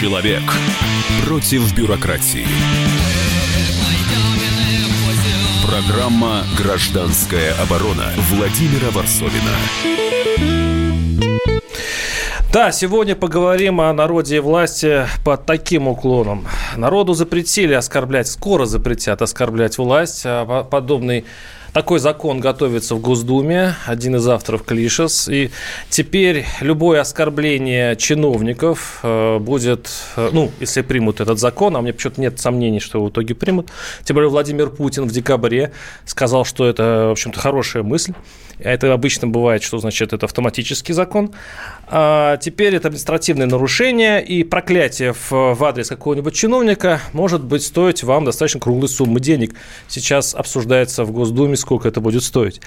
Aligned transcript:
Человек 0.00 0.40
против 1.26 1.76
бюрократии. 1.76 2.46
Программа 5.62 6.42
«Гражданская 6.56 7.52
оборона» 7.60 8.06
Владимира 8.30 8.90
Варсовина. 8.92 9.58
Да, 12.50 12.72
сегодня 12.72 13.14
поговорим 13.14 13.82
о 13.82 13.92
народе 13.92 14.36
и 14.36 14.40
власти 14.40 15.06
под 15.22 15.44
таким 15.44 15.86
уклоном. 15.86 16.46
Народу 16.76 17.12
запретили 17.12 17.74
оскорблять, 17.74 18.26
скоро 18.26 18.64
запретят 18.64 19.20
оскорблять 19.20 19.76
власть. 19.76 20.22
А 20.24 20.64
подобный 20.64 21.26
такой 21.72 21.98
закон 21.98 22.40
готовится 22.40 22.94
в 22.94 23.00
Госдуме, 23.00 23.74
один 23.86 24.16
из 24.16 24.26
авторов 24.28 24.64
Клишес. 24.64 25.28
И 25.28 25.50
теперь 25.88 26.44
любое 26.60 27.00
оскорбление 27.00 27.96
чиновников 27.96 29.00
э, 29.02 29.38
будет, 29.38 29.90
э, 30.16 30.30
ну, 30.32 30.50
если 30.60 30.82
примут 30.82 31.20
этот 31.20 31.38
закон, 31.38 31.76
а 31.76 31.82
мне 31.82 31.92
почему-то 31.92 32.20
нет 32.20 32.40
сомнений, 32.40 32.80
что 32.80 32.98
его 32.98 33.08
в 33.08 33.10
итоге 33.10 33.34
примут. 33.34 33.70
Тем 34.04 34.14
более 34.14 34.30
Владимир 34.30 34.70
Путин 34.70 35.04
в 35.04 35.12
декабре 35.12 35.72
сказал, 36.04 36.44
что 36.44 36.66
это, 36.66 37.06
в 37.08 37.12
общем-то, 37.12 37.38
хорошая 37.38 37.82
мысль. 37.82 38.14
Это 38.58 38.92
обычно 38.92 39.26
бывает, 39.26 39.62
что 39.62 39.78
значит 39.78 40.12
это 40.12 40.26
автоматический 40.26 40.92
закон. 40.92 41.32
А 41.92 42.36
теперь 42.36 42.76
это 42.76 42.86
административное 42.86 43.46
нарушение, 43.46 44.24
и 44.24 44.44
проклятие 44.44 45.12
в, 45.12 45.64
адрес 45.64 45.88
какого-нибудь 45.88 46.32
чиновника 46.32 47.00
может 47.12 47.42
быть 47.42 47.64
стоить 47.64 48.04
вам 48.04 48.24
достаточно 48.24 48.60
круглой 48.60 48.88
суммы 48.88 49.18
денег. 49.18 49.56
Сейчас 49.88 50.36
обсуждается 50.36 51.04
в 51.04 51.10
Госдуме, 51.10 51.56
сколько 51.56 51.88
это 51.88 52.00
будет 52.00 52.22
стоить. 52.22 52.60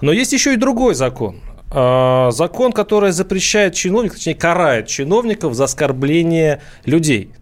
Но 0.00 0.12
есть 0.12 0.32
еще 0.32 0.54
и 0.54 0.56
другой 0.56 0.94
закон. 0.94 1.40
А, 1.70 2.30
закон, 2.30 2.72
который 2.72 3.12
запрещает 3.12 3.74
чиновников, 3.74 4.16
точнее, 4.16 4.34
карает 4.34 4.86
чиновников 4.86 5.52
за 5.52 5.64
оскорбление 5.64 6.62
людей, 6.86 7.32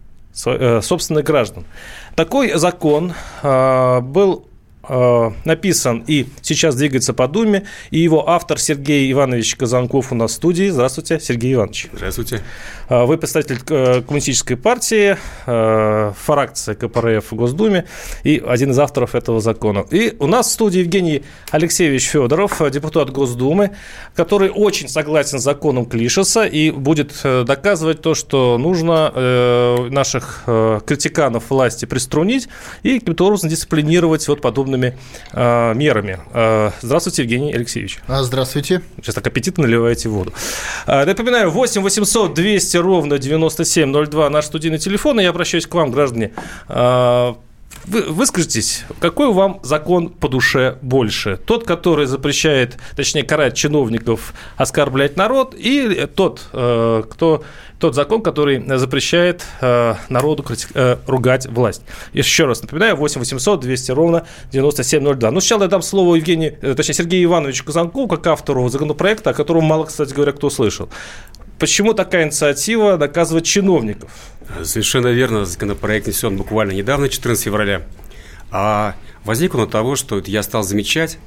э, 0.45 0.81
собственных 0.83 1.23
граждан. 1.23 1.63
Такой 2.15 2.51
закон 2.57 3.13
а, 3.43 4.01
был 4.01 4.48
Э, 4.89 5.31
написан 5.45 6.03
и 6.07 6.25
сейчас 6.41 6.75
двигается 6.75 7.13
по 7.13 7.27
Думе. 7.27 7.65
И 7.91 7.99
его 7.99 8.27
автор 8.27 8.59
Сергей 8.59 9.11
Иванович 9.11 9.55
Казанков 9.55 10.11
у 10.11 10.15
нас 10.15 10.31
в 10.31 10.33
студии. 10.33 10.69
Здравствуйте, 10.69 11.19
Сергей 11.19 11.53
Иванович. 11.53 11.87
Здравствуйте. 11.93 12.41
Э, 12.89 13.05
вы 13.05 13.17
представитель 13.17 13.59
э, 13.69 14.01
коммунистической 14.01 14.57
партии, 14.57 15.15
фракция 15.45 16.75
КПРФ 16.75 17.31
в 17.31 17.35
Госдуме 17.35 17.85
и 18.23 18.41
один 18.45 18.71
из 18.71 18.79
авторов 18.79 19.13
этого 19.13 19.39
закона. 19.41 19.85
И 19.91 20.15
у 20.19 20.27
нас 20.27 20.47
в 20.47 20.51
студии 20.51 20.79
Евгений 20.79 21.23
Алексеевич 21.51 22.07
Федоров, 22.07 22.61
депутат 22.71 23.11
Госдумы, 23.11 23.75
который 24.15 24.49
очень 24.49 24.89
согласен 24.89 25.39
с 25.39 25.43
законом 25.43 25.85
Клишеса 25.85 26.45
и 26.45 26.71
будет 26.71 27.13
доказывать 27.23 28.01
то, 28.01 28.15
что 28.15 28.57
нужно 28.57 29.89
наших 29.89 30.43
критиканов 30.85 31.49
власти 31.49 31.85
приструнить 31.85 32.47
и 32.83 32.99
каким-то 32.99 33.27
образом 33.27 33.49
дисциплинировать 33.49 34.27
вот 34.27 34.41
подобными 34.41 34.78
определенными 34.79 34.97
э, 35.33 35.73
мерами. 35.73 36.19
Э, 36.33 36.71
здравствуйте, 36.81 37.23
Евгений 37.23 37.53
Алексеевич. 37.53 37.99
А, 38.07 38.23
здравствуйте. 38.23 38.81
Сейчас 38.97 39.15
так 39.15 39.27
аппетитно 39.27 39.63
наливаете 39.63 40.09
воду. 40.09 40.33
Э, 40.87 41.05
напоминаю, 41.05 41.51
8 41.51 41.81
800 41.81 42.33
200 42.33 42.77
ровно 42.77 43.17
9702 43.17 44.29
наш 44.29 44.45
студийный 44.45 44.79
телефон, 44.79 45.19
и 45.19 45.23
я 45.23 45.29
обращаюсь 45.29 45.67
к 45.67 45.73
вам, 45.73 45.91
граждане. 45.91 46.31
Э, 46.67 47.33
вы 47.85 48.03
выскажитесь, 48.03 48.85
какой 48.99 49.31
вам 49.33 49.59
закон 49.63 50.09
по 50.09 50.27
душе 50.29 50.77
больше? 50.81 51.37
Тот, 51.45 51.65
который 51.65 52.05
запрещает, 52.05 52.77
точнее, 52.95 53.23
карает 53.23 53.55
чиновников 53.55 54.33
оскорблять 54.57 55.17
народ, 55.17 55.55
или 55.55 56.05
тот, 56.05 56.47
э, 56.53 57.03
кто, 57.09 57.43
тот 57.79 57.95
закон, 57.95 58.21
который 58.21 58.63
запрещает 58.77 59.45
э, 59.61 59.95
народу 60.09 60.45
э, 60.73 60.97
ругать 61.07 61.47
власть? 61.47 61.81
Еще 62.13 62.45
раз 62.45 62.61
напоминаю, 62.61 62.95
8 62.95 63.19
800 63.19 63.59
200 63.59 63.91
ровно 63.91 64.25
9702. 64.51 65.31
Ну, 65.31 65.39
сначала 65.39 65.63
я 65.63 65.69
дам 65.69 65.81
слово 65.81 66.15
Евгению, 66.15 66.57
точнее, 66.75 66.95
Сергею 66.95 67.23
Ивановичу 67.25 67.65
Казанкову, 67.65 68.07
как 68.07 68.27
автору 68.27 68.67
законопроекта, 68.69 69.31
о 69.31 69.33
котором 69.33 69.63
мало, 69.63 69.85
кстати 69.85 70.13
говоря, 70.13 70.31
кто 70.31 70.49
слышал. 70.49 70.89
Почему 71.59 71.93
такая 71.93 72.25
инициатива 72.25 72.95
наказывать 72.95 73.45
чиновников? 73.45 74.09
Совершенно 74.63 75.07
верно. 75.07 75.45
Законопроект 75.45 76.05
внесен 76.05 76.37
буквально 76.37 76.71
недавно, 76.71 77.09
14 77.09 77.43
февраля. 77.43 77.81
А 78.49 78.95
возник 79.25 79.55
он 79.55 79.61
от 79.61 79.71
того, 79.71 79.97
что 79.97 80.23
я 80.25 80.41
стал 80.41 80.63
замечать, 80.63 81.17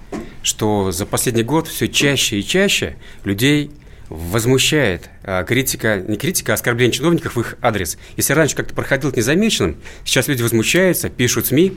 что 0.42 0.90
за 0.90 1.04
последний 1.04 1.42
год 1.42 1.68
все 1.68 1.86
чаще 1.86 2.38
и 2.38 2.44
чаще 2.44 2.96
людей 3.24 3.70
возмущает 4.08 5.10
а, 5.22 5.44
критика, 5.44 6.02
не 6.06 6.16
критика, 6.16 6.52
а 6.52 6.54
оскорбление 6.54 6.92
чиновников 6.92 7.36
в 7.36 7.40
их 7.40 7.56
адрес. 7.60 7.98
Если 8.16 8.32
раньше 8.32 8.56
как-то 8.56 8.74
проходил 8.74 9.10
это 9.10 9.18
незамеченным, 9.18 9.76
сейчас 10.04 10.28
люди 10.28 10.42
возмущаются, 10.42 11.10
пишут 11.10 11.46
СМИ, 11.46 11.76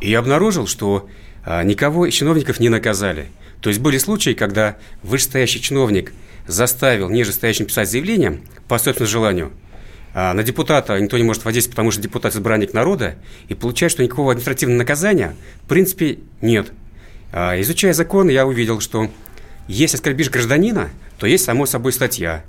и 0.00 0.10
я 0.10 0.18
обнаружил, 0.18 0.66
что 0.66 1.08
а, 1.44 1.62
никого 1.62 2.06
из 2.06 2.14
чиновников 2.14 2.58
не 2.58 2.70
наказали. 2.70 3.28
То 3.60 3.68
есть 3.68 3.80
были 3.80 3.98
случаи, 3.98 4.32
когда 4.32 4.76
вышестоящий 5.02 5.60
чиновник 5.60 6.12
заставил 6.46 7.10
нижестоящим 7.10 7.66
писать 7.66 7.90
заявление 7.90 8.40
по 8.68 8.78
собственному 8.78 9.10
желанию– 9.10 9.52
а, 10.16 10.32
на 10.32 10.44
депутата 10.44 10.98
никто 11.00 11.18
не 11.18 11.24
может 11.24 11.44
воздействовать, 11.44 11.74
потому 11.74 11.90
что 11.90 12.00
депутат 12.00 12.36
избранник 12.36 12.72
народа, 12.72 13.16
и 13.48 13.54
получается, 13.54 13.96
что 13.96 14.04
никакого 14.04 14.30
административного 14.30 14.78
наказания 14.78 15.34
в 15.64 15.68
принципе 15.68 16.20
нет. 16.40 16.72
А, 17.32 17.60
изучая 17.60 17.92
закон, 17.92 18.28
я 18.28 18.46
увидел, 18.46 18.80
что 18.80 19.10
если 19.66 19.96
оскорбишь 19.96 20.30
гражданина, 20.30 20.90
то 21.18 21.26
есть, 21.26 21.44
само 21.44 21.66
собой, 21.66 21.92
статья. 21.92 22.44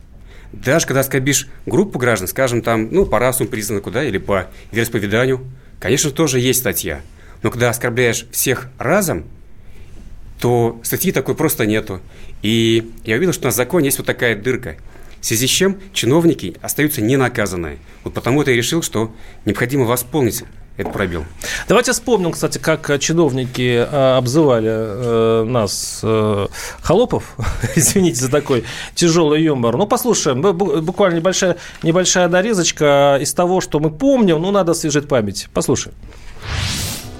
Даже 0.51 0.85
когда 0.85 0.99
оскорбишь 0.99 1.47
группу 1.65 1.97
граждан, 1.97 2.27
скажем, 2.27 2.61
там, 2.61 2.89
ну, 2.91 3.07
по 3.07 3.17
расовому 3.17 3.49
признаку, 3.49 3.89
да, 3.89 4.03
или 4.03 4.19
по 4.19 4.47
вероисповеданию, 4.71 5.43
конечно, 5.79 6.11
тоже 6.11 6.39
есть 6.39 6.59
статья. 6.59 7.01
Но 7.41 7.49
когда 7.49 7.71
оскорбляешь 7.71 8.27
всех 8.31 8.69
разом, 8.77 9.25
то 10.39 10.79
статьи 10.83 11.11
такой 11.11 11.35
просто 11.35 11.65
нету. 11.65 12.01
И 12.41 12.91
я 13.03 13.15
увидел, 13.15 13.33
что 13.33 13.45
на 13.45 13.51
законе 13.51 13.87
есть 13.87 13.97
вот 13.97 14.07
такая 14.07 14.35
дырка– 14.35 14.77
в 15.25 15.27
связи 15.27 15.47
с 15.47 15.49
чем 15.49 15.79
чиновники 15.91 16.55
остаются 16.61 17.01
ненаказанные. 17.01 17.79
Вот 18.03 18.13
потому 18.13 18.43
это 18.43 18.51
я 18.51 18.57
решил, 18.57 18.83
что 18.83 19.11
необходимо 19.43 19.85
восполнить 19.85 20.43
этот 20.77 20.93
пробел. 20.93 21.25
Давайте 21.67 21.93
вспомним, 21.93 22.31
кстати, 22.31 22.59
как 22.59 22.99
чиновники 22.99 23.87
э, 23.91 24.17
обзывали 24.17 24.69
э, 24.69 25.43
нас 25.45 26.01
э, 26.03 26.47
холопов. 26.79 27.37
Извините 27.75 28.19
за 28.19 28.29
такой 28.29 28.65
тяжелый 28.93 29.41
юмор. 29.41 29.77
Ну, 29.77 29.87
послушаем. 29.87 30.43
Буквально 30.43 31.15
небольшая, 31.15 31.57
небольшая 31.81 32.27
нарезочка 32.27 33.17
из 33.19 33.33
того, 33.33 33.61
что 33.61 33.79
мы 33.79 33.89
помним. 33.89 34.39
Ну, 34.39 34.51
надо 34.51 34.73
освежить 34.73 35.07
память. 35.07 35.49
Послушаем. 35.55 35.95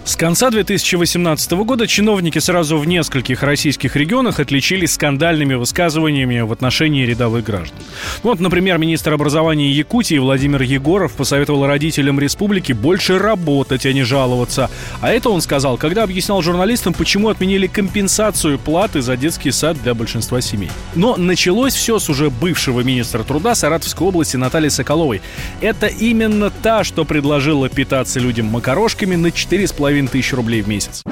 С 0.06 0.18
конца 0.18 0.52
2018 0.52 1.52
года 1.66 1.88
чиновники 1.88 2.38
сразу 2.38 2.78
в 2.78 2.86
нескольких 2.86 3.42
российских 3.42 3.96
регионах 3.96 4.40
отличились 4.40 4.94
скандальными 4.94 5.56
высказываниями 5.56 6.42
в 6.42 6.52
отношении 6.52 7.04
рядовых 7.08 7.44
граждан. 7.44 7.80
Вот, 8.22 8.40
например, 8.40 8.78
министр 8.78 9.14
образования 9.14 9.72
Якутии 9.72 10.20
Владимир 10.20 10.62
Егоров 10.62 11.14
посоветовал 11.14 11.66
родителям 11.66 12.20
республики 12.20 12.72
больше 12.72 13.18
работать, 13.18 13.88
а 13.88 13.94
не 13.94 14.04
жаловаться. 14.04 14.70
А 15.02 15.10
это 15.10 15.32
он 15.32 15.42
сказал, 15.42 15.76
когда 15.76 16.04
объяснял 16.04 16.40
журналистам, 16.44 16.94
почему 16.94 17.30
отменили 17.30 17.66
компенсацию 17.66 18.60
платы 18.60 19.02
за 19.02 19.18
детский 19.18 19.50
сад 19.50 19.76
для 19.82 19.96
большинства 19.96 20.40
семей. 20.40 20.70
Но 20.94 21.16
началось 21.18 21.74
все 21.74 21.98
с 21.98 22.10
уже 22.10 22.30
бывшего 22.30 22.82
министра 22.82 23.24
труда 23.24 23.56
Саратовской 23.56 24.08
области 24.08 24.38
Натальи 24.38 24.70
Соколовой. 24.70 25.24
Это 25.62 25.88
именно 25.88 26.52
та, 26.52 26.84
что 26.84 27.06
предложила 27.06 27.70
питаться 27.70 28.20
людям 28.20 28.46
макарошками 28.46 29.16
на 29.16 29.28
4,5 29.28 29.95
половиной 29.96 30.10
тысяч 30.10 30.34
рублей 30.34 30.62
в 30.62 30.68
месяц. 30.68 31.04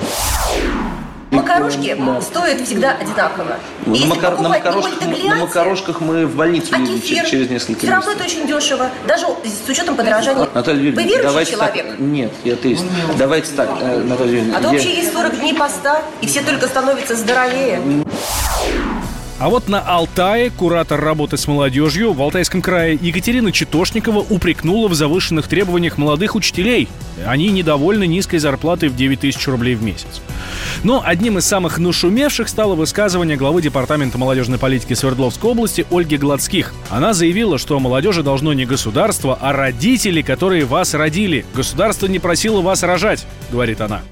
Макарошки 1.32 1.98
стоят 2.22 2.62
всегда 2.62 2.92
одинаково. 2.92 3.58
Ну, 3.86 3.96
на, 3.96 4.06
макар... 4.08 4.40
на, 4.40 4.50
макарош... 4.50 4.86
на 5.24 5.36
макарошках 5.36 6.02
мы 6.02 6.28
в 6.28 6.36
больницу 6.36 6.68
а 6.74 6.80
едем 6.80 7.00
кефир, 7.00 7.26
через 7.26 7.50
несколько 7.50 7.80
Все 7.80 7.90
равно 7.90 8.12
это 8.12 8.24
очень 8.26 8.46
дешево, 8.46 8.90
даже 9.08 9.26
с 9.26 9.70
учетом 9.70 9.96
подорожания. 9.96 10.48
Наталья 10.54 10.80
Юрьевна, 10.80 11.02
Вы 11.02 11.08
верующий 11.08 11.24
давайте 11.24 11.52
человек? 11.54 11.88
Так... 11.88 12.00
Нет, 12.00 12.32
я 12.44 12.54
атеист. 12.54 12.84
Давайте 13.18 13.52
так, 13.54 13.70
э, 13.80 14.04
Наталья 14.04 14.32
Юрьевна. 14.32 14.58
А 14.58 14.62
то 14.62 14.68
вообще 14.68 14.96
есть 14.96 15.14
40 15.14 15.40
дней 15.40 15.54
поста, 15.54 16.02
и 16.22 16.28
все 16.28 16.42
только 16.42 16.68
становятся 16.68 17.16
здоровее. 17.16 17.82
А 19.44 19.50
вот 19.50 19.68
на 19.68 19.82
Алтае 19.82 20.52
куратор 20.52 21.02
работы 21.02 21.36
с 21.36 21.50
молодежью 21.50 22.14
в 22.14 22.22
Алтайском 22.22 22.62
крае 22.62 22.98
Екатерина 23.02 23.52
Читошникова 23.52 24.20
упрекнула 24.30 24.88
в 24.88 24.94
завышенных 24.94 25.50
требованиях 25.50 25.98
молодых 25.98 26.36
учителей. 26.36 26.88
Они 27.26 27.50
недовольны 27.50 28.08
низкой 28.08 28.38
зарплатой 28.38 28.88
в 28.88 28.96
9 28.96 29.20
тысяч 29.20 29.46
рублей 29.50 29.76
в 29.76 29.84
месяц. 29.84 30.22
Но 30.86 31.04
одним 31.06 31.40
из 31.40 31.46
самых 31.46 31.78
нашумевших 31.78 32.48
стало 32.48 32.76
высказывание 32.76 33.36
главы 33.36 33.62
Департамента 33.62 34.18
молодежной 34.18 34.60
политики 34.60 34.94
Свердловской 34.94 35.52
области 35.52 35.86
Ольги 35.92 36.16
Гладских. 36.16 36.74
Она 36.90 37.12
заявила, 37.12 37.58
что 37.58 37.78
молодежи 37.82 38.24
должно 38.24 38.54
не 38.54 38.64
государство, 38.64 39.38
а 39.42 39.52
родители, 39.52 40.22
которые 40.22 40.64
вас 40.64 40.94
родили. 40.94 41.46
Государство 41.54 42.08
не 42.08 42.20
просило 42.20 42.62
вас 42.62 42.82
рожать, 42.82 43.28
говорит 43.52 43.82
она. 43.82 44.04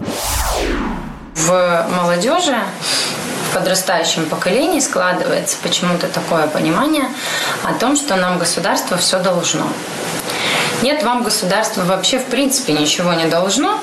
В 1.36 1.88
молодежи 1.89 2.57
подрастающем 3.53 4.25
поколении 4.25 4.80
складывается 4.80 5.57
почему-то 5.62 6.07
такое 6.07 6.48
понимание 6.48 7.06
о 7.63 7.74
том, 7.74 7.95
что 7.95 8.15
нам 8.15 8.39
государство 8.39 8.98
все 8.98 9.19
должно. 9.19 9.68
Нет, 10.81 11.03
вам 11.03 11.24
государство 11.24 11.83
вообще 11.83 12.18
в 12.18 12.25
принципе 12.25 12.74
ничего 12.74 13.13
не 13.13 13.25
должно, 13.25 13.80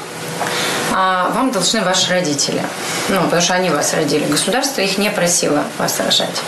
а 0.93 1.31
вам 1.31 1.53
должны 1.53 1.83
ваши 1.83 2.11
родители. 2.11 2.63
Ну, 3.09 3.23
потому 3.23 3.43
что 3.43 3.55
они 3.55 3.71
вас 3.71 3.95
родили. 3.95 4.25
Государство 4.25 4.81
их 4.81 4.99
не 4.99 5.11
просило 5.11 5.63
вас 5.79 6.01
рожать. 6.01 6.43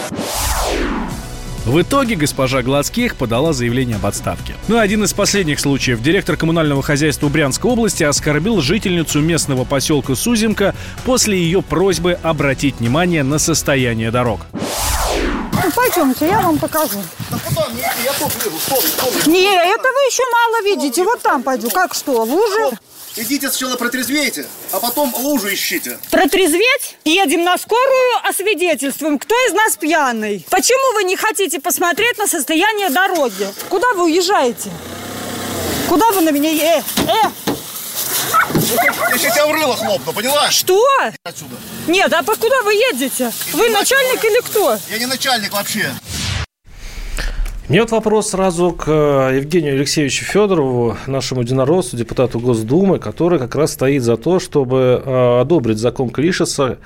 В 1.66 1.82
итоге 1.82 2.16
госпожа 2.16 2.62
Гладских 2.62 3.16
подала 3.16 3.52
заявление 3.52 3.96
об 3.96 4.06
отставке. 4.06 4.54
Ну 4.68 4.76
и 4.76 4.78
один 4.78 5.04
из 5.04 5.12
последних 5.12 5.60
случаев. 5.60 6.02
Директор 6.02 6.36
коммунального 6.36 6.82
хозяйства 6.82 7.28
Брянской 7.28 7.70
области 7.70 8.02
оскорбил 8.02 8.60
жительницу 8.62 9.20
местного 9.20 9.64
поселка 9.64 10.14
Сузимка 10.14 10.74
после 11.04 11.38
ее 11.38 11.60
просьбы 11.60 12.18
обратить 12.22 12.76
внимание 12.80 13.22
на 13.22 13.38
состояние 13.38 14.10
дорог. 14.10 14.40
Ну, 15.52 15.70
пойдемте, 15.76 16.26
я 16.26 16.40
вам 16.40 16.58
покажу. 16.58 17.02
Да 17.30 17.38
куда 17.46 17.68
мне 17.68 17.82
Я 18.04 18.12
тут 18.18 18.32
вижу. 18.42 18.56
Стоп, 18.58 18.82
стоп. 18.82 19.26
Не, 19.26 19.44
это 19.54 19.82
вы 19.82 20.00
еще 20.08 20.22
мало 20.32 20.64
видите. 20.64 21.04
Вот 21.04 21.20
там 21.20 21.42
пойду. 21.42 21.68
Как 21.68 21.94
что, 21.94 22.24
лужи? 22.24 22.76
Идите 23.16 23.48
сначала 23.48 23.76
протрезвейте, 23.76 24.46
а 24.72 24.78
потом 24.78 25.12
лужу 25.16 25.52
ищите. 25.52 25.98
Протрезветь? 26.10 26.96
Едем 27.04 27.42
на 27.42 27.58
скорую, 27.58 28.28
освидетельствуем, 28.28 29.18
кто 29.18 29.34
из 29.48 29.52
нас 29.52 29.76
пьяный. 29.76 30.46
Почему 30.48 30.94
вы 30.94 31.02
не 31.04 31.16
хотите 31.16 31.58
посмотреть 31.60 32.18
на 32.18 32.28
состояние 32.28 32.88
дороги? 32.88 33.48
Куда 33.68 33.92
вы 33.94 34.04
уезжаете? 34.04 34.70
Куда 35.88 36.12
вы 36.12 36.20
на 36.20 36.30
меня... 36.30 36.50
Э, 36.50 36.82
э! 37.08 37.30
Я 39.10 39.18
сейчас 39.18 39.34
тебя 39.34 39.46
в 39.46 39.52
рыло 39.52 39.76
хлопну, 39.76 40.12
поняла? 40.12 40.48
Что? 40.50 40.80
Отсюда. 41.24 41.56
Нет, 41.88 42.12
а 42.12 42.22
по 42.22 42.36
куда 42.36 42.62
вы 42.62 42.74
едете? 42.74 43.32
Вы 43.52 43.70
начальник 43.70 44.24
или 44.24 44.40
кто? 44.40 44.78
Я 44.88 44.98
не 44.98 45.06
начальник 45.06 45.52
вообще. 45.52 45.92
Мне 47.70 47.82
вот 47.82 47.92
вопрос 47.92 48.30
сразу 48.30 48.72
к 48.72 48.88
э, 48.88 49.36
Евгению 49.36 49.74
Алексеевичу 49.74 50.24
Федорову, 50.24 50.96
нашему 51.06 51.42
единороссу, 51.42 51.96
депутату 51.96 52.40
Госдумы, 52.40 52.98
который 52.98 53.38
как 53.38 53.54
раз 53.54 53.74
стоит 53.74 54.02
за 54.02 54.16
то, 54.16 54.40
чтобы 54.40 55.00
э, 55.06 55.40
одобрить 55.40 55.78
закон 55.78 56.10
Клишеса, 56.10 56.78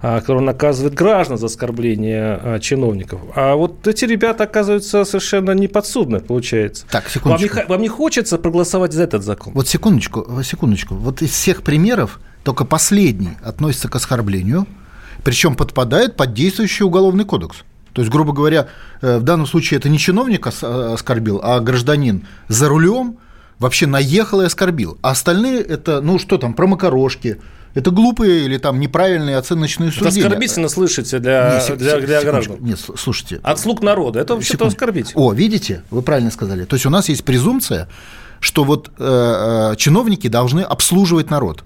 э, 0.00 0.20
который 0.20 0.40
наказывает 0.40 0.94
граждан 0.94 1.36
за 1.36 1.44
оскорбление 1.44 2.58
чиновников. 2.62 3.20
А 3.34 3.54
вот 3.54 3.86
эти 3.86 4.06
ребята, 4.06 4.44
оказываются, 4.44 5.04
совершенно 5.04 5.50
неподсудны, 5.50 6.20
получается. 6.20 6.86
Так, 6.90 7.10
секундочку. 7.10 7.56
Вам 7.56 7.64
не, 7.66 7.68
вам 7.68 7.82
не 7.82 7.88
хочется 7.88 8.38
проголосовать 8.38 8.94
за 8.94 9.02
этот 9.02 9.22
закон? 9.22 9.52
Вот 9.52 9.68
секундочку, 9.68 10.26
секундочку. 10.42 10.94
Вот 10.94 11.20
из 11.20 11.32
всех 11.32 11.62
примеров 11.62 12.18
только 12.44 12.64
последний 12.64 13.36
относится 13.44 13.90
к 13.90 13.96
оскорблению, 13.96 14.66
причем 15.22 15.54
подпадает 15.54 16.16
под 16.16 16.32
действующий 16.32 16.84
уголовный 16.84 17.26
кодекс. 17.26 17.62
То 17.92 18.02
есть, 18.02 18.12
грубо 18.12 18.32
говоря, 18.32 18.68
э, 19.00 19.18
в 19.18 19.22
данном 19.22 19.46
случае 19.46 19.78
это 19.78 19.88
не 19.88 19.98
чиновник 19.98 20.46
э, 20.46 20.92
оскорбил, 20.92 21.40
а 21.42 21.60
гражданин 21.60 22.26
за 22.48 22.68
рулем 22.68 23.18
вообще 23.58 23.86
наехал 23.86 24.40
и 24.40 24.44
оскорбил. 24.44 24.98
А 25.02 25.10
остальные 25.10 25.60
это, 25.60 26.00
ну 26.00 26.18
что 26.18 26.38
там, 26.38 26.54
про 26.54 26.66
макарошки, 26.66 27.38
это 27.74 27.90
глупые 27.90 28.44
или 28.46 28.58
там 28.58 28.80
неправильные 28.80 29.36
оценочные 29.36 29.90
суждения. 29.90 30.20
Это 30.20 30.26
оскорбительно 30.28 30.68
слышите 30.68 31.18
для, 31.20 31.62
нет, 31.68 31.78
для, 31.78 32.00
для 32.00 32.22
граждан. 32.22 32.56
Нет, 32.60 32.80
слушайте. 32.96 33.40
От 33.42 33.60
слуг 33.60 33.82
народа. 33.82 34.18
Это 34.18 34.34
вообще-то 34.34 34.66
оскорбительно. 34.66 35.22
О, 35.22 35.32
видите, 35.32 35.82
вы 35.90 36.02
правильно 36.02 36.30
сказали. 36.30 36.64
То 36.64 36.74
есть 36.74 36.86
у 36.86 36.90
нас 36.90 37.08
есть 37.08 37.24
презумпция, 37.24 37.88
что 38.40 38.64
вот 38.64 38.90
э, 38.98 39.72
э 39.72 39.76
чиновники 39.76 40.26
должны 40.28 40.62
обслуживать 40.62 41.30
народ 41.30 41.64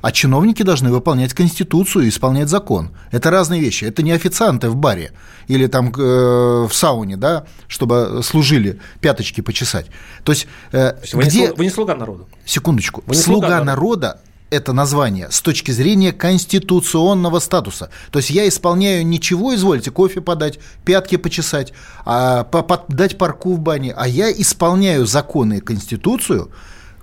а 0.00 0.12
чиновники 0.12 0.62
должны 0.62 0.90
выполнять 0.90 1.34
Конституцию 1.34 2.06
и 2.06 2.08
исполнять 2.08 2.48
закон. 2.48 2.90
Это 3.10 3.30
разные 3.30 3.60
вещи. 3.60 3.84
Это 3.84 4.02
не 4.02 4.12
официанты 4.12 4.68
в 4.68 4.76
баре 4.76 5.12
или 5.48 5.66
там 5.66 5.92
э, 5.96 6.66
в 6.68 6.70
сауне, 6.72 7.16
да, 7.16 7.44
чтобы 7.68 8.20
служили 8.22 8.80
пяточки 9.00 9.40
почесать. 9.40 9.86
То 10.24 10.32
есть, 10.32 10.46
э, 10.72 10.92
То 10.92 10.98
есть 11.02 11.14
вы, 11.14 11.22
где... 11.24 11.40
не, 11.40 11.52
вы 11.52 11.64
не 11.64 11.70
слуга 11.70 11.94
народа. 11.94 12.24
Секундочку. 12.44 13.02
Вы 13.06 13.16
не 13.16 13.22
слуга, 13.22 13.48
слуга 13.48 13.64
народа 13.64 14.20
это 14.50 14.72
название 14.72 15.28
с 15.30 15.40
точки 15.40 15.70
зрения 15.70 16.12
конституционного 16.12 17.38
статуса. 17.38 17.90
То 18.10 18.18
есть 18.18 18.30
я 18.30 18.46
исполняю 18.48 19.06
ничего, 19.06 19.54
извольте, 19.54 19.90
кофе 19.90 20.20
подать, 20.20 20.58
пятки 20.84 21.16
почесать, 21.16 21.72
а, 22.04 22.46
дать 22.88 23.16
парку 23.16 23.54
в 23.54 23.60
бане, 23.60 23.94
а 23.96 24.06
я 24.08 24.30
исполняю 24.32 25.06
законы 25.06 25.58
и 25.58 25.60
конституцию, 25.60 26.50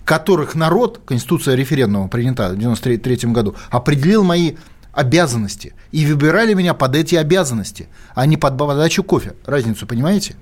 которых 0.07 0.55
народ, 0.55 1.01
Конституция 1.05 1.55
референдума 1.55 2.07
принята 2.07 2.43
в 2.43 2.53
1993 2.53 3.29
году, 3.33 3.55
определил 3.69 4.23
мои 4.23 4.53
обязанности 4.93 5.73
и 5.91 6.05
выбирали 6.05 6.53
меня 6.53 6.73
под 6.73 6.95
эти 6.95 7.15
обязанности, 7.15 7.89
а 8.15 8.25
не 8.25 8.37
под 8.37 8.57
подачу 8.57 9.03
кофе. 9.03 9.33
Разницу 9.45 9.85
понимаете? 9.85 10.37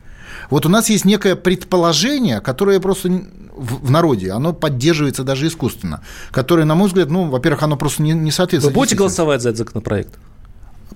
Вот 0.52 0.68
у 0.68 0.70
нас 0.70 0.90
есть 0.90 1.04
некое 1.04 1.36
предположение, 1.36 2.42
которое 2.42 2.80
просто 2.80 3.10
в, 3.56 3.90
народе, 3.90 4.32
оно 4.34 4.54
поддерживается 4.54 5.24
даже 5.24 5.48
искусственно, 5.48 6.02
которое, 6.30 6.66
на 6.66 6.76
мой 6.76 6.88
взгляд, 6.88 7.10
ну, 7.10 7.28
во-первых, 7.28 7.64
оно 7.64 7.76
просто 7.76 8.04
не, 8.04 8.12
не 8.12 8.32
соответствует. 8.32 8.76
Вы 8.76 8.82
будете 8.82 8.96
голосовать 8.96 9.42
за 9.42 9.50
этот 9.50 9.60
законопроект? 9.60 10.14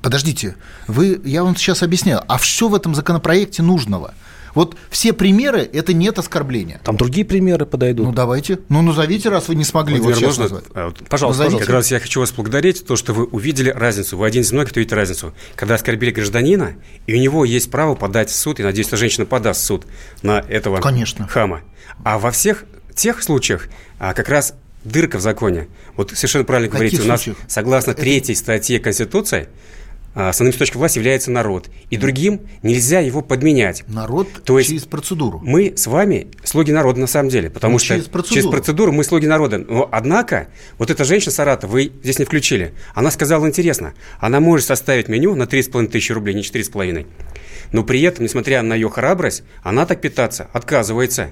Подождите, 0.04 0.56
вы, 0.88 1.20
я 1.26 1.44
вам 1.44 1.56
сейчас 1.56 1.82
объясняю, 1.82 2.22
а 2.28 2.38
все 2.38 2.68
в 2.68 2.76
этом 2.76 2.94
законопроекте 2.94 3.64
нужного– 3.64 4.14
вот 4.56 4.76
все 4.90 5.14
примеры– 5.14 5.62
это 5.74 5.94
нет 5.94 6.20
оскорбления. 6.20 6.82
Там 6.84 6.98
другие 6.98 7.26
примеры 7.26 7.66
подойдут. 7.66 8.08
Ну, 8.08 8.12
давайте. 8.12 8.60
Ну, 8.70 8.82
назовите, 8.82 9.30
раз 9.30 9.48
вы 9.48 9.56
не 9.56 9.64
смогли 9.64 10.00
вот, 10.00 10.14
вот 10.16 10.22
можно, 10.22 10.44
назвать. 10.44 10.64
Вот, 10.74 10.98
пожалуйста, 11.08 11.44
назовите. 11.44 11.66
Как 11.66 11.74
раз 11.74 11.92
я 11.92 12.00
хочу 12.00 12.20
вас 12.20 12.32
благодарить, 12.32 12.86
то, 12.86 12.96
что 12.96 13.14
вы 13.14 13.26
увидели 13.26 13.70
разницу. 13.70 14.18
Вы 14.18 14.28
один 14.28 14.42
из 14.42 14.52
многих, 14.52 14.72
кто 14.72 14.80
видит 14.80 14.94
разницу. 14.94 15.34
Когда 15.56 15.76
оскорбили 15.76 16.12
гражданина, 16.12 16.76
и 17.08 17.14
у 17.14 17.18
него 17.18 17.46
есть 17.46 17.72
право 17.72 17.96
подать 17.96 18.30
в 18.30 18.36
суд, 18.36 18.60
и, 18.60 18.64
надеюсь, 18.64 18.88
что 18.88 18.98
женщина 18.98 19.26
подаст 19.26 19.62
в 19.62 19.66
суд 19.66 19.86
на 20.22 20.40
этого 20.48 20.80
Конечно. 20.82 21.28
хама. 21.28 21.62
А 22.04 22.20
во 22.20 22.32
всех 22.32 22.66
тех 22.96 23.24
случаях 23.24 23.68
а, 24.00 24.14
как 24.14 24.30
раз 24.30 24.54
дырка 24.84 25.18
в 25.18 25.22
законе. 25.22 25.68
Вот 25.96 26.12
совершенно 26.12 26.46
правильно 26.46 26.72
говорите. 26.72 27.02
У 27.02 27.06
нас, 27.06 27.26
согласно 27.48 27.94
третьей 27.94 28.36
статье 28.36 28.80
Конституции, 28.80 29.50
основным 30.14 30.54
источником 30.54 30.80
власти 30.80 30.98
является 30.98 31.32
народ. 31.32 31.70
И 31.90 31.98
другим 31.98 32.42
нельзя 32.64 33.00
его 33.00 33.22
подменять. 33.22 33.84
Народ 33.88 34.28
То 34.44 34.58
есть 34.58 34.70
через 34.70 34.84
процедуру. 34.84 35.40
Мы 35.44 35.74
с 35.76 35.88
вами 35.88 36.28
слуги 36.44 36.72
народа 36.72 37.00
на 37.00 37.08
самом 37.08 37.30
деле. 37.30 37.50
Потому 37.50 37.74
ну, 37.74 37.80
что 37.80 37.96
через 37.96 38.06
процедуру. 38.06 38.36
через 38.36 38.50
процедуру 38.50 38.92
мы 38.92 39.04
слуги 39.04 39.28
народа. 39.28 39.60
Но 39.60 39.88
однако, 39.92 40.50
вот 40.78 40.90
эта 40.90 41.04
женщина 41.04 41.32
Саратов, 41.32 41.70
вы 41.70 41.92
здесь 42.04 42.20
не 42.20 42.26
включили, 42.26 42.74
она 42.94 43.12
сказала 43.12 43.48
интересно. 43.48 43.94
Она 44.20 44.40
может 44.40 44.68
составить 44.68 45.08
меню 45.08 45.36
на 45.36 45.44
3,5 45.44 45.88
тысячи 45.88 46.12
рублей, 46.12 46.36
не 46.36 46.42
4,5. 46.42 47.06
Но 47.72 47.84
при 47.84 48.02
этом, 48.02 48.24
несмотря 48.24 48.62
на 48.62 48.74
ее 48.74 48.90
храбрость, 48.90 49.44
она 49.64 49.86
так 49.86 50.02
питаться 50.02 50.50
отказывается. 50.54 51.32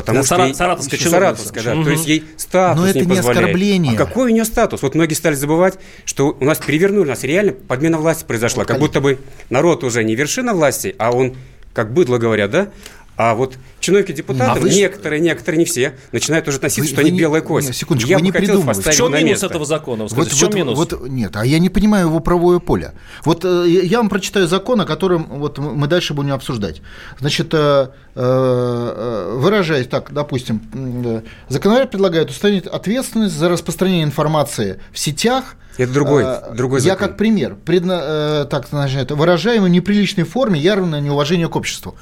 Потому 0.00 0.22
что 0.22 0.36
Сара- 0.36 0.54
Саратовская 0.54 0.98
Саратовская, 1.00 1.62
да. 1.64 1.74
Угу. 1.74 1.84
То 1.84 1.90
есть 1.90 2.06
ей 2.06 2.24
статус 2.36 2.80
Но 2.80 2.88
это 2.88 3.00
не, 3.00 3.06
не 3.06 3.18
оскорбление. 3.18 3.94
А 3.94 3.96
какой 3.96 4.30
у 4.30 4.34
нее 4.34 4.44
статус? 4.44 4.82
Вот 4.82 4.94
многие 4.94 5.14
стали 5.14 5.34
забывать, 5.34 5.78
что 6.04 6.36
у 6.38 6.44
нас 6.44 6.58
перевернули, 6.58 7.06
у 7.06 7.08
нас 7.08 7.24
реально 7.24 7.52
подмена 7.52 7.98
власти 7.98 8.24
произошла. 8.24 8.62
Вот, 8.62 8.68
как 8.68 8.78
будто 8.78 9.00
бы 9.00 9.18
народ 9.50 9.82
уже 9.82 10.04
не 10.04 10.14
вершина 10.14 10.54
власти, 10.54 10.94
а 10.98 11.10
он, 11.10 11.36
как 11.72 11.92
быдло 11.92 12.18
говорят, 12.18 12.50
да, 12.52 12.68
а 13.18 13.34
вот 13.34 13.58
чиновники 13.80 14.12
депутаты, 14.12 14.44
а 14.48 14.54
вы... 14.54 14.70
некоторые, 14.70 15.20
некоторые, 15.20 15.58
не 15.58 15.64
все, 15.64 15.94
начинают 16.12 16.46
уже 16.46 16.58
относиться, 16.58 16.82
вы, 16.82 16.86
что 16.86 17.02
вы 17.02 17.08
они 17.08 17.18
белая 17.18 17.42
кость. 17.42 17.66
Нет, 17.66 17.76
секундочку, 17.76 18.08
Я 18.08 18.18
вы 18.18 18.22
не 18.22 18.30
придумываете. 18.30 18.92
В 18.92 18.94
чем 18.94 19.12
минус 19.12 19.42
этого 19.42 19.64
закона? 19.64 20.04
Вы 20.04 20.10
скажите, 20.10 20.30
вот, 20.30 20.36
в 20.36 20.38
чем 20.38 20.48
вот, 20.50 20.56
минус? 20.56 20.78
Вот, 20.78 21.08
нет, 21.08 21.36
а 21.36 21.44
я 21.44 21.58
не 21.58 21.68
понимаю 21.68 22.06
его 22.06 22.20
правое 22.20 22.60
поле. 22.60 22.92
Вот 23.24 23.44
э, 23.44 23.64
я 23.66 23.98
вам 23.98 24.08
прочитаю 24.08 24.46
закон, 24.46 24.80
о 24.82 24.84
котором 24.84 25.24
вот 25.40 25.58
мы 25.58 25.88
дальше 25.88 26.14
будем 26.14 26.32
обсуждать. 26.32 26.80
Значит, 27.18 27.48
э, 27.54 27.88
э, 28.14 29.34
выражаясь 29.36 29.88
так, 29.88 30.12
допустим, 30.12 30.62
э, 30.72 31.22
законодатель 31.48 31.90
предлагает 31.90 32.30
установить 32.30 32.68
ответственность 32.68 33.34
за 33.34 33.48
распространение 33.48 34.04
информации 34.04 34.80
в 34.92 34.98
сетях, 34.98 35.56
это 35.76 35.92
другой, 35.92 36.24
а, 36.24 36.52
другой 36.54 36.80
закон. 36.80 36.92
Я 36.92 36.96
как 36.96 37.16
пример, 37.16 37.54
предна, 37.54 38.46
так, 38.46 38.66
значит, 38.68 39.12
выражаемый 39.12 39.70
в 39.70 39.72
неприличной 39.72 40.24
форме 40.24 40.58
явное 40.58 41.00
неуважение 41.00 41.48
к 41.48 41.54
обществу. 41.54 41.96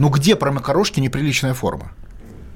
Ну 0.00 0.08
где 0.08 0.34
про 0.34 0.50
макарошки 0.50 0.98
неприличная 0.98 1.52
форма? 1.52 1.92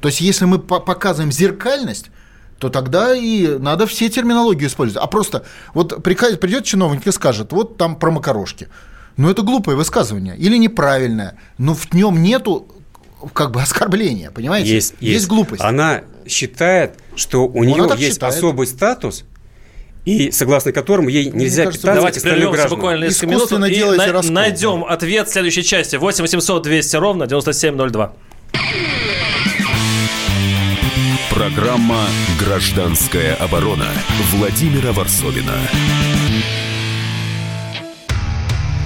То 0.00 0.08
есть, 0.08 0.22
если 0.22 0.46
мы 0.46 0.58
показываем 0.58 1.30
зеркальность, 1.30 2.10
то 2.58 2.70
тогда 2.70 3.14
и 3.14 3.58
надо 3.58 3.86
все 3.86 4.08
терминологию 4.08 4.66
использовать. 4.66 5.04
А 5.04 5.06
просто 5.06 5.44
вот 5.74 6.02
придет 6.02 6.64
чиновник 6.64 7.06
и 7.06 7.12
скажет, 7.12 7.52
вот 7.52 7.76
там 7.76 7.96
про 7.96 8.10
макарошки. 8.10 8.68
Ну, 9.18 9.28
это 9.28 9.42
глупое 9.42 9.76
высказывание 9.76 10.38
или 10.38 10.56
неправильное, 10.56 11.38
но 11.58 11.74
в 11.74 11.92
нем 11.92 12.22
нету 12.22 12.66
как 13.34 13.50
бы 13.50 13.60
оскорбления, 13.60 14.30
понимаете? 14.30 14.74
Есть, 14.74 14.94
есть. 15.00 15.12
есть 15.12 15.28
глупость. 15.28 15.62
Она 15.62 16.00
считает, 16.26 16.94
что 17.14 17.46
у 17.46 17.62
нее 17.62 17.86
есть 17.98 18.14
считает. 18.14 18.34
особый 18.36 18.66
статус, 18.66 19.24
и 20.04 20.30
согласно 20.30 20.72
которому 20.72 21.08
ей 21.08 21.30
нельзя 21.30 21.64
кажется, 21.64 21.82
питаться 21.82 21.96
Давайте 22.00 22.20
прервемся 22.20 22.68
буквально 22.68 23.04
несколько 23.04 23.26
минут 23.26 23.52
и 23.52 23.84
на- 23.84 24.22
найдем 24.30 24.84
ответ 24.84 25.28
в 25.28 25.32
следующей 25.32 25.62
части. 25.64 25.96
8 25.96 26.22
800 26.22 26.62
200 26.62 26.96
ровно 26.96 27.26
9702. 27.26 28.12
Программа 31.30 32.04
«Гражданская 32.38 33.34
оборона» 33.34 33.86
Владимира 34.32 34.92
Варсовина. 34.92 35.54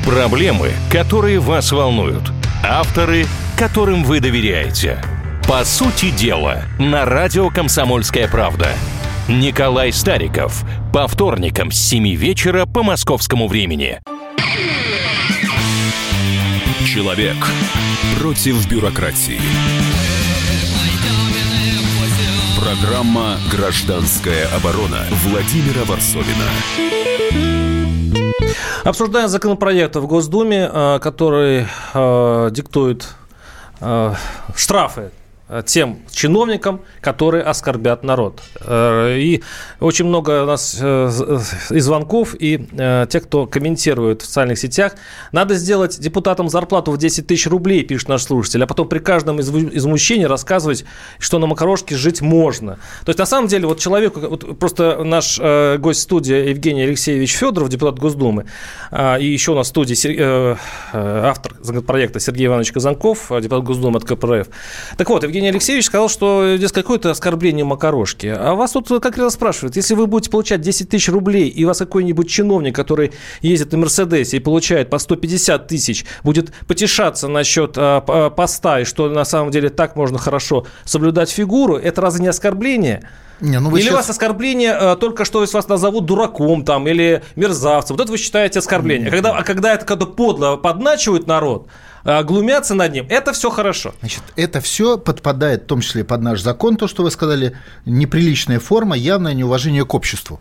Проблемы, 0.05 0.73
которые 0.91 1.39
вас 1.41 1.71
волнуют. 1.73 2.23
Авторы, 2.65 3.27
которым 3.59 4.05
вы 4.05 4.21
доверяете. 4.21 5.03
По 5.47 5.65
сути 5.65 6.11
дела, 6.11 6.63
на 6.79 7.05
радио 7.05 7.51
«Комсомольская 7.51 8.29
правда». 8.29 8.71
Николай 9.29 9.93
Стариков. 9.93 10.65
По 10.91 11.07
вторникам 11.07 11.71
с 11.71 11.77
7 11.77 12.15
вечера 12.15 12.65
по 12.65 12.83
московскому 12.83 13.47
времени. 13.47 14.01
Человек 16.87 17.37
против 18.19 18.67
бюрократии. 18.71 19.39
Программа 22.59 23.37
«Гражданская 23.53 24.49
оборона» 24.57 25.05
Владимира 25.11 25.85
Варсовина. 25.85 26.49
Обсуждаем 28.83 29.29
законопроект 29.29 29.95
в 29.97 30.07
Госдуме, 30.07 30.71
э, 30.73 30.99
который 31.03 31.67
э, 31.93 32.49
диктует 32.51 33.09
э, 33.83 34.15
штрафы 34.57 35.11
тем 35.65 36.01
чиновникам, 36.11 36.83
которые 37.01 37.43
оскорбят 37.43 38.05
народ. 38.05 38.43
Э, 38.61 39.17
и 39.19 39.43
очень 39.81 40.05
много 40.05 40.43
у 40.43 40.47
нас 40.47 40.77
э, 40.81 41.11
и 41.71 41.81
звонков, 41.81 42.35
и 42.39 42.59
тех, 43.09 43.25
кто 43.25 43.47
комментирует 43.47 44.23
в 44.23 44.27
социальных 44.27 44.59
сетях. 44.59 44.95
Надо 45.33 45.55
сделать 45.55 45.99
депутатам 45.99 46.49
зарплату 46.49 46.93
в 46.93 46.99
10 46.99 47.27
тысяч 47.27 47.47
рублей, 47.47 47.83
пишет 47.83 48.09
наш 48.09 48.23
слушатель, 48.25 48.63
а 48.63 48.67
потом 48.67 48.89
при 48.89 48.99
каждом 48.99 49.41
измущении 49.41 50.25
рассказывать, 50.25 50.85
что 51.19 51.39
на 51.39 51.47
макарошке 51.47 51.97
жить 51.97 52.21
можно. 52.21 52.79
То 53.05 53.11
есть, 53.11 53.19
на 53.19 53.27
самом 53.27 53.49
деле, 53.49 53.67
вот 53.67 53.79
человеку, 53.79 54.21
вот 54.21 54.59
просто 54.59 55.03
наш 55.05 55.39
гость 55.79 56.03
студии 56.03 56.49
Евгений 56.51 56.83
Алексеевич 56.83 57.33
Федоров, 57.37 57.69
депутат 57.69 57.99
Госдумы, 57.99 58.47
и 58.93 59.27
еще 59.27 59.53
у 59.53 59.55
нас 59.55 59.69
в 59.69 59.71
студии 59.71 60.57
автор 60.93 61.55
законопроекта 61.61 62.21
Сергей 62.21 62.47
Иванович 62.47 62.73
Казанков, 62.73 63.29
депутат 63.41 63.65
Госдумы 63.65 63.99
от 63.99 64.05
КПРФ. 64.05 64.49
Так 64.97 65.09
вот, 65.09 65.23
Евгений 65.23 65.38
Евгений 65.39 65.51
Алексеевич 65.51 65.87
сказал, 65.87 66.09
что 66.09 66.57
здесь 66.57 66.73
какое-то 66.73 67.13
оскорбление 67.13 67.65
макарошки. 67.65 68.27
А 68.27 68.55
вас 68.55 68.73
тут 68.73 68.89
как 69.01 69.17
раз 69.19 69.35
спрашивают, 69.35 69.77
если 69.77 69.95
вы 69.95 70.09
будете 70.09 70.31
получать 70.31 70.61
10 70.61 70.89
тысяч 70.89 71.09
рублей, 71.09 71.49
и 71.49 71.65
вас 71.65 71.79
какой-нибудь 71.79 72.29
чиновник, 72.29 72.75
который 72.75 73.13
ездит 73.41 73.71
на 73.71 73.79
Мерседесе 73.79 74.39
и 74.39 74.41
получает 74.41 74.91
по 74.91 74.99
150 74.99 75.69
тысяч, 75.69 76.05
будет 76.25 76.53
потешаться 76.67 77.29
насчет 77.29 77.75
а, 77.77 78.05
а, 78.07 78.31
поста, 78.31 78.81
и 78.81 78.85
что 78.85 79.09
на 79.09 79.25
самом 79.25 79.53
деле 79.53 79.69
так 79.69 79.95
можно 79.95 80.19
хорошо 80.19 80.67
соблюдать 80.85 81.31
фигуру, 81.31 81.77
это 81.77 82.01
разве 82.01 82.23
не 82.23 82.29
оскорбление? 82.29 83.09
Не, 83.41 83.61
ну 83.61 83.71
или 83.77 83.83
сейчас... 83.83 83.95
вас 83.95 84.11
оскорбление 84.11 84.73
а, 84.73 84.97
только 84.97 85.25
что 85.25 85.43
если 85.43 85.55
вас 85.55 85.69
назовут 85.69 86.05
дураком 86.05 86.65
там 86.65 86.89
или 86.89 87.23
мерзавцем. 87.37 87.97
Вот 87.97 88.03
это 88.03 88.11
вы 88.11 88.19
считаете 88.19 88.59
оскорбление. 88.59 89.09
Когда, 89.11 89.37
а 89.37 89.45
когда 89.45 89.75
это 89.75 89.85
когда 89.85 90.07
подло 90.07 90.57
подначивают 90.57 91.29
народ, 91.29 91.69
глумятся 92.23 92.75
над 92.75 92.93
ним, 92.93 93.07
это 93.09 93.33
все 93.33 93.51
хорошо. 93.51 93.95
Значит, 94.01 94.23
это 94.37 94.61
все 94.61 94.97
подпадает 94.97 95.65
в 95.65 95.67
том 95.67 95.81
числе 95.81 96.05
под 96.05 96.23
наш 96.23 96.41
закон, 96.41 96.77
то, 96.77 96.89
что 96.89 97.03
вы 97.03 97.11
сказали, 97.11 97.57
неприличная 97.85 98.61
форма, 98.61 98.97
явное 98.97 99.35
неуважение 99.35 99.85
к 99.85 99.93
обществу. 99.95 100.41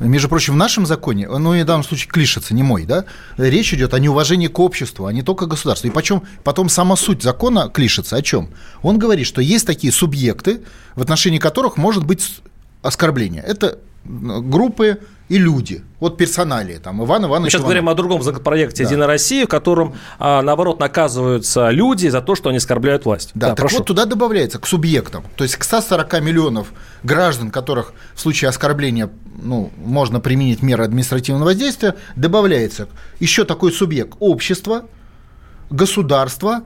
Между 0.00 0.28
прочим, 0.28 0.54
в 0.54 0.56
нашем 0.56 0.86
законе, 0.86 1.28
ну, 1.28 1.52
в 1.52 1.64
данном 1.64 1.84
случае 1.84 2.10
клишется, 2.10 2.52
не 2.52 2.64
мой, 2.64 2.84
да, 2.84 3.04
речь 3.36 3.72
идет 3.74 3.94
о 3.94 4.00
неуважении 4.00 4.48
к 4.48 4.58
обществу, 4.58 5.06
а 5.06 5.12
не 5.12 5.22
только 5.22 5.46
к 5.46 5.50
государству. 5.50 5.86
И 5.86 5.90
почем, 5.90 6.24
потом 6.42 6.68
сама 6.68 6.96
суть 6.96 7.22
закона 7.22 7.68
клишется 7.68 8.16
о 8.16 8.22
чем? 8.22 8.50
Он 8.82 8.98
говорит, 8.98 9.26
что 9.26 9.40
есть 9.40 9.66
такие 9.66 9.92
субъекты, 9.92 10.62
в 10.96 11.02
отношении 11.02 11.38
которых 11.38 11.76
может 11.76 12.04
быть 12.04 12.40
оскорбление. 12.82 13.42
Это 13.42 13.78
группы 14.04 14.98
и 15.28 15.38
люди. 15.38 15.82
Вот 16.00 16.18
персоналия, 16.18 16.78
там, 16.78 17.02
Иван 17.02 17.24
Иванович 17.24 17.44
Мы 17.44 17.50
сейчас 17.50 17.60
Иванов. 17.60 17.64
говорим 17.64 17.88
о 17.88 17.94
другом 17.94 18.22
законопроекте 18.22 18.82
да. 18.82 18.90
«Единая 18.90 19.06
Россия», 19.06 19.46
в 19.46 19.48
котором, 19.48 19.94
а, 20.18 20.42
наоборот, 20.42 20.78
наказываются 20.78 21.70
люди 21.70 22.08
за 22.08 22.20
то, 22.20 22.34
что 22.34 22.50
они 22.50 22.58
оскорбляют 22.58 23.06
власть. 23.06 23.30
Да, 23.34 23.48
да 23.48 23.54
так 23.54 23.64
прошу. 23.64 23.78
вот 23.78 23.86
туда 23.86 24.04
добавляется 24.04 24.58
к 24.58 24.66
субъектам, 24.66 25.24
то 25.36 25.44
есть 25.44 25.56
к 25.56 25.64
140 25.64 26.20
миллионов 26.20 26.72
граждан, 27.02 27.50
которых 27.50 27.94
в 28.14 28.20
случае 28.20 28.50
оскорбления 28.50 29.10
ну, 29.42 29.70
можно 29.78 30.20
применить 30.20 30.62
меры 30.62 30.84
административного 30.84 31.46
воздействия, 31.46 31.94
добавляется 32.16 32.88
еще 33.18 33.44
такой 33.44 33.72
субъект– 33.72 34.14
общество, 34.20 34.84
государство, 35.70 36.64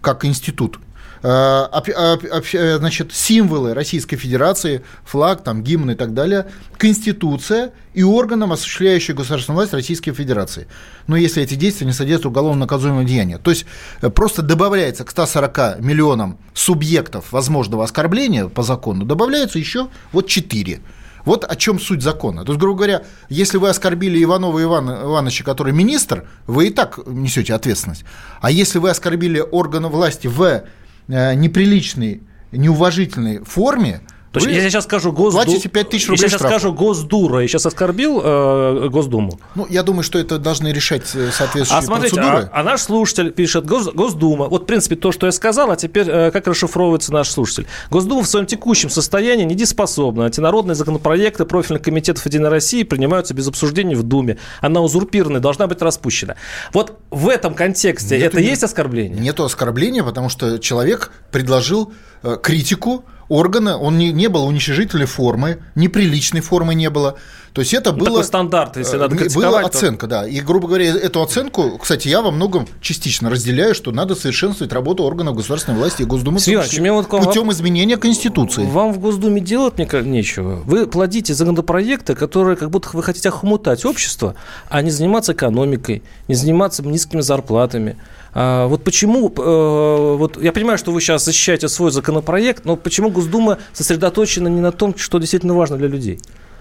как 0.00 0.24
институт, 0.24 0.78
Э, 1.26 1.68
э, 1.72 2.78
значит, 2.78 3.14
символы 3.14 3.72
Российской 3.72 4.16
Федерации, 4.16 4.82
флаг, 5.06 5.42
там, 5.42 5.62
гимн 5.62 5.92
и 5.92 5.94
так 5.94 6.12
далее, 6.12 6.50
Конституция 6.76 7.72
и 7.94 8.02
органам, 8.02 8.52
осуществляющим 8.52 9.16
государственную 9.16 9.56
власть 9.56 9.72
Российской 9.72 10.12
Федерации. 10.12 10.66
Но 11.06 11.16
если 11.16 11.42
эти 11.42 11.54
действия 11.54 11.86
не 11.86 11.94
содержат 11.94 12.26
уголовно 12.26 12.60
наказуемого 12.60 13.04
деяния. 13.04 13.38
То 13.38 13.52
есть 13.52 13.64
э, 14.02 14.10
просто 14.10 14.42
добавляется 14.42 15.04
к 15.04 15.10
140 15.10 15.80
миллионам 15.80 16.36
субъектов 16.52 17.32
возможного 17.32 17.84
оскорбления 17.84 18.48
по 18.48 18.62
закону, 18.62 19.06
добавляется 19.06 19.58
еще 19.58 19.88
вот 20.12 20.26
4. 20.26 20.82
Вот 21.24 21.44
о 21.44 21.56
чем 21.56 21.80
суть 21.80 22.02
закона. 22.02 22.44
То 22.44 22.52
есть, 22.52 22.60
грубо 22.60 22.76
говоря, 22.76 23.02
если 23.30 23.56
вы 23.56 23.70
оскорбили 23.70 24.22
Иванова 24.22 24.62
Ивана 24.62 25.04
Ивановича, 25.04 25.42
который 25.42 25.72
министр, 25.72 26.26
вы 26.46 26.66
и 26.66 26.70
так 26.70 26.98
несете 27.06 27.54
ответственность. 27.54 28.04
А 28.42 28.50
если 28.50 28.78
вы 28.78 28.90
оскорбили 28.90 29.40
органы 29.40 29.88
власти 29.88 30.26
в 30.26 30.64
неприличной, 31.08 32.22
неуважительной 32.52 33.38
форме, 33.44 34.00
то 34.34 34.40
есть, 34.40 34.48
если 34.48 34.64
я 34.64 34.70
сейчас 34.70 34.84
скажу 34.84 35.12
Госду... 35.12 35.38
Платите 35.38 35.68
5 35.68 35.88
тысяч 35.88 36.08
рублей 36.08 36.22
Если 36.22 36.24
я 36.24 36.38
сейчас 36.38 36.40
скажу 36.40 36.72
Госдура, 36.72 37.40
я 37.40 37.46
сейчас 37.46 37.66
оскорбил 37.66 38.20
э, 38.22 38.88
Госдуму? 38.90 39.38
Ну, 39.54 39.64
я 39.70 39.84
думаю, 39.84 40.02
что 40.02 40.18
это 40.18 40.38
должны 40.38 40.68
решать 40.68 41.02
э, 41.14 41.30
соответствующие 41.30 41.78
а 41.78 41.82
смотрите, 41.82 42.16
процедуры. 42.16 42.50
А, 42.52 42.60
а 42.60 42.62
наш 42.64 42.80
слушатель 42.80 43.30
пишет 43.30 43.64
Гос, 43.64 43.92
Госдума. 43.92 44.46
Вот, 44.46 44.64
в 44.64 44.66
принципе, 44.66 44.96
то, 44.96 45.12
что 45.12 45.26
я 45.26 45.32
сказал, 45.32 45.70
а 45.70 45.76
теперь 45.76 46.08
э, 46.08 46.30
как 46.32 46.48
расшифровывается 46.48 47.12
наш 47.12 47.28
слушатель. 47.28 47.66
Госдума 47.90 48.24
в 48.24 48.26
своем 48.26 48.46
текущем 48.46 48.90
состоянии 48.90 49.44
недееспособна. 49.44 50.24
Антинародные 50.24 50.74
законопроекты 50.74 51.44
профильных 51.44 51.82
комитетов 51.82 52.26
Единой 52.26 52.50
России 52.50 52.82
принимаются 52.82 53.34
без 53.34 53.46
обсуждения 53.46 53.94
в 53.94 54.02
Думе. 54.02 54.38
Она 54.60 54.80
узурпированная, 54.80 55.40
должна 55.40 55.68
быть 55.68 55.80
распущена. 55.80 56.34
Вот 56.72 56.98
в 57.10 57.28
этом 57.28 57.54
контексте 57.54 58.16
нету, 58.16 58.26
это 58.26 58.40
нет, 58.40 58.50
есть 58.50 58.64
оскорбление? 58.64 59.20
Нету 59.20 59.44
оскорбления, 59.44 60.02
потому 60.02 60.28
что 60.28 60.58
человек 60.58 61.12
предложил 61.30 61.92
э, 62.24 62.36
критику 62.42 63.04
органа, 63.28 63.78
он 63.78 63.98
не, 63.98 64.12
не 64.12 64.28
был 64.28 64.46
уничижительной 64.46 65.06
формы, 65.06 65.58
неприличной 65.74 66.40
формы 66.40 66.74
не 66.74 66.90
было. 66.90 67.18
То 67.54 67.60
есть 67.60 67.72
это 67.72 67.92
ну, 67.92 68.04
было... 68.04 68.22
Стандарт, 68.22 68.76
если 68.76 68.96
надо 68.96 69.14
Была 69.32 69.60
оценка, 69.60 70.08
да. 70.08 70.26
И, 70.26 70.40
грубо 70.40 70.66
говоря, 70.66 70.86
эту 70.86 71.22
оценку, 71.22 71.78
кстати, 71.78 72.08
я 72.08 72.20
во 72.20 72.32
многом 72.32 72.66
частично 72.80 73.30
разделяю, 73.30 73.76
что 73.76 73.92
надо 73.92 74.16
совершенствовать 74.16 74.72
работу 74.72 75.04
органов 75.04 75.36
государственной 75.36 75.78
власти 75.78 76.02
и 76.02 76.04
Госдумы 76.04 76.40
Сергей 76.40 76.90
вот 76.90 77.08
путем 77.08 77.52
изменения 77.52 77.96
Конституции. 77.96 78.64
Вам 78.64 78.92
в 78.92 78.98
Госдуме 78.98 79.40
делать 79.40 79.78
мне 79.78 79.86
нечего. 80.02 80.62
Вы 80.66 80.88
плодите 80.88 81.32
законопроекты, 81.32 82.16
которые 82.16 82.56
как 82.56 82.70
будто 82.70 82.88
вы 82.92 83.04
хотите 83.04 83.28
охмутать 83.28 83.84
общество, 83.84 84.34
а 84.68 84.82
не 84.82 84.90
заниматься 84.90 85.32
экономикой, 85.32 86.02
не 86.26 86.34
заниматься 86.34 86.82
низкими 86.82 87.20
зарплатами. 87.20 87.96
А, 88.32 88.66
вот 88.66 88.82
почему, 88.82 89.28
э, 89.28 90.16
вот 90.18 90.42
я 90.42 90.50
понимаю, 90.50 90.76
что 90.76 90.90
вы 90.90 91.00
сейчас 91.00 91.24
защищаете 91.24 91.68
свой 91.68 91.92
законопроект, 91.92 92.64
но 92.64 92.74
почему 92.74 93.10
Госдума 93.10 93.58
сосредоточена 93.72 94.48
не 94.48 94.60
на 94.60 94.72
том, 94.72 94.98
что 94.98 95.20
действительно 95.20 95.54
важно 95.54 95.76
для 95.76 95.86
людей? 95.86 96.18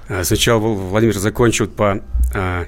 А, 0.09 0.23
сначала 0.23 0.59
Владимир 0.59 1.17
закончил 1.17 1.67
по 1.67 2.03
а, 2.33 2.65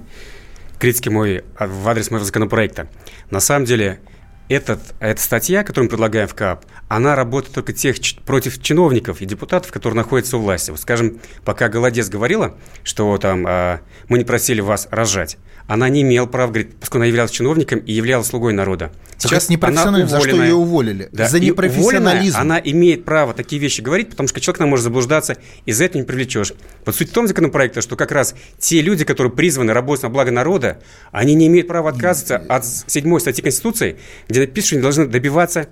критике 0.80 1.10
мой 1.10 1.44
в 1.60 1.88
адрес 1.88 2.12
моего 2.12 2.25
законопроекта. 2.25 2.88
На 3.30 3.39
самом 3.39 3.65
деле, 3.65 4.00
этот, 4.48 4.80
эта 5.00 5.22
статья, 5.22 5.63
которую 5.63 5.86
мы 5.86 5.89
предлагаем 5.89 6.27
в 6.27 6.36
КАП, 6.36 6.65
она 6.88 7.15
работает 7.15 7.56
только 7.56 7.74
тех, 7.74 7.96
против 8.25 8.62
чиновников 8.62 9.22
и 9.22 9.25
депутатов, 9.25 9.72
которые 9.72 9.98
находятся 9.98 10.38
у 10.38 10.42
власти. 10.42 10.70
Вот, 10.70 10.80
скажем, 10.80 11.20
пока 11.44 11.68
Голодец 11.68 12.10
говорила, 12.10 12.56
что 12.84 13.18
там 13.18 13.48
э, 13.48 13.80
мы 14.08 14.20
не 14.20 14.24
просили 14.24 14.62
вас 14.62 14.88
рожать, 14.92 15.38
она 15.68 15.89
не 15.89 16.04
имела 16.04 16.27
права, 16.27 16.50
говорит, 16.50 16.75
поскольку 16.80 17.00
она 17.00 17.06
являлась 17.08 17.32
чиновником 17.32 17.80
и 17.80 17.92
являлась 17.92 18.27
слугой 18.27 18.54
народа. 18.54 18.92
Сейчас 19.17 19.50
непрофессионально, 19.50 20.07
за 20.07 20.19
что 20.19 20.43
ее 20.43 20.55
уволили? 20.55 21.10
Да, 21.12 21.27
за 21.27 21.39
непрофессионализм. 21.39 22.38
Она 22.38 22.60
имеет 22.60 23.05
право 23.05 23.34
такие 23.34 23.62
вещи 23.62 23.81
говорить, 23.81 24.10
потому 24.10 24.27
что 24.27 24.39
человек 24.41 24.60
нам 24.60 24.69
может 24.69 24.84
заблуждаться, 24.84 25.38
и 25.65 25.72
за 25.72 25.86
это 25.86 25.98
не 25.98 26.03
привлечешь. 26.03 26.53
Вот 26.86 26.95
суть 26.95 27.10
в 27.10 27.13
том 27.13 27.27
законопроекта, 27.27 27.81
что 27.81 27.95
как 27.95 28.12
раз 28.12 28.36
те 28.60 28.81
люди, 28.81 29.05
которые 29.05 29.31
призваны 29.31 29.74
работать 29.74 30.03
на 30.03 30.10
благо 30.10 30.31
народа, 30.31 30.79
они 31.12 31.34
не 31.34 31.48
имеют 31.48 31.67
права 31.67 31.91
отказываться 31.91 32.38
от 32.38 32.65
седьмой 32.65 33.22
статьи 33.22 33.43
Конституции, 33.43 33.98
где 34.27 34.41
написано, 34.41 34.65
что 34.65 34.75
они 34.75 34.81
должны 34.81 35.07
добиваться 35.07 35.67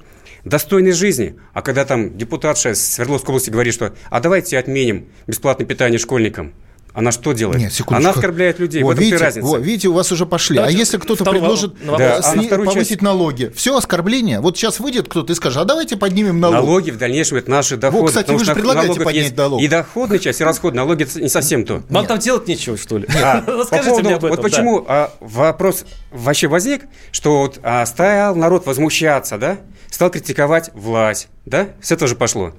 достойной 0.45 0.91
жизни. 0.91 1.35
А 1.53 1.61
когда 1.61 1.85
там 1.85 2.17
депутатша 2.17 2.75
Свердловской 2.75 3.33
области 3.33 3.49
говорит, 3.49 3.73
что 3.73 3.93
а 4.09 4.19
давайте 4.19 4.57
отменим 4.57 5.07
бесплатное 5.27 5.65
питание 5.65 5.99
школьникам, 5.99 6.53
она 6.93 7.11
что 7.11 7.33
делает? 7.33 7.59
Нет, 7.59 7.73
секундочку. 7.73 8.07
Она 8.07 8.11
оскорбляет 8.11 8.59
людей. 8.59 8.83
О, 8.83 8.87
в 8.87 8.89
этом 8.91 9.03
видите, 9.03 9.17
разница. 9.17 9.47
О, 9.47 9.57
видите, 9.57 9.87
у 9.87 9.93
вас 9.93 10.11
уже 10.11 10.27
пошли. 10.27 10.57
Давайте 10.57 10.77
а 10.77 10.79
если 10.79 10.97
кто-то 10.97 11.25
предложит 11.25 11.73
Да, 11.83 12.19
а 12.23 12.35
на 12.35 12.43
повысить 12.43 12.89
часть- 12.89 13.01
налоги, 13.01 13.51
все 13.55 13.75
оскорбление. 13.75 14.41
Вот 14.41 14.57
сейчас 14.57 14.79
выйдет 14.79 15.07
кто-то 15.07 15.33
и 15.33 15.35
скажет, 15.35 15.63
а 15.63 15.65
давайте 15.65 15.97
поднимем 15.97 16.39
налоги. 16.39 16.65
Налоги 16.65 16.91
в 16.91 16.97
дальнейшем 16.99 17.37
это 17.37 17.49
наши 17.49 17.77
доходы. 17.77 18.07
кстати, 18.07 18.25
потому 18.25 18.39
вы 18.39 18.45
же 18.45 18.53
предлагаете 18.53 18.99
поднять 19.01 19.23
есть 19.23 19.37
налог. 19.37 19.59
И 19.61 19.67
доходная 19.67 20.19
часть, 20.19 20.41
и 20.41 20.43
расходная. 20.43 20.83
Налоги 20.83 21.03
это 21.03 21.19
не 21.19 21.29
совсем 21.29 21.65
то. 21.65 21.81
Вам 21.89 22.05
там 22.05 22.19
делать 22.19 22.47
нечего, 22.47 22.77
что 22.77 22.99
ли? 22.99 23.07
А, 23.23 23.41
по 23.41 23.51
Расскажите 23.53 23.89
поводу- 23.89 24.05
мне 24.05 24.15
об 24.15 24.25
этом. 24.25 24.29
Вот 24.29 24.37
да. 24.37 24.43
почему 24.43 24.85
а, 24.87 25.11
вопрос 25.21 25.85
вообще 26.11 26.47
возник, 26.47 26.83
что 27.11 27.39
вот 27.39 27.59
а, 27.63 27.85
стал 27.85 28.35
народ 28.35 28.65
возмущаться, 28.65 29.37
да? 29.37 29.57
Стал 29.89 30.09
критиковать 30.11 30.71
власть, 30.73 31.29
да? 31.45 31.69
С 31.81 31.91
этого 31.91 32.07
же 32.07 32.15
пошло. 32.15 32.53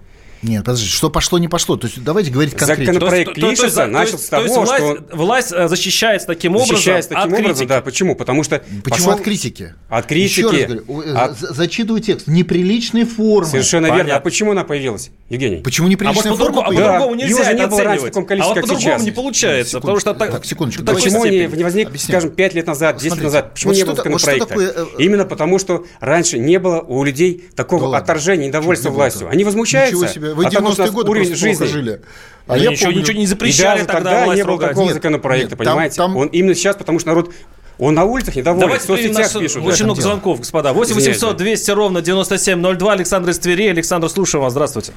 Нет, 0.45 0.65
подождите, 0.65 0.93
что 0.93 1.11
пошло, 1.11 1.39
не 1.39 1.49
пошло. 1.49 1.77
То 1.77 1.87
есть 1.87 2.03
давайте 2.05 2.31
говорить 2.31 2.55
конкретно. 2.55 2.85
Закон- 2.95 3.01
То 3.01 3.15
есть- 3.17 3.25
проект 3.25 3.35
то- 3.35 3.41
то 3.41 3.47
есть- 3.51 3.61
пишется, 3.63 3.81
то 3.81 3.87
начал 3.91 4.19
с 4.19 4.29
то 4.29 4.41
есть 4.41 4.55
того, 4.55 4.65
власть, 4.67 4.85
что- 4.85 5.17
власть 5.17 5.53
э, 5.53 5.69
защищается 5.69 6.27
таким 6.27 6.53
образом 6.57 6.77
Защищаясь 6.77 7.07
таким 7.07 7.19
от 7.23 7.27
образом, 7.27 7.45
критики. 7.55 7.69
да. 7.69 7.81
Почему? 7.81 8.15
Потому 8.15 8.43
что 8.45 8.59
Почему 8.59 8.83
пошел- 8.85 9.11
от 9.13 9.21
критики? 9.23 9.75
От 9.89 10.07
критики. 10.07 10.39
Еще 10.41 10.51
раз 10.51 10.63
говорю, 10.85 11.03
э, 11.03 11.15
от- 11.17 11.39
за- 11.39 11.55
зачитываю 11.55 12.01
текст. 12.03 12.27
Неприличной 12.29 13.05
формы. 13.05 13.49
Совершенно 13.51 13.87
верно. 13.87 14.01
А 14.01 14.05
Понятно. 14.05 14.21
почему 14.25 14.51
она 14.53 14.65
появилась, 14.65 15.11
Евгений? 15.31 15.63
Почему 15.63 15.87
А 15.87 15.91
неприличная 15.91 16.33
а 16.33 16.37
форма? 16.37 16.57
Да. 16.57 16.63
по-другому 16.69 17.15
Её 17.15 17.27
нельзя 17.39 17.53
не 17.53 17.61
это 17.61 17.69
было 17.69 17.85
раньше 17.85 18.05
в 18.05 18.09
оценивать. 18.09 18.29
таком 18.29 18.41
А 18.41 18.45
вот 18.49 18.55
по-другому 18.61 18.81
сейчас. 18.81 19.03
не 19.03 19.11
получается, 19.11 19.81
потому 19.81 20.01
что 20.01 20.15
так, 20.15 20.31
Так, 20.31 20.45
секундочку, 20.45 20.85
Почему 20.85 21.25
не, 21.25 21.47
возник, 21.47 21.89
Объясняю. 21.89 22.21
скажем, 22.21 22.31
5 22.31 22.55
лет 22.55 22.67
назад, 22.67 22.97
10 22.97 23.05
лет 23.05 23.13
Смотрите, 23.13 23.25
назад? 23.27 23.53
Почему 23.55 23.71
вот 23.73 23.77
не 23.77 23.83
было 23.85 23.91
вот 23.91 23.97
законопроекта? 23.97 24.47
такое, 24.49 24.73
э, 24.75 24.85
Именно 24.99 25.25
потому, 25.25 25.59
что 25.59 25.85
раньше 26.01 26.39
не 26.39 26.59
было 26.59 26.81
у 26.81 27.03
людей 27.05 27.45
такого 27.57 27.91
Да 27.91 27.99
отторжения, 27.99 28.49
недовольства 28.49 28.91
властью. 28.91 29.29
Они 29.31 29.45
возмущаются. 29.45 30.07
Вы 30.35 30.47
от 30.47 30.53
того, 30.53 30.73
что 30.73 30.83
у 30.83 30.85
90-е 30.85 30.87
нас 30.87 30.95
годы 30.95 31.11
уровень 31.11 31.27
просто 31.29 31.47
плохо 31.47 31.65
жизни. 31.65 31.73
жили. 31.81 32.01
А 32.47 32.49
Да 32.53 32.57
я 32.57 32.71
ничего, 32.71 32.87
помню- 32.91 33.01
ничего 33.01 33.19
не 33.19 33.23
И 33.25 33.27
запрещали 33.27 33.79
даже 33.79 33.87
тогда 33.87 34.11
тогда 34.21 34.35
не 34.35 34.43
было 34.43 34.53
ругать. 34.53 34.69
такого 34.71 34.85
Нет, 34.87 34.95
законопроекта, 34.95 35.43
нет, 35.43 35.51
там- 35.51 35.59
понимаете? 35.59 35.97
там- 35.97 36.17
Он 36.17 36.29
именно 36.29 36.55
сейчас, 36.55 36.77
потому 36.77 36.99
что 36.99 37.09
народ, 37.09 37.31
он 37.79 37.95
на 37.95 38.05
улицах 38.05 38.37
недоволен, 38.37 38.59
в 38.59 38.61
Давайте 38.67 38.87
примем 38.87 39.15
соцсетях 39.15 39.35
наш... 39.35 39.43
пишут. 39.43 39.65
Очень 39.67 39.79
да. 39.79 39.85
много 39.85 40.01
дело. 40.01 40.11
звонков, 40.13 40.39
господа. 40.41 40.73
8 40.73 40.93
Извиняюсь, 40.93 41.17
800 41.23 41.37
200 41.39 41.71
ровно 41.71 42.03
9702. 42.03 42.93
Александр 42.93 43.31
из 43.31 43.39
Твери. 43.39 43.69
Александр, 43.69 44.09
слушаем 44.09 44.43
вас. 44.45 44.53
Здравствуйте. 44.53 44.93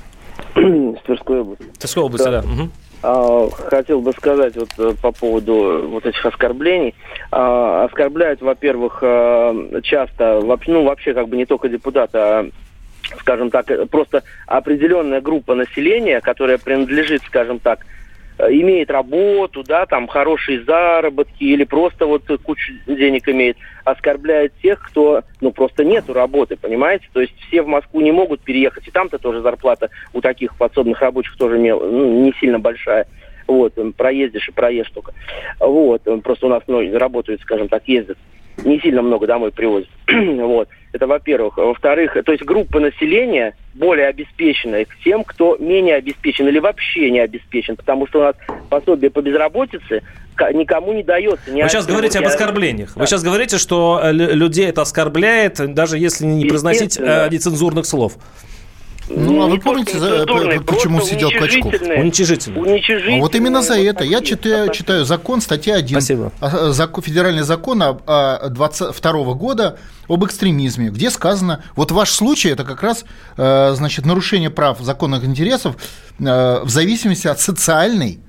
С 0.55 1.01
Тверской 1.05 1.41
области. 1.41 1.63
Тверской 1.79 2.03
области, 2.03 2.29
да. 2.29 2.41
Мгм. 2.41 2.71
А, 3.03 3.47
Хотел 3.69 4.01
бы 4.01 4.11
сказать 4.11 4.55
вот 4.57 4.69
э, 4.79 4.93
по 5.01 5.11
поводу 5.11 5.87
вот 5.87 6.05
этих 6.05 6.25
оскорблений. 6.25 6.95
А, 7.31 7.85
Оскорбляют, 7.85 8.41
во-первых, 8.41 8.99
э, 9.03 9.81
часто, 9.83 10.41
вообще, 10.41 10.71
ну 10.71 10.83
вообще 10.83 11.13
как 11.13 11.29
бы 11.29 11.37
не 11.37 11.45
только 11.45 11.69
депутаты, 11.69 12.17
а 12.17 12.49
скажем 13.19 13.49
так, 13.49 13.67
просто 13.89 14.23
определенная 14.45 15.21
группа 15.21 15.55
населения, 15.55 16.21
которая 16.21 16.57
принадлежит, 16.57 17.21
скажем 17.23 17.59
так, 17.59 17.85
э, 18.39 18.51
имеет 18.51 18.89
работу, 18.89 19.63
да, 19.63 19.85
там 19.85 20.07
хорошие 20.07 20.63
заработки 20.63 21.43
или 21.43 21.63
просто 21.63 22.05
вот 22.05 22.23
кучу 22.43 22.73
денег 22.85 23.27
имеет, 23.29 23.57
оскорбляет 23.83 24.53
тех, 24.61 24.81
кто, 24.81 25.23
ну, 25.41 25.51
просто 25.51 25.83
нету 25.83 26.13
работы, 26.13 26.55
понимаете? 26.55 27.07
То 27.13 27.21
есть 27.21 27.33
все 27.47 27.61
в 27.61 27.67
Москву 27.67 28.01
не 28.01 28.11
могут 28.11 28.41
переехать, 28.41 28.87
и 28.87 28.91
там-то 28.91 29.17
тоже 29.17 29.41
зарплата 29.41 29.89
у 30.13 30.21
таких 30.21 30.55
подсобных 30.55 31.01
рабочих 31.01 31.37
тоже 31.37 31.57
не, 31.57 31.73
ну, 31.73 32.23
не 32.23 32.33
сильно 32.39 32.59
большая. 32.59 33.07
Вот, 33.47 33.75
проездишь 33.95 34.49
и 34.49 34.51
проезжаешь 34.51 34.91
только. 34.91 35.13
Вот, 35.59 36.01
просто 36.21 36.47
у 36.47 36.49
нас 36.49 36.63
многие 36.67 36.97
работают, 36.97 37.39
скажем 37.41 37.69
так, 37.69 37.87
ездят. 37.87 38.17
Не 38.63 38.79
сильно 38.79 39.01
много 39.01 39.27
домой 39.27 39.51
привозят. 39.51 39.89
вот, 40.07 40.67
это 40.93 41.07
во-первых. 41.07 41.57
Во-вторых, 41.57 42.17
то 42.25 42.31
есть 42.31 42.43
группа 42.43 42.79
населения 42.79 43.55
более 43.75 44.07
обеспеченная 44.07 44.85
к 44.85 44.89
тем, 45.03 45.23
кто 45.23 45.57
менее 45.57 45.95
обеспечен 45.95 46.47
или 46.47 46.59
вообще 46.59 47.11
не 47.11 47.19
обеспечен, 47.19 47.75
потому 47.75 48.07
что 48.07 48.19
у 48.19 48.23
нас 48.23 48.35
пособие 48.69 49.11
по 49.11 49.21
безработице 49.21 50.01
никому 50.53 50.93
не 50.93 51.03
дается. 51.03 51.51
ни 51.51 51.61
Вы 51.61 51.69
сейчас 51.69 51.85
говорите 51.87 52.17
об 52.19 52.23
Я- 52.25 52.29
оскорблениях. 52.29 52.95
Вы 52.95 53.01
Да. 53.01 53.05
сейчас 53.07 53.23
говорите, 53.23 53.57
что 53.57 53.99
э, 54.03 54.11
лю- 54.11 54.33
людей 54.33 54.67
это 54.67 54.81
оскорбляет, 54.81 55.55
даже 55.73 55.97
если 55.97 56.25
не 56.25 56.45
произносить 56.45 56.97
э, 56.99 57.27
нецензурных 57.31 57.85
слов. 57.85 58.13
Ну, 59.09 59.41
а 59.43 59.47
вы 59.47 59.59
помните, 59.59 59.97
за- 59.99 60.25
почему 60.65 61.01
сидел 61.01 61.31
Клочков? 61.31 61.73
Уничижительно. 61.73 62.59
уничижительные 62.61 63.19
А 63.19 63.21
вот 63.21 63.35
именно 63.35 63.61
за 63.61 63.79
это. 63.79 64.03
Я 64.03 64.21
читаю, 64.21 64.71
читаю 64.71 65.05
закон, 65.05 65.41
статья 65.41 65.75
1. 65.75 65.99
Спасибо. 66.01 66.31
А, 66.41 66.71
закон- 66.71 67.03
Федеральный 67.03 67.43
закон 67.43 67.81
об- 67.83 68.01
а, 68.07 68.49
22 68.49 69.33
года 69.33 69.77
об 70.09 70.25
экстремизме, 70.25 70.89
где 70.89 71.09
сказано, 71.09 71.63
вот 71.75 71.91
ваш 71.91 72.11
случай 72.11 72.49
это 72.49 72.63
как 72.63 72.81
раз 72.83 73.05
э, 73.37 73.73
значит, 73.75 74.05
нарушение 74.05 74.49
прав 74.49 74.79
законных 74.81 75.23
интересов 75.25 75.75
э, 76.19 76.61
в 76.63 76.69
зависимости 76.69 77.27
от 77.27 77.39
социальной 77.39 78.19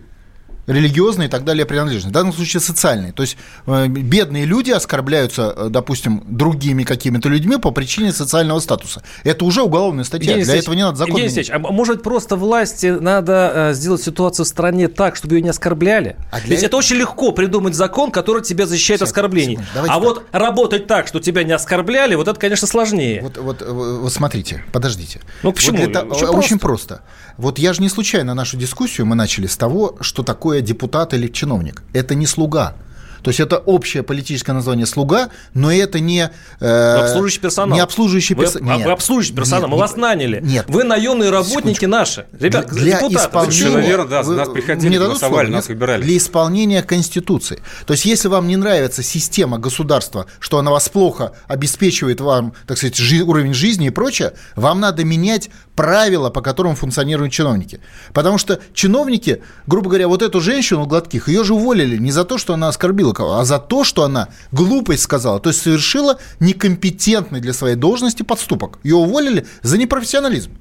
религиозной 0.68 1.26
и 1.26 1.28
так 1.28 1.44
далее 1.44 1.66
принадлежности. 1.66 2.08
В 2.08 2.12
данном 2.12 2.32
случае 2.32 2.60
социальной. 2.60 3.12
То 3.12 3.22
есть 3.22 3.36
э, 3.66 3.86
бедные 3.88 4.44
люди 4.44 4.70
оскорбляются, 4.70 5.54
э, 5.56 5.68
допустим, 5.70 6.22
другими 6.26 6.84
какими-то 6.84 7.28
людьми 7.28 7.56
по 7.56 7.70
причине 7.70 8.12
социального 8.12 8.60
статуса. 8.60 9.02
Это 9.24 9.44
уже 9.44 9.62
уголовная 9.62 10.04
статья. 10.04 10.32
Евгений 10.32 10.44
Для 10.44 10.56
этого 10.56 10.74
не 10.74 10.82
надо 10.82 10.96
закон 10.98 11.16
Евгений 11.16 11.48
а 11.50 11.58
может 11.58 12.02
просто 12.02 12.36
власти 12.36 12.86
надо 12.86 13.52
э, 13.54 13.74
сделать 13.74 14.02
ситуацию 14.02 14.44
в 14.44 14.48
стране 14.48 14.88
так, 14.88 15.16
чтобы 15.16 15.36
ее 15.36 15.42
не 15.42 15.48
оскорбляли? 15.48 16.16
А 16.30 16.40
Ведь 16.40 16.50
этого- 16.50 16.66
это 16.66 16.76
очень 16.76 16.96
легко 16.96 17.32
придумать 17.32 17.74
закон, 17.74 18.10
который 18.10 18.42
тебя 18.42 18.66
защищает 18.66 19.02
от 19.02 19.08
оскорблений. 19.08 19.56
секунду, 19.56 19.70
а 19.74 19.86
так. 19.86 20.02
вот 20.02 20.24
работать 20.32 20.86
так, 20.86 21.08
что 21.08 21.20
тебя 21.20 21.44
не 21.44 21.52
оскорбляли, 21.52 22.14
вот 22.14 22.28
это, 22.28 22.38
конечно, 22.38 22.66
сложнее. 22.66 23.22
Вот, 23.22 23.38
вот, 23.38 23.62
вот 23.62 24.12
смотрите, 24.12 24.64
подождите. 24.72 25.20
Ну, 25.42 25.52
почему? 25.52 25.78
Вот 25.78 25.92
для 25.92 26.02
то- 26.02 26.28
Очень 26.38 26.48
Очень 26.48 26.58
просто. 26.58 27.02
Вот 27.36 27.58
я 27.58 27.72
же 27.72 27.82
не 27.82 27.88
случайно 27.88 28.34
нашу 28.34 28.56
дискуссию 28.56 29.06
мы 29.06 29.14
начали 29.14 29.46
с 29.46 29.56
того, 29.56 29.96
что 30.00 30.22
такое 30.22 30.57
депутат 30.60 31.14
или 31.14 31.28
чиновник. 31.28 31.82
Это 31.92 32.14
не 32.14 32.26
слуга. 32.26 32.74
То 33.22 33.28
есть 33.30 33.40
это 33.40 33.58
общее 33.58 34.02
политическое 34.02 34.52
название 34.52 34.86
слуга, 34.86 35.30
но 35.54 35.72
это 35.72 36.00
не 36.00 36.30
э, 36.60 36.94
обслуживающий 36.96 37.40
персонал. 37.40 37.74
Не 37.76 37.80
обслуживающий 37.82 38.34
Вы, 38.34 38.44
персонал. 38.44 38.80
а 38.80 38.84
вы 38.84 38.90
обслуживающий 38.92 39.34
персонал, 39.34 39.68
мы 39.68 39.76
вас 39.78 39.96
наняли. 39.96 40.40
Нет. 40.42 40.66
Вы 40.68 40.84
наемные 40.84 41.30
работники 41.30 41.84
наши. 41.84 42.26
Ребят, 42.38 42.68
для 42.68 42.98
депутаты, 42.98 43.14
вы 43.14 43.20
исполнения? 43.20 43.52
Совершенно 43.52 43.86
верно, 43.86 44.06
да, 44.08 44.22
Вы- 44.22 44.36
нас 44.36 44.48
приходили, 44.48 44.94
дадут 44.98 45.08
голосовали, 45.08 45.46
слово? 45.46 45.56
нас 45.56 45.68
Нет? 45.68 45.76
выбирали. 45.78 46.02
Для 46.02 46.16
исполнения 46.16 46.82
Конституции. 46.82 47.60
То 47.86 47.92
есть, 47.94 48.04
если 48.04 48.28
вам 48.28 48.48
не 48.48 48.56
нравится 48.56 49.02
система 49.02 49.58
государства, 49.58 50.26
что 50.40 50.58
она 50.58 50.70
вас 50.70 50.88
плохо 50.88 51.32
обеспечивает 51.46 52.20
вам, 52.20 52.52
так 52.66 52.78
сказать, 52.78 52.96
жи- 52.96 53.22
уровень 53.22 53.54
жизни 53.54 53.88
и 53.88 53.90
прочее, 53.90 54.32
вам 54.56 54.80
надо 54.80 55.04
менять 55.04 55.50
правила, 55.74 56.30
по 56.30 56.40
которым 56.40 56.74
функционируют 56.74 57.32
чиновники. 57.32 57.80
Потому 58.12 58.38
что 58.38 58.58
чиновники, 58.74 59.42
грубо 59.66 59.88
говоря, 59.90 60.08
вот 60.08 60.22
эту 60.22 60.40
женщину 60.40 60.86
Гладких, 60.86 61.28
ее 61.28 61.44
же 61.44 61.54
уволили 61.54 61.96
не 61.98 62.10
за 62.10 62.24
то, 62.24 62.38
что 62.38 62.54
она 62.54 62.68
оскорбила 62.68 63.07
кого, 63.12 63.38
а 63.38 63.44
за 63.44 63.58
то, 63.58 63.84
что 63.84 64.04
она 64.04 64.28
глупость 64.52 65.02
сказала, 65.02 65.40
то 65.40 65.50
есть 65.50 65.62
совершила 65.62 66.18
некомпетентный 66.40 67.40
для 67.40 67.52
своей 67.52 67.76
должности 67.76 68.22
подступок. 68.22 68.78
Ее 68.82 68.96
уволили 68.96 69.46
за 69.62 69.78
непрофессионализм. 69.78 70.52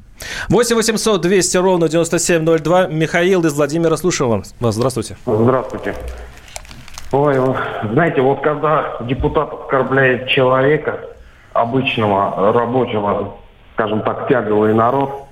8 0.49 0.75
800 0.75 1.21
200 1.21 1.57
ровно 1.57 1.89
9702. 1.89 2.87
Михаил 2.87 3.45
из 3.45 3.53
Владимира, 3.53 3.97
слушаем 3.97 4.31
вам. 4.31 4.43
вас. 4.59 4.75
Здравствуйте. 4.75 5.17
Здравствуйте. 5.25 5.95
Ой, 7.11 7.35
знаете, 7.93 8.21
вот 8.21 8.41
когда 8.41 8.97
депутат 9.07 9.53
оскорбляет 9.53 10.27
человека, 10.27 10.99
обычного 11.53 12.51
рабочего, 12.53 13.35
скажем 13.73 14.01
так, 14.01 14.27
тяговый 14.27 14.73
народ, 14.73 15.26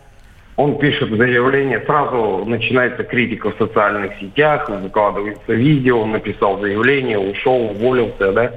он 0.58 0.78
пишет 0.78 1.10
заявление, 1.10 1.82
сразу 1.86 2.44
начинается 2.46 3.04
критика 3.04 3.52
в 3.52 3.58
социальных 3.58 4.18
сетях, 4.20 4.70
выкладывается 4.70 5.54
видео, 5.54 6.06
написал 6.06 6.60
заявление, 6.60 7.20
ушел, 7.20 7.72
уволился, 7.72 8.32
да. 8.32 8.52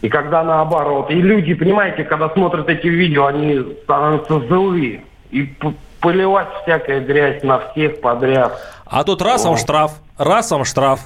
И 0.00 0.08
когда 0.08 0.44
наоборот, 0.44 1.10
и 1.10 1.14
люди, 1.14 1.54
понимаете, 1.54 2.04
когда 2.04 2.28
смотрят 2.30 2.68
эти 2.68 2.86
видео, 2.86 3.26
они 3.26 3.60
становятся 3.82 4.38
злые. 4.46 5.02
И 5.32 5.52
поливать 6.00 6.48
всякая 6.62 7.00
грязь 7.00 7.42
на 7.42 7.58
всех 7.58 8.00
подряд. 8.00 8.52
А 8.86 9.02
тут 9.02 9.20
раз 9.20 9.44
вам 9.44 9.56
штраф, 9.56 10.00
раз 10.16 10.50
вам 10.52 10.64
штраф. 10.64 11.00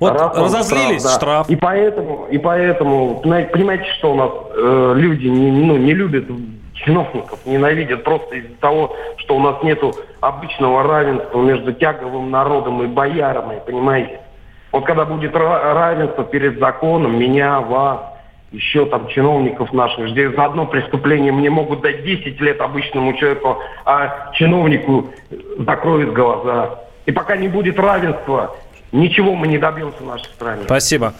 Вот 0.00 0.18
Раз 0.18 0.36
разозлились, 0.36 1.04
да. 1.04 1.10
штраф. 1.10 1.48
И 1.48 1.54
поэтому, 1.54 2.26
и 2.28 2.36
поэтому, 2.36 3.20
понимаете, 3.20 3.84
что 3.98 4.12
у 4.12 4.16
нас 4.16 4.30
э, 4.56 4.94
люди 4.96 5.28
не, 5.28 5.52
ну, 5.52 5.76
не 5.76 5.94
любят 5.94 6.24
чиновников, 6.84 7.38
ненавидят 7.44 8.04
просто 8.04 8.36
из-за 8.36 8.54
того, 8.56 8.94
что 9.18 9.36
у 9.36 9.40
нас 9.40 9.62
нету 9.62 9.94
обычного 10.20 10.82
равенства 10.82 11.40
между 11.40 11.72
тяговым 11.72 12.30
народом 12.30 12.82
и 12.82 12.86
боярами, 12.86 13.60
понимаете? 13.64 14.20
Вот 14.70 14.84
когда 14.84 15.04
будет 15.04 15.32
ра- 15.34 15.74
равенство 15.74 16.24
перед 16.24 16.58
законом, 16.58 17.18
меня, 17.18 17.60
вас, 17.60 18.00
еще 18.52 18.84
там 18.86 19.08
чиновников 19.08 19.72
наших, 19.72 20.10
где 20.10 20.30
за 20.30 20.44
одно 20.44 20.66
преступление 20.66 21.32
мне 21.32 21.50
могут 21.50 21.80
дать 21.80 22.04
10 22.04 22.40
лет 22.40 22.60
обычному 22.60 23.14
человеку, 23.14 23.58
а 23.84 24.30
чиновнику 24.34 25.10
закроют 25.58 26.12
глаза. 26.12 26.78
И 27.06 27.12
пока 27.12 27.36
не 27.36 27.48
будет 27.48 27.78
равенства, 27.78 28.54
ничего 28.92 29.34
мы 29.34 29.48
не 29.48 29.58
добьемся 29.58 29.98
в 30.02 30.06
нашей 30.06 30.26
стране. 30.26 30.62
Спасибо. 30.64 31.14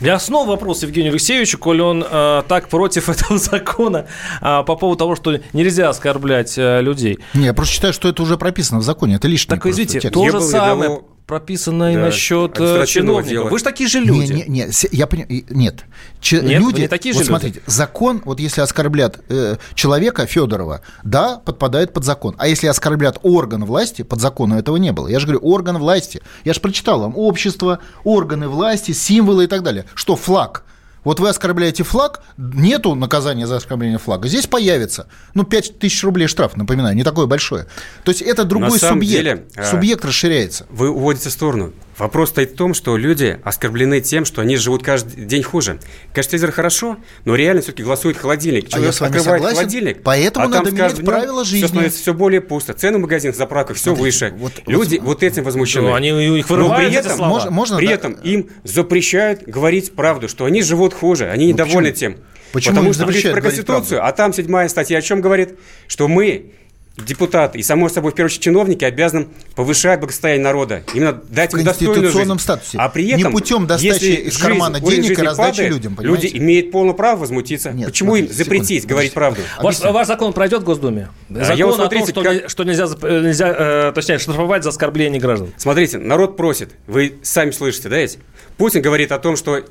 Я 0.00 0.18
снова 0.18 0.50
вопрос 0.50 0.82
Евгению 0.82 1.12
Алексеевичу, 1.12 1.58
коль 1.58 1.80
он 1.80 2.04
э, 2.08 2.42
так 2.48 2.68
против 2.68 3.08
этого 3.08 3.38
закона 3.38 4.06
э, 4.40 4.62
по 4.66 4.76
поводу 4.76 4.98
того, 4.98 5.16
что 5.16 5.38
нельзя 5.52 5.88
оскорблять 5.88 6.56
э, 6.58 6.80
людей. 6.82 7.18
Не, 7.34 7.46
я 7.46 7.54
просто 7.54 7.74
считаю, 7.74 7.92
что 7.92 8.08
это 8.08 8.22
уже 8.22 8.36
прописано 8.36 8.80
в 8.80 8.82
законе. 8.82 9.16
Это 9.16 9.28
лишнее. 9.28 9.56
Так, 9.56 9.66
извините, 9.66 10.10
то 10.10 10.28
же 10.28 10.40
самое 10.40 10.90
рядового- 10.90 11.02
прописано 11.32 11.86
да, 11.86 11.92
и 11.92 11.96
насчет 11.96 12.60
э, 12.60 12.84
чиновников. 12.86 13.30
Дела. 13.30 13.48
Вы 13.48 13.58
же 13.58 13.64
такие 13.64 13.88
же 13.88 14.00
люди. 14.00 14.32
Не, 14.32 14.44
не, 14.44 14.64
не, 14.66 14.66
я 14.92 15.06
понимаю, 15.06 15.44
нет. 15.48 15.84
Ч, 16.20 16.42
нет 16.42 16.60
люди, 16.60 16.82
не 16.82 16.88
такие 16.88 17.14
вот 17.14 17.22
же 17.22 17.28
смотрите, 17.28 17.60
люди. 17.60 17.70
закон, 17.70 18.20
вот 18.26 18.38
если 18.38 18.60
оскорблят 18.60 19.18
э, 19.30 19.56
человека 19.74 20.26
Федорова, 20.26 20.82
да, 21.04 21.38
подпадает 21.38 21.94
под 21.94 22.04
закон. 22.04 22.34
А 22.36 22.48
если 22.48 22.66
оскорблят 22.66 23.18
орган 23.22 23.64
власти, 23.64 24.02
под 24.02 24.20
законом 24.20 24.58
этого 24.58 24.76
не 24.76 24.92
было. 24.92 25.08
Я 25.08 25.20
же 25.20 25.26
говорю, 25.26 25.40
орган 25.40 25.78
власти. 25.78 26.20
Я 26.44 26.52
же 26.52 26.60
прочитал 26.60 27.00
вам 27.00 27.16
общество, 27.16 27.78
органы 28.04 28.48
власти, 28.48 28.92
символы 28.92 29.44
и 29.44 29.46
так 29.46 29.62
далее. 29.62 29.86
Что 29.94 30.16
флаг? 30.16 30.64
Вот 31.04 31.18
вы 31.18 31.28
оскорбляете 31.28 31.82
флаг, 31.82 32.22
нету 32.36 32.94
наказания 32.94 33.46
за 33.46 33.56
оскорбление 33.56 33.98
флага. 33.98 34.28
Здесь 34.28 34.46
появится, 34.46 35.08
ну, 35.34 35.44
5 35.44 35.78
тысяч 35.78 36.02
рублей 36.04 36.28
штраф, 36.28 36.56
напоминаю, 36.56 36.94
не 36.94 37.02
такое 37.02 37.26
большое. 37.26 37.66
То 38.04 38.10
есть 38.10 38.22
это 38.22 38.44
другой 38.44 38.78
субъект. 38.78 39.22
Деле, 39.22 39.44
а, 39.56 39.64
субъект 39.64 40.04
расширяется. 40.04 40.66
Вы 40.70 40.90
уводите 40.90 41.28
в 41.28 41.32
сторону. 41.32 41.72
Вопрос 41.98 42.30
стоит 42.30 42.52
в 42.52 42.56
том, 42.56 42.74
что 42.74 42.96
люди 42.96 43.38
оскорблены 43.44 44.00
тем, 44.00 44.24
что 44.24 44.40
они 44.40 44.56
живут 44.56 44.82
каждый 44.82 45.24
день 45.24 45.42
хуже. 45.42 45.78
Конечно, 46.12 46.30
телевизор 46.30 46.52
хорошо, 46.52 46.96
но 47.24 47.34
реально 47.34 47.62
все-таки 47.62 47.82
голосует 47.82 48.16
холодильник. 48.16 48.68
Человек 48.68 48.84
а 48.84 48.86
я 48.86 48.92
с 48.92 49.00
вами 49.00 49.16
открывает 49.16 49.42
согласен. 49.42 49.56
холодильник, 49.58 50.02
поэтому 50.02 50.46
а 50.46 50.48
надо 50.48 50.64
там 50.66 50.74
менять 50.74 51.04
правила 51.04 51.44
жизни. 51.44 51.58
Все 51.58 51.68
становится 51.68 51.98
все 51.98 52.14
более 52.14 52.40
пусто. 52.40 52.72
Цены 52.72 52.98
в 52.98 53.02
магазинах, 53.02 53.36
заправках 53.36 53.76
все 53.76 53.94
Смотрите, 53.94 54.26
выше. 54.26 54.34
Вот, 54.38 54.52
люди 54.66 54.96
вот, 54.96 55.06
вот 55.06 55.22
этим 55.22 55.44
возмущены. 55.44 55.88
Ну, 55.88 55.94
они 55.94 56.08
их 56.38 56.48
вырывают, 56.48 56.82
но 56.82 56.88
при 56.88 56.96
этом, 56.96 57.16
слова. 57.16 57.28
Можно, 57.30 57.50
можно, 57.50 57.76
при 57.76 57.86
да. 57.86 57.92
этом 57.92 58.12
им 58.12 58.48
запрещают 58.64 59.42
говорить 59.44 59.94
правду, 59.94 60.28
что 60.28 60.46
они 60.46 60.62
живут 60.62 60.94
хуже, 60.94 61.28
они 61.28 61.46
ну, 61.46 61.52
недовольны 61.52 61.90
почему? 61.90 62.14
тем. 62.14 62.22
Почему 62.52 62.76
Потому 62.76 62.92
что 62.92 63.02
говорить 63.04 63.32
про 63.32 63.40
Конституцию, 63.40 63.98
правду? 63.98 64.06
а 64.06 64.12
там 64.12 64.32
седьмая 64.32 64.68
статья 64.68 64.98
о 64.98 65.02
чем 65.02 65.22
говорит? 65.22 65.58
Что 65.88 66.06
мы 66.06 66.52
депутаты 66.96 67.58
и, 67.58 67.62
само 67.62 67.88
собой, 67.88 68.12
в 68.12 68.14
первую 68.14 68.28
очередь, 68.28 68.42
чиновники 68.42 68.84
обязаны 68.84 69.28
повышать 69.54 69.98
благосостояние 70.00 70.44
народа. 70.44 70.82
Именно 70.94 71.20
дать 71.28 71.54
им 71.54 71.64
достойную 71.64 72.12
жизнь. 72.12 72.38
статусе. 72.38 72.78
А 72.78 72.88
при 72.88 73.08
этом, 73.08 73.18
не 73.18 73.38
путем 73.38 73.66
достачи 73.66 74.04
из 74.04 74.36
кармана 74.36 74.80
денег 74.80 75.18
и 75.18 75.22
раздачи 75.22 75.50
падает, 75.50 75.72
людям, 75.72 75.96
понимаете? 75.96 76.28
Люди 76.28 76.38
имеют 76.38 76.70
полное 76.70 76.94
право 76.94 77.20
возмутиться. 77.20 77.72
Нет, 77.72 77.86
Почему 77.86 78.10
смотрите, 78.10 78.32
им 78.32 78.36
запретить 78.36 78.68
секунду, 78.68 78.88
говорить 78.88 79.12
правду? 79.14 79.40
Ваш, 79.60 79.80
ваш 79.80 80.06
закон 80.06 80.32
пройдет 80.32 80.62
в 80.62 80.64
Госдуме? 80.64 81.08
Закон 81.30 81.56
Я 81.56 81.66
вот, 81.66 81.76
смотрите, 81.76 82.12
о 82.12 82.14
том, 82.14 82.24
что, 82.24 82.40
как... 82.40 82.50
что 82.50 82.64
нельзя, 82.64 82.86
нельзя 82.86 83.54
э, 83.56 83.92
точнее, 83.94 84.18
штрафовать 84.18 84.62
за 84.62 84.68
оскорбление 84.68 85.20
граждан. 85.20 85.52
Смотрите, 85.56 85.98
народ 85.98 86.36
просит. 86.36 86.74
Вы 86.86 87.14
сами 87.22 87.52
слышите, 87.52 87.88
да, 87.88 87.98
ведь? 87.98 88.18
Путин 88.58 88.82
говорит 88.82 89.12
о 89.12 89.18
том, 89.18 89.36
что... 89.36 89.64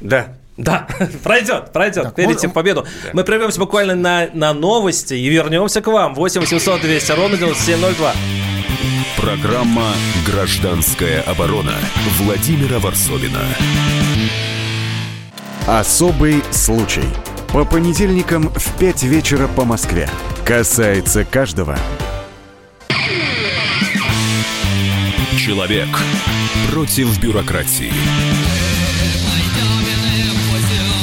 Да, 0.00 0.36
да, 0.56 0.86
пройдет, 1.22 1.72
пройдет. 1.72 2.04
Так, 2.04 2.18
Верите 2.18 2.48
в 2.48 2.52
победу. 2.52 2.84
Да. 3.04 3.10
Мы 3.14 3.24
прервемся 3.24 3.58
буквально 3.58 3.94
на, 3.94 4.28
на 4.32 4.52
новости 4.52 5.14
и 5.14 5.28
вернемся 5.28 5.80
к 5.80 5.86
вам. 5.86 6.14
8 6.14 6.40
800 6.40 6.80
200 6.80 7.12
ровно 7.12 7.36
9702. 7.36 8.12
Программа 9.16 9.92
«Гражданская 10.26 11.22
оборона» 11.22 11.74
Владимира 12.18 12.78
Варсовина. 12.80 13.40
Особый 15.66 16.42
случай. 16.50 17.04
По 17.52 17.64
понедельникам 17.64 18.48
в 18.48 18.78
5 18.78 19.04
вечера 19.04 19.46
по 19.46 19.64
Москве. 19.64 20.08
Касается 20.44 21.24
каждого. 21.24 21.78
Человек 25.38 25.88
против 26.70 27.20
бюрократии. 27.20 27.92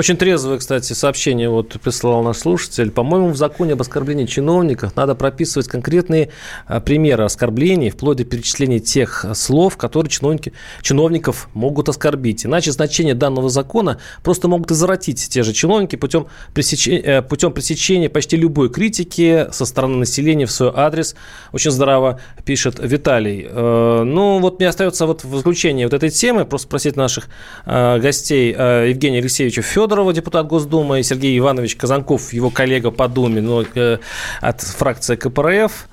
Очень 0.00 0.16
трезвое, 0.16 0.56
кстати, 0.56 0.94
сообщение 0.94 1.50
вот 1.50 1.78
прислал 1.78 2.22
наш 2.22 2.38
слушатель. 2.38 2.90
По-моему, 2.90 3.28
в 3.28 3.36
законе 3.36 3.74
об 3.74 3.82
оскорблении 3.82 4.24
чиновников 4.24 4.96
надо 4.96 5.14
прописывать 5.14 5.68
конкретные 5.68 6.30
а, 6.66 6.80
примеры 6.80 7.24
оскорблений, 7.24 7.90
вплоть 7.90 8.16
до 8.16 8.24
перечисления 8.24 8.78
тех 8.78 9.26
слов, 9.34 9.76
которые 9.76 10.10
чиновники, 10.10 10.54
чиновников 10.80 11.50
могут 11.52 11.90
оскорбить. 11.90 12.46
Иначе 12.46 12.72
значение 12.72 13.14
данного 13.14 13.50
закона 13.50 13.98
просто 14.22 14.48
могут 14.48 14.70
извратить 14.70 15.28
те 15.28 15.42
же 15.42 15.52
чиновники 15.52 15.96
путем 15.96 16.28
пресечения, 16.54 17.18
э, 17.18 17.20
путем 17.20 17.52
пресечения 17.52 18.08
почти 18.08 18.38
любой 18.38 18.70
критики 18.70 19.48
со 19.52 19.66
стороны 19.66 19.98
населения 19.98 20.46
в 20.46 20.50
свой 20.50 20.72
адрес. 20.74 21.14
Очень 21.52 21.72
здраво 21.72 22.20
пишет 22.46 22.76
Виталий. 22.78 23.46
Э, 23.46 24.02
ну, 24.04 24.38
вот 24.38 24.60
мне 24.60 24.68
остается 24.68 25.04
вот 25.04 25.24
в 25.24 25.36
заключение 25.36 25.84
вот 25.84 25.92
этой 25.92 26.08
темы 26.08 26.46
просто 26.46 26.68
спросить 26.68 26.96
наших 26.96 27.28
э, 27.66 27.98
гостей 27.98 28.50
Евгения 28.50 29.18
Алексеевича 29.18 29.60
Федорова, 29.60 29.89
депутат 30.12 30.46
Госдумы, 30.46 31.00
и 31.00 31.02
Сергей 31.02 31.38
Иванович 31.38 31.76
Казанков, 31.76 32.32
его 32.32 32.50
коллега 32.50 32.90
по 32.90 33.08
Думе, 33.08 33.40
но 33.40 33.64
э, 33.74 33.98
от 34.40 34.60
фракции 34.60 35.16
КПРФ. 35.16 35.88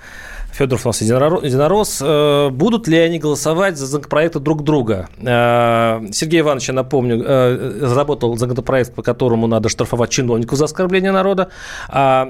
Федоров 0.57 0.85
у 0.85 0.89
нас 0.89 1.01
единорос. 1.01 2.01
Э, 2.01 2.49
будут 2.49 2.87
ли 2.87 2.97
они 2.97 3.19
голосовать 3.19 3.77
за 3.77 3.85
законопроекты 3.85 4.39
друг 4.39 4.63
друга? 4.63 5.07
Э, 5.19 6.01
Сергей 6.11 6.41
Иванович, 6.41 6.69
я 6.69 6.73
напомню, 6.73 7.23
э, 7.23 7.79
разработал 7.83 8.35
законопроект, 8.37 8.95
по 8.95 9.03
которому 9.03 9.45
надо 9.45 9.69
штрафовать 9.69 10.09
чиновников 10.09 10.57
за 10.57 10.65
оскорбление 10.65 11.11
народа, 11.11 11.49
а 11.89 12.25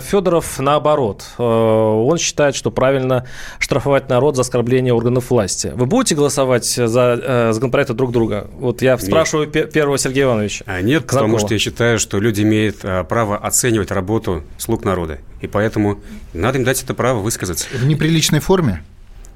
Федоров 0.00 0.60
наоборот. 0.60 1.24
Он 1.38 2.18
считает, 2.18 2.54
что 2.54 2.70
правильно 2.70 3.26
штрафовать 3.58 4.08
народ 4.08 4.36
за 4.36 4.42
оскорбление 4.42 4.94
органов 4.94 5.30
власти. 5.30 5.72
Вы 5.74 5.86
будете 5.86 6.14
голосовать 6.14 6.66
за 6.66 7.50
законопроекты 7.52 7.94
друг 7.94 8.12
друга? 8.12 8.46
Вот 8.58 8.82
я 8.82 8.96
спрашиваю 8.98 9.50
нет. 9.52 9.72
первого 9.72 9.98
Сергея 9.98 10.26
Ивановича. 10.26 10.64
А 10.66 10.80
нет, 10.80 11.04
Казакова. 11.04 11.28
потому 11.28 11.38
что 11.38 11.54
я 11.54 11.58
считаю, 11.58 11.98
что 11.98 12.20
люди 12.20 12.42
имеют 12.42 12.78
право 13.08 13.36
оценивать 13.36 13.90
работу 13.90 14.44
слуг 14.58 14.84
народа. 14.84 15.18
И 15.40 15.46
поэтому 15.46 16.00
надо 16.32 16.58
им 16.58 16.64
дать 16.64 16.82
это 16.82 16.94
право 16.94 17.20
высказаться. 17.20 17.66
В 17.72 17.86
неприличной 17.86 18.40
форме? 18.40 18.82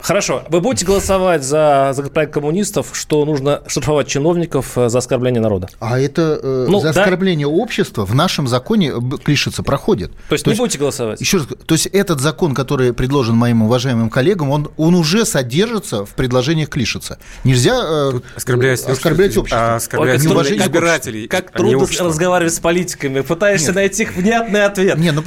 Хорошо. 0.03 0.43
Вы 0.49 0.61
будете 0.61 0.85
голосовать 0.85 1.45
за 1.45 1.93
законопроект 1.95 2.35
коммунистов, 2.35 2.91
что 2.93 3.25
нужно 3.25 3.63
штрафовать 3.69 4.09
чиновников 4.09 4.77
э, 4.77 4.89
за 4.89 4.99
оскорбление 4.99 5.41
народа? 5.41 5.69
А 5.79 5.99
это 5.99 6.41
э, 6.43 6.67
ну, 6.69 6.81
за 6.81 6.93
да. 6.93 7.01
оскорбление 7.03 7.47
общества 7.47 8.05
в 8.05 8.15
нашем 8.15 8.49
законе 8.49 8.93
э, 8.93 9.17
Клишица 9.25 9.63
проходит. 9.63 10.11
То 10.29 10.35
есть 10.35 10.45
то 10.45 10.51
не 10.51 10.53
есть, 10.53 10.61
будете 10.61 10.79
голосовать? 10.79 11.21
Еще 11.21 11.39
раз, 11.39 11.47
то 11.47 11.75
есть 11.75 11.87
этот 11.87 12.21
закон, 12.21 12.55
который 12.55 12.93
предложен 12.93 13.37
моим 13.37 13.63
уважаемым 13.63 14.11
коллегам, 14.11 14.51
он, 14.51 14.71
он 14.77 14.97
уже 14.97 15.25
содержится 15.25 16.05
в 16.05 16.11
предложениях 16.11 16.69
Клишица. 16.69 17.19
Нельзя 17.45 17.79
э, 17.81 18.21
оскорблять, 18.35 18.85
оскорблять 18.85 19.37
общество. 19.37 19.75
А 19.75 19.77
оскорблять 19.77 20.21
избирателей. 20.21 21.29
Как 21.29 21.53
трудно 21.53 21.87
разговаривать 22.01 22.55
с 22.55 22.59
политиками. 22.59 23.21
Пытаешься 23.21 23.69
нет. 23.69 23.75
найти 23.77 24.05
внятный 24.05 24.65
ответ. 24.65 24.99
Не, 24.99 25.13
ну, 25.13 25.23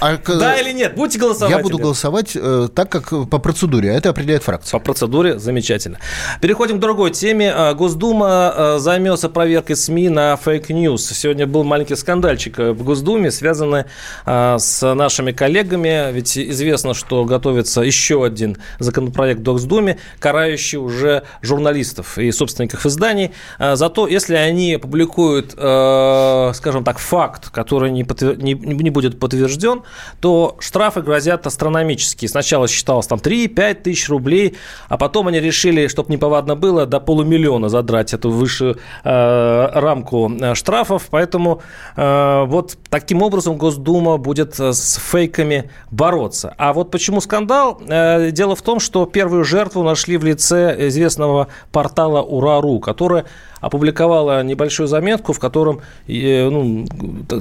а, 0.00 0.16
да 0.16 0.60
или 0.60 0.72
нет? 0.72 0.94
Будете 0.94 1.18
голосовать? 1.18 1.56
Я 1.56 1.62
буду 1.62 1.78
голосовать 1.78 2.32
э, 2.34 2.68
так, 2.72 2.88
как 2.88 3.28
по 3.28 3.38
процедуре. 3.38 3.90
А 3.90 3.94
это 3.94 4.11
определяет 4.12 4.42
фракция. 4.42 4.78
По 4.78 4.84
процедуре 4.84 5.38
замечательно. 5.38 5.98
Переходим 6.40 6.78
к 6.78 6.80
другой 6.80 7.10
теме. 7.10 7.52
А, 7.54 7.74
Госдума 7.74 8.26
а, 8.28 8.78
займется 8.78 9.28
проверкой 9.28 9.76
СМИ 9.76 10.08
на 10.08 10.36
fake 10.36 10.70
news. 10.70 11.12
Сегодня 11.12 11.46
был 11.46 11.64
маленький 11.64 11.96
скандальчик 11.96 12.58
в 12.58 12.82
Госдуме, 12.84 13.30
связанный 13.30 13.84
а, 14.24 14.58
с 14.58 14.94
нашими 14.94 15.32
коллегами. 15.32 16.12
Ведь 16.12 16.38
известно, 16.38 16.94
что 16.94 17.24
готовится 17.24 17.80
еще 17.82 18.24
один 18.24 18.56
законопроект 18.78 19.40
в 19.40 19.44
Госдуме, 19.44 19.98
карающий 20.18 20.78
уже 20.78 21.24
журналистов 21.42 22.18
и 22.18 22.30
собственников 22.30 22.86
изданий 22.86 23.32
за 23.58 23.88
то, 23.88 24.06
если 24.06 24.34
они 24.34 24.78
публикуют, 24.80 25.52
скажем 25.52 26.84
так, 26.84 26.98
факт, 26.98 27.50
который 27.50 27.90
не, 27.90 28.04
подтвер... 28.04 28.38
не, 28.38 28.54
не 28.54 28.90
будет 28.90 29.18
подтвержден, 29.18 29.82
то 30.20 30.56
штрафы 30.60 31.02
грозят 31.02 31.46
астрономические. 31.46 32.28
Сначала 32.28 32.68
считалось 32.68 33.06
там 33.06 33.18
3-5 33.18 33.74
тысяч 33.74 34.01
тысяч 34.02 34.08
рублей, 34.08 34.56
а 34.88 34.96
потом 34.96 35.28
они 35.28 35.40
решили, 35.40 35.88
чтобы 35.88 36.12
неповадно 36.12 36.56
было, 36.56 36.86
до 36.86 37.00
полумиллиона 37.00 37.68
задрать 37.68 38.14
эту 38.14 38.30
высшую 38.30 38.76
э, 39.04 39.68
рамку 39.74 40.30
э, 40.30 40.54
штрафов, 40.54 41.08
поэтому 41.10 41.60
э, 41.96 42.44
вот 42.46 42.76
таким 42.90 43.22
образом 43.22 43.56
Госдума 43.56 44.16
будет 44.18 44.60
э, 44.60 44.72
с 44.72 44.96
фейками 44.96 45.70
бороться. 45.90 46.54
А 46.58 46.72
вот 46.72 46.90
почему 46.90 47.20
скандал? 47.20 47.80
Э, 47.88 48.30
дело 48.30 48.54
в 48.54 48.62
том, 48.62 48.80
что 48.80 49.06
первую 49.06 49.44
жертву 49.44 49.82
нашли 49.82 50.16
в 50.16 50.24
лице 50.24 50.88
известного 50.88 51.48
портала 51.70 52.22
Ура.ру, 52.22 52.80
которая 52.80 53.24
опубликовала 53.62 54.42
небольшую 54.42 54.88
заметку, 54.88 55.32
в 55.32 55.38
котором 55.38 55.80
э, 56.06 56.48
ну, 56.50 56.86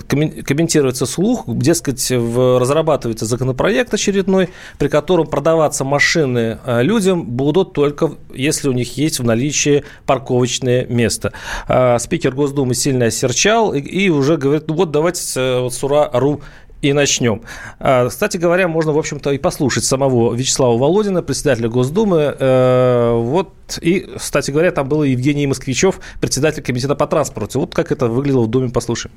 комментируется 0.08 1.06
слух, 1.06 1.44
дескать, 1.48 2.10
в, 2.10 2.60
разрабатывается 2.60 3.26
законопроект 3.26 3.94
очередной, 3.94 4.50
при 4.78 4.88
котором 4.88 5.28
продаваться 5.28 5.84
машины 5.84 6.60
э, 6.64 6.84
людям 6.84 7.24
будут 7.26 7.74
только 7.74 8.12
если 8.34 8.70
у 8.70 8.74
них 8.74 8.98
есть 8.98 9.20
в 9.20 9.24
наличии 9.24 9.84
парковочное 10.06 10.86
место. 10.86 11.34
А 11.68 12.00
спикер 12.00 12.34
Госдумы 12.34 12.76
сильно 12.76 13.06
осерчал 13.06 13.74
и, 13.74 13.80
и 13.80 14.10
уже 14.10 14.38
говорит, 14.38 14.68
ну 14.68 14.76
вот 14.76 14.92
давайте 14.92 15.22
э, 15.36 15.60
вот 15.60 15.74
с 15.74 15.84
ура.ру 15.84 16.42
и 16.82 16.94
начнем. 16.94 17.42
А, 17.80 18.10
кстати 18.10 18.38
говоря, 18.38 18.68
можно, 18.68 18.92
в 18.92 18.98
общем-то, 18.98 19.32
и 19.32 19.38
послушать 19.38 19.86
самого 19.86 20.34
Вячеслава 20.34 20.78
Володина, 20.78 21.22
председателя 21.22 21.70
Госдумы. 21.70 22.36
Э, 22.40 23.14
вот, 23.14 23.54
и, 23.82 24.08
кстати 24.18 24.52
говоря, 24.52 24.72
там 24.72 24.88
был 24.88 25.04
Евгений 25.04 25.48
Москвичев, 25.48 26.00
председатель 26.20 26.64
комитета 26.64 26.96
по 26.96 27.08
транспорту. 27.08 27.60
Вот 27.60 27.76
как 27.76 27.92
это 27.92 28.08
выглядело 28.08 28.44
в 28.44 28.48
Думе, 28.48 28.70
послушаем. 28.70 29.14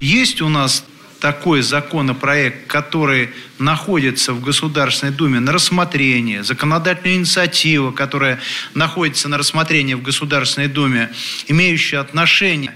Есть 0.00 0.40
у 0.40 0.48
нас 0.48 0.84
такой 1.20 1.62
законопроект, 1.62 2.68
который 2.68 3.30
находится 3.58 4.32
в 4.32 4.40
Государственной 4.40 5.12
Думе 5.12 5.40
на 5.40 5.52
рассмотрении, 5.52 6.40
законодательная 6.40 7.16
инициатива, 7.16 7.90
которая 7.90 8.38
находится 8.74 9.28
на 9.28 9.38
рассмотрении 9.38 9.94
в 9.94 10.02
Государственной 10.02 10.68
Думе, 10.68 11.10
имеющая 11.48 11.98
отношение 11.98 12.72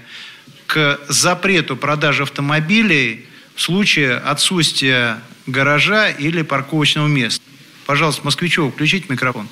к 0.67 0.99
запрету 1.07 1.77
продажи 1.77 2.23
автомобилей 2.23 3.25
в 3.55 3.61
случае 3.61 4.17
отсутствия 4.17 5.21
гаража 5.45 6.09
или 6.09 6.41
парковочного 6.41 7.07
места. 7.07 7.43
Пожалуйста, 7.85 8.21
Москвичева, 8.23 8.71
включите 8.71 9.05
микрофон. 9.09 9.47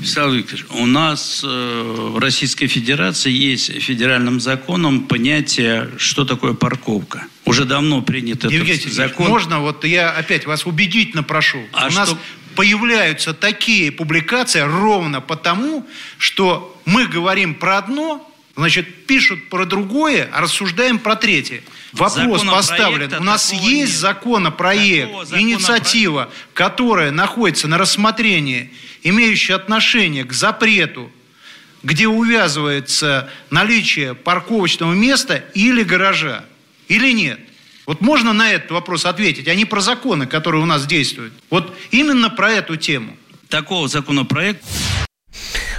Вячеслав 0.00 0.32
Викторович, 0.32 0.66
у 0.70 0.86
нас 0.86 1.42
э, 1.44 2.08
в 2.14 2.18
Российской 2.18 2.66
Федерации 2.66 3.30
есть 3.30 3.72
федеральным 3.80 4.40
законом 4.40 5.04
понятие, 5.04 5.90
что 5.96 6.24
такое 6.24 6.52
парковка. 6.52 7.26
Уже 7.44 7.64
давно 7.64 8.02
принят 8.02 8.44
Евгений 8.44 8.78
этот 8.78 8.92
закон. 8.92 9.28
Можно 9.28 9.60
вот 9.60 9.84
я 9.84 10.10
опять 10.10 10.46
вас 10.46 10.66
убедительно 10.66 11.22
прошу. 11.22 11.62
А 11.72 11.86
у 11.86 11.90
что... 11.90 12.00
нас 12.00 12.16
появляются 12.54 13.32
такие 13.34 13.90
публикации 13.90 14.60
ровно 14.60 15.20
потому, 15.20 15.86
что 16.18 16.78
мы 16.84 17.06
говорим 17.06 17.54
про 17.54 17.78
одно, 17.78 18.31
значит, 18.56 19.06
пишут 19.06 19.48
про 19.48 19.64
другое, 19.64 20.28
а 20.32 20.40
рассуждаем 20.40 20.98
про 20.98 21.16
третье. 21.16 21.62
Вопрос 21.92 22.44
поставлен. 22.44 23.12
У 23.14 23.22
нас 23.22 23.52
есть 23.52 23.64
нет. 23.64 23.88
законопроект, 23.90 25.10
Такого 25.10 25.40
инициатива, 25.40 26.30
которая 26.54 27.10
находится 27.10 27.68
на 27.68 27.78
рассмотрении, 27.78 28.72
имеющая 29.02 29.54
отношение 29.54 30.24
к 30.24 30.32
запрету, 30.32 31.10
где 31.82 32.06
увязывается 32.06 33.30
наличие 33.50 34.14
парковочного 34.14 34.92
места 34.92 35.44
или 35.54 35.82
гаража, 35.82 36.44
или 36.88 37.12
нет. 37.12 37.40
Вот 37.86 38.00
можно 38.00 38.32
на 38.32 38.52
этот 38.52 38.70
вопрос 38.70 39.04
ответить, 39.04 39.48
а 39.48 39.54
не 39.54 39.64
про 39.64 39.80
законы, 39.80 40.26
которые 40.26 40.62
у 40.62 40.66
нас 40.66 40.86
действуют. 40.86 41.32
Вот 41.50 41.76
именно 41.90 42.30
про 42.30 42.52
эту 42.52 42.76
тему. 42.76 43.16
Такого 43.48 43.88
законопроекта 43.88 44.64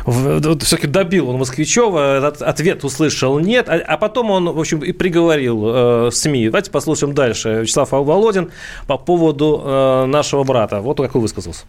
все-таки 0.05 0.87
добил 0.87 1.29
он 1.29 1.37
Москвичева, 1.37 2.17
этот 2.17 2.41
ответ 2.41 2.83
услышал 2.83 3.39
нет, 3.39 3.69
а, 3.69 3.75
а 3.75 3.97
потом 3.97 4.31
он, 4.31 4.49
в 4.49 4.59
общем, 4.59 4.79
и 4.79 4.91
приговорил 4.91 5.63
э, 5.65 6.09
СМИ. 6.11 6.45
Давайте 6.47 6.71
послушаем 6.71 7.13
дальше. 7.13 7.61
Вячеслав 7.61 7.91
Володин 7.91 8.51
по 8.87 8.97
поводу 8.97 9.61
э, 9.63 10.05
нашего 10.07 10.43
брата. 10.43 10.81
Вот 10.81 10.97
как 10.97 11.15
он 11.15 11.21
высказался 11.21 11.65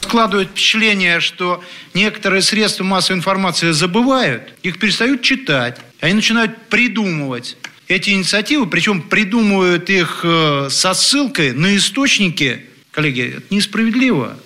складывает 0.00 0.50
впечатление, 0.50 1.18
что 1.18 1.62
некоторые 1.92 2.40
средства 2.40 2.84
массовой 2.84 3.18
информации 3.18 3.72
забывают, 3.72 4.54
их 4.62 4.78
перестают 4.78 5.22
читать, 5.22 5.78
они 6.00 6.14
начинают 6.14 6.56
придумывать 6.68 7.56
эти 7.88 8.10
инициативы, 8.10 8.66
причем 8.66 9.02
придумывают 9.02 9.90
их 9.90 10.20
э, 10.22 10.68
со 10.70 10.94
ссылкой 10.94 11.52
на 11.52 11.76
источники. 11.76 12.66
Коллеги, 12.92 13.34
это 13.38 13.54
несправедливо. 13.54 14.36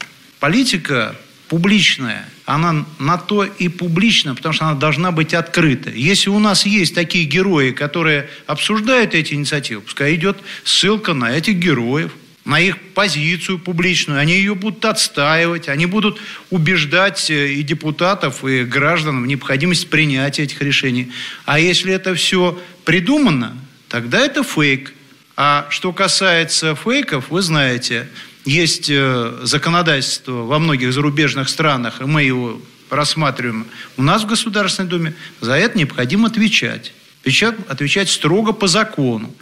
Политика 0.40 1.14
публичная, 1.48 2.26
она 2.54 2.84
на 2.98 3.16
то 3.16 3.44
и 3.44 3.68
публична, 3.68 4.34
потому 4.34 4.52
что 4.52 4.64
она 4.64 4.74
должна 4.74 5.12
быть 5.12 5.34
открыта. 5.34 5.90
Если 5.90 6.30
у 6.30 6.40
нас 6.40 6.66
есть 6.66 6.96
такие 6.96 7.24
герои, 7.24 7.70
которые 7.70 8.28
обсуждают 8.48 9.14
эти 9.14 9.34
инициативы, 9.34 9.82
пускай 9.82 10.16
идет 10.16 10.38
ссылка 10.64 11.14
на 11.14 11.30
этих 11.30 11.54
героев, 11.54 12.10
на 12.44 12.58
их 12.58 12.80
позицию 12.94 13.60
публичную, 13.60 14.18
они 14.18 14.32
ее 14.32 14.56
будут 14.56 14.84
отстаивать, 14.84 15.68
они 15.68 15.86
будут 15.86 16.20
убеждать 16.50 17.30
э, 17.30 17.52
и 17.52 17.62
депутатов, 17.62 18.44
и 18.44 18.64
граждан 18.64 19.22
в 19.22 19.26
необходимости 19.28 19.86
принятия 19.86 20.42
этих 20.42 20.60
решений. 20.60 21.12
А 21.44 21.60
если 21.60 21.92
это 21.92 22.16
все 22.16 22.60
придумано, 22.84 23.56
тогда 23.88 24.18
это 24.18 24.42
фейк. 24.42 24.92
А 25.36 25.68
что 25.70 25.92
касается 25.92 26.74
фейков, 26.74 27.30
вы 27.30 27.42
знаете– 27.42 28.08
есть 28.44 28.88
э, 28.90 29.40
законодательство 29.42 30.32
во 30.32 30.58
многих 30.58 30.92
зарубежных 30.92 31.48
странах, 31.48 32.00
и 32.00 32.04
мы 32.04 32.22
его 32.22 32.60
рассматриваем 32.90 33.66
у 33.96 34.02
нас 34.02 34.22
в 34.22 34.26
Государственной 34.26 34.88
Думе, 34.88 35.14
за 35.40 35.54
это 35.54 35.78
необходимо 35.78 36.28
отвечать. 36.28 36.92
Отвечать, 37.20 37.54
отвечать 37.68 38.08
строго 38.08 38.52
по 38.52 38.66
закону. 38.66 39.34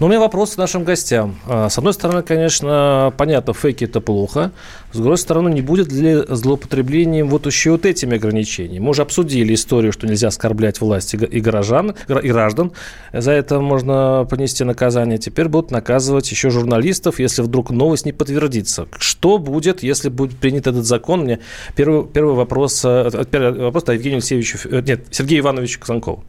Но 0.00 0.06
у 0.06 0.08
меня 0.08 0.20
вопрос 0.20 0.54
к 0.54 0.58
нашим 0.58 0.84
гостям. 0.84 1.38
А, 1.46 1.68
с 1.68 1.78
одной 1.78 1.92
стороны, 1.94 2.22
конечно, 2.22 3.12
понятно, 3.16 3.54
фейки– 3.54 3.84
это 3.86 4.00
плохо. 4.00 4.52
С 4.92 4.96
другой 4.96 5.18
стороны, 5.18 5.48
не 5.48 5.62
будет 5.62 5.92
ли 5.92 6.24
злоупотреблением 6.28 7.28
вот 7.28 7.46
еще 7.46 7.72
вот 7.72 7.86
этими 7.86 8.16
ограничениями? 8.16 8.82
Мы 8.82 8.90
уже 8.90 9.02
обсудили 9.02 9.54
историю, 9.54 9.92
что 9.92 10.06
нельзя 10.06 10.28
оскорблять 10.28 10.80
власти 10.80 11.16
и 11.16 11.40
горожан, 11.40 11.94
и 12.08 12.28
граждан. 12.28 12.72
За 13.12 13.32
это 13.32 13.60
можно 13.60 14.26
понести 14.28 14.64
наказание. 14.64 15.18
Теперь 15.18 15.48
будут 15.48 15.70
наказывать 15.70 16.30
еще 16.30 16.50
журналистов, 16.50 17.18
если 17.18 17.42
вдруг 17.42 17.70
новость 17.70 18.06
не 18.06 18.12
подтвердится. 18.12 18.88
Что 18.98 19.38
будет, 19.38 19.82
если 19.82 20.08
будет 20.08 20.36
принят 20.36 20.66
этот 20.66 20.84
закон? 20.84 21.22
Мне 21.22 21.40
первый, 21.76 22.04
первый 22.04 22.34
вопрос, 22.34 22.82
э, 22.84 23.24
первый 23.30 23.60
вопрос 23.60 23.84
Евгению 23.88 24.16
Алексеевичу, 24.16 24.58
э, 24.64 24.80
нет, 24.80 25.06
Сергею 25.10 25.42
Ивановичу 25.42 25.80
Казанкову. 25.80 26.24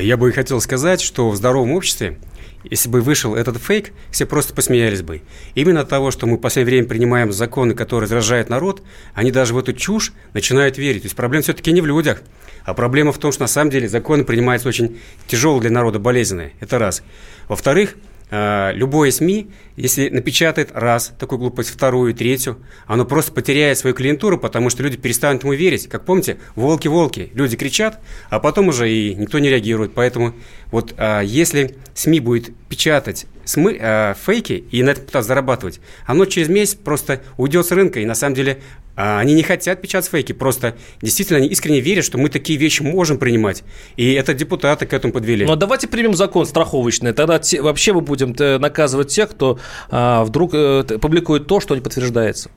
Я 0.00 0.16
бы 0.16 0.30
хотел 0.32 0.60
сказать, 0.60 1.00
что 1.00 1.30
в 1.30 1.36
здоровом 1.36 1.72
обществе 1.72 2.18
если 2.64 2.88
бы 2.88 3.00
вышел 3.00 3.34
этот 3.34 3.58
фейк, 3.58 3.92
все 4.10 4.26
просто 4.26 4.54
посмеялись 4.54 5.02
бы. 5.02 5.22
Именно 5.54 5.80
от 5.80 5.88
того, 5.88 6.10
что 6.10 6.26
мы 6.26 6.36
в 6.36 6.40
последнее 6.40 6.76
время 6.76 6.88
принимаем 6.88 7.32
законы, 7.32 7.74
которые 7.74 8.04
раздражают 8.04 8.48
народ, 8.48 8.82
они 9.14 9.30
даже 9.30 9.54
в 9.54 9.58
эту 9.58 9.72
чушь 9.72 10.12
начинают 10.34 10.78
верить. 10.78 11.02
То 11.02 11.06
есть 11.06 11.16
проблема 11.16 11.42
все-таки 11.42 11.72
не 11.72 11.80
в 11.80 11.86
людях, 11.86 12.22
а 12.64 12.74
проблема 12.74 13.12
в 13.12 13.18
том, 13.18 13.32
что 13.32 13.42
на 13.42 13.48
самом 13.48 13.70
деле 13.70 13.88
законы 13.88 14.24
принимаются 14.24 14.68
очень 14.68 15.00
тяжелые 15.26 15.62
для 15.62 15.70
народа, 15.70 15.98
болезненные. 15.98 16.52
Это 16.60 16.78
раз. 16.78 17.02
Во-вторых, 17.48 17.94
любое 18.30 19.10
СМИ, 19.10 19.50
если 19.76 20.08
напечатает 20.10 20.70
раз 20.74 21.12
такую 21.18 21.38
глупость, 21.38 21.70
вторую, 21.70 22.14
третью, 22.14 22.58
оно 22.86 23.04
просто 23.04 23.32
потеряет 23.32 23.78
свою 23.78 23.94
клиентуру, 23.94 24.38
потому 24.38 24.70
что 24.70 24.82
люди 24.82 24.96
перестанут 24.96 25.44
ему 25.44 25.54
верить. 25.54 25.88
Как 25.88 26.04
помните, 26.04 26.38
волки-волки, 26.54 27.30
люди 27.34 27.56
кричат, 27.56 28.00
а 28.28 28.38
потом 28.38 28.68
уже 28.68 28.90
и 28.90 29.14
никто 29.14 29.38
не 29.38 29.48
реагирует. 29.48 29.94
Поэтому 29.94 30.34
вот 30.70 30.94
э, 30.96 31.22
если 31.24 31.76
СМИ 31.94 32.20
будет 32.20 32.54
печатать 32.68 33.26
смы, 33.44 33.78
э, 33.80 34.14
фейки 34.20 34.52
и 34.70 34.82
на 34.82 34.90
этом 34.90 35.06
пытаться 35.06 35.28
зарабатывать, 35.28 35.80
оно 36.06 36.26
через 36.26 36.48
месяц 36.48 36.74
просто 36.74 37.22
уйдет 37.38 37.66
с 37.66 37.72
рынка, 37.72 38.00
и 38.00 38.04
на 38.04 38.14
самом 38.14 38.34
деле 38.34 38.60
они 39.00 39.34
не 39.34 39.44
хотят 39.44 39.80
печатать 39.80 40.10
фейки, 40.10 40.32
просто 40.32 40.76
действительно 41.00 41.38
они 41.38 41.46
искренне 41.46 41.78
верят, 41.78 42.04
что 42.04 42.18
мы 42.18 42.28
такие 42.30 42.58
вещи 42.58 42.82
можем 42.82 43.16
принимать. 43.18 43.62
И 43.96 44.12
это 44.12 44.34
депутаты 44.34 44.86
к 44.86 44.92
этому 44.92 45.12
подвели. 45.12 45.46
Ну, 45.46 45.52
а 45.52 45.56
давайте 45.56 45.86
примем 45.86 46.14
закон 46.14 46.46
страховочный. 46.46 47.12
Тогда 47.12 47.38
те, 47.38 47.62
вообще 47.62 47.92
мы 47.92 48.00
будем 48.00 48.34
э, 48.36 48.58
наказывать 48.58 49.10
тех, 49.10 49.30
кто 49.30 49.60
а, 49.88 50.24
вдруг 50.24 50.50
а, 50.52 50.82
публикует 50.82 51.46
то, 51.46 51.60
что 51.60 51.76
не 51.76 51.80
подтверждается. 51.80 52.50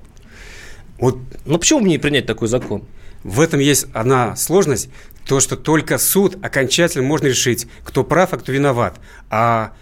Вот. 0.98 1.20
Ну, 1.46 1.60
почему 1.60 1.82
мне 1.82 1.92
не 1.92 2.00
принять 2.00 2.26
такой 2.26 2.48
закон? 2.48 2.86
В 3.24 3.40
этом 3.40 3.60
есть 3.60 3.86
одна 3.94 4.36
сложность, 4.36 4.90
то, 5.28 5.40
что 5.42 5.56
только 5.56 6.00
суд 6.00 6.44
окончательно 6.44 7.04
можно 7.04 7.28
решить, 7.28 7.68
кто 7.84 8.04
прав, 8.04 8.34
а 8.34 8.38
кто 8.38 8.52
виноват. 8.52 9.00
А 9.30 9.74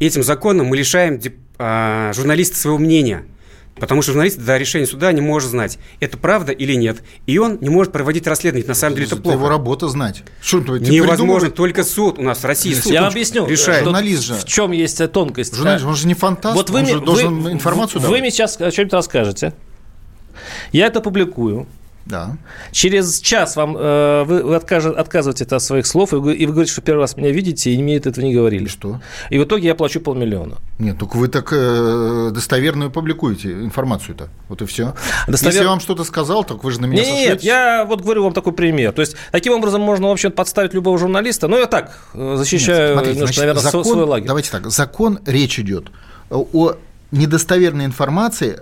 этим 0.00 0.24
законом 0.24 0.66
мы 0.66 0.76
лишаем 0.76 1.20
а, 1.58 2.12
журналиста 2.12 2.56
своего 2.56 2.78
мнения– 2.78 3.24
Потому 3.80 4.02
что 4.02 4.12
журналист 4.12 4.38
до 4.38 4.56
решения 4.56 4.86
суда 4.86 5.12
не 5.12 5.20
может 5.20 5.50
знать, 5.50 5.78
это 6.00 6.16
правда 6.16 6.52
или 6.52 6.74
нет. 6.74 7.02
И 7.26 7.38
он 7.38 7.58
не 7.60 7.68
может 7.68 7.92
проводить 7.92 8.26
расследование. 8.26 8.66
На 8.66 8.74
самом 8.74 8.96
деле 8.96 9.06
это, 9.06 9.16
это 9.16 9.22
плохо. 9.22 9.36
его 9.38 9.48
работа 9.48 9.88
знать. 9.88 10.22
Что, 10.40 10.58
Невозможно. 10.78 11.50
Только 11.50 11.84
суд 11.84 12.18
у 12.18 12.22
нас 12.22 12.38
в 12.38 12.44
России 12.44 12.74
суд 12.74 12.92
Я 12.92 13.06
объясню. 13.06 13.46
Решает. 13.46 13.84
Журналист 13.84 14.22
же. 14.22 14.34
В 14.34 14.44
чем 14.44 14.72
есть 14.72 15.00
тонкость? 15.12 15.54
Журналист, 15.54 15.84
он 15.84 15.96
же 15.96 16.06
не 16.06 16.14
фантаст. 16.14 16.56
Вот 16.56 16.70
вы, 16.70 16.80
он 16.80 16.86
же 16.86 17.00
должен 17.00 17.40
вы, 17.40 17.52
информацию 17.52 18.00
Вы 18.00 18.20
мне 18.20 18.30
сейчас 18.30 18.60
о 18.60 18.70
чем-то 18.70 18.96
расскажете. 18.96 19.54
Я 20.72 20.86
это 20.86 21.00
публикую. 21.00 21.66
Да. 22.08 22.38
Через 22.72 23.20
час 23.20 23.54
вам 23.54 23.76
э, 23.76 24.24
вы, 24.24 24.54
откажет, 24.56 24.96
отказываете 24.96 25.44
от 25.44 25.62
своих 25.62 25.86
слов, 25.86 26.14
и 26.14 26.16
вы, 26.16 26.34
и 26.34 26.46
вы 26.46 26.52
говорите, 26.52 26.72
что 26.72 26.80
первый 26.80 27.00
раз 27.00 27.16
меня 27.16 27.30
видите, 27.30 27.70
и 27.70 27.82
мне 27.82 27.96
этого 27.96 28.24
не 28.24 28.32
говорили. 28.32 28.64
И 28.64 28.68
что? 28.68 29.00
И 29.28 29.38
в 29.38 29.44
итоге 29.44 29.68
я 29.68 29.74
плачу 29.74 30.00
полмиллиона. 30.00 30.56
Нет, 30.78 30.98
только 30.98 31.18
вы 31.18 31.28
так 31.28 31.52
э, 31.52 32.30
достоверную 32.32 32.90
публикуете 32.90 33.52
информацию-то. 33.52 34.28
Вот 34.48 34.62
и 34.62 34.66
все. 34.66 34.94
Достовер... 35.26 35.52
Если 35.52 35.64
я 35.64 35.68
вам 35.68 35.80
что-то 35.80 36.04
сказал, 36.04 36.44
так 36.44 36.64
вы 36.64 36.72
же 36.72 36.80
на 36.80 36.86
меня 36.86 37.04
Нет, 37.04 37.28
нет, 37.28 37.42
я 37.42 37.84
вот 37.84 38.00
говорю 38.00 38.24
вам 38.24 38.32
такой 38.32 38.54
пример. 38.54 38.92
То 38.92 39.02
есть, 39.02 39.14
таким 39.30 39.52
образом 39.52 39.82
можно, 39.82 40.08
в 40.08 40.12
общем, 40.12 40.32
подставить 40.32 40.72
любого 40.72 40.96
журналиста. 40.96 41.46
Но 41.46 41.58
я 41.58 41.66
так 41.66 41.98
э, 42.14 42.36
защищаю, 42.36 42.88
нет, 42.88 42.92
смотрите, 42.94 43.14
немножко, 43.16 43.34
значит, 43.34 43.40
наверное, 43.40 43.62
закон, 43.62 43.84
свой 43.84 44.04
лагерь. 44.04 44.28
Давайте 44.28 44.50
так. 44.50 44.70
Закон, 44.70 45.18
речь 45.26 45.58
идет 45.58 45.88
о 46.30 46.74
недостоверной 47.10 47.84
информации 47.84 48.60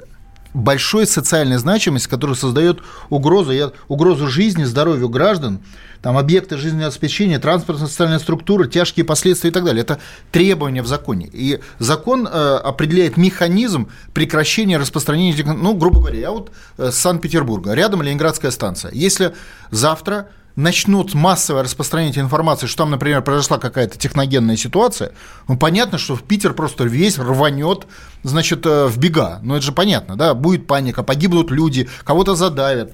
большой 0.55 1.07
социальной 1.07 1.59
значимости, 1.59 2.09
которая 2.09 2.37
создает 2.37 2.81
угрозу, 3.11 3.53
угрозу 3.89 4.27
жизни, 4.29 4.65
здоровью 4.65 5.09
граждан, 5.09 5.61
там 6.03 6.19
объекты 6.19 6.57
жизненного 6.57 6.89
обеспечения, 6.89 7.39
транспортная 7.39 7.89
социальная 7.89 8.19
структура, 8.19 8.67
тяжкие 8.67 9.05
последствия 9.05 9.51
и 9.51 9.53
так 9.53 9.65
далее. 9.65 9.83
Это 9.83 9.99
требования 10.31 10.83
в 10.83 10.87
законе. 10.87 11.29
И 11.33 11.61
закон 11.79 12.27
э, 12.27 12.31
определяет 12.31 13.17
механизм 13.17 13.89
прекращения 14.15 14.79
распространения, 14.79 15.43
ну, 15.45 15.75
грубо 15.75 16.01
говоря, 16.01 16.19
я 16.19 16.31
вот 16.31 16.51
э, 16.79 16.91
с 16.91 16.97
Санкт-Петербурга, 16.97 17.73
рядом 17.73 18.03
Ленинградская 18.03 18.51
станция. 18.51 18.93
Если 18.93 19.35
завтра 19.71 20.29
начнут 20.57 21.15
массовое 21.15 21.63
распространение 21.63 22.21
информации, 22.21 22.67
что 22.67 22.79
там, 22.79 22.91
например, 22.91 23.23
произошла 23.23 23.59
какая-то 23.59 23.99
техногенная 23.99 24.57
ситуация, 24.57 25.13
ну, 25.49 25.57
понятно, 25.57 25.99
что 25.99 26.17
в 26.17 26.23
Питер 26.23 26.55
просто 26.55 26.85
весь 26.85 27.19
рванет, 27.19 27.87
значит, 28.23 28.65
э, 28.67 28.87
в 28.87 28.99
бега. 28.99 29.39
Ну, 29.43 29.55
это 29.55 29.65
же 29.65 29.73
понятно, 29.73 30.17
да, 30.17 30.35
будет 30.35 30.67
паника, 30.67 31.03
погибнут 31.03 31.51
люди, 31.51 31.89
кого-то 32.05 32.35
задавят. 32.35 32.93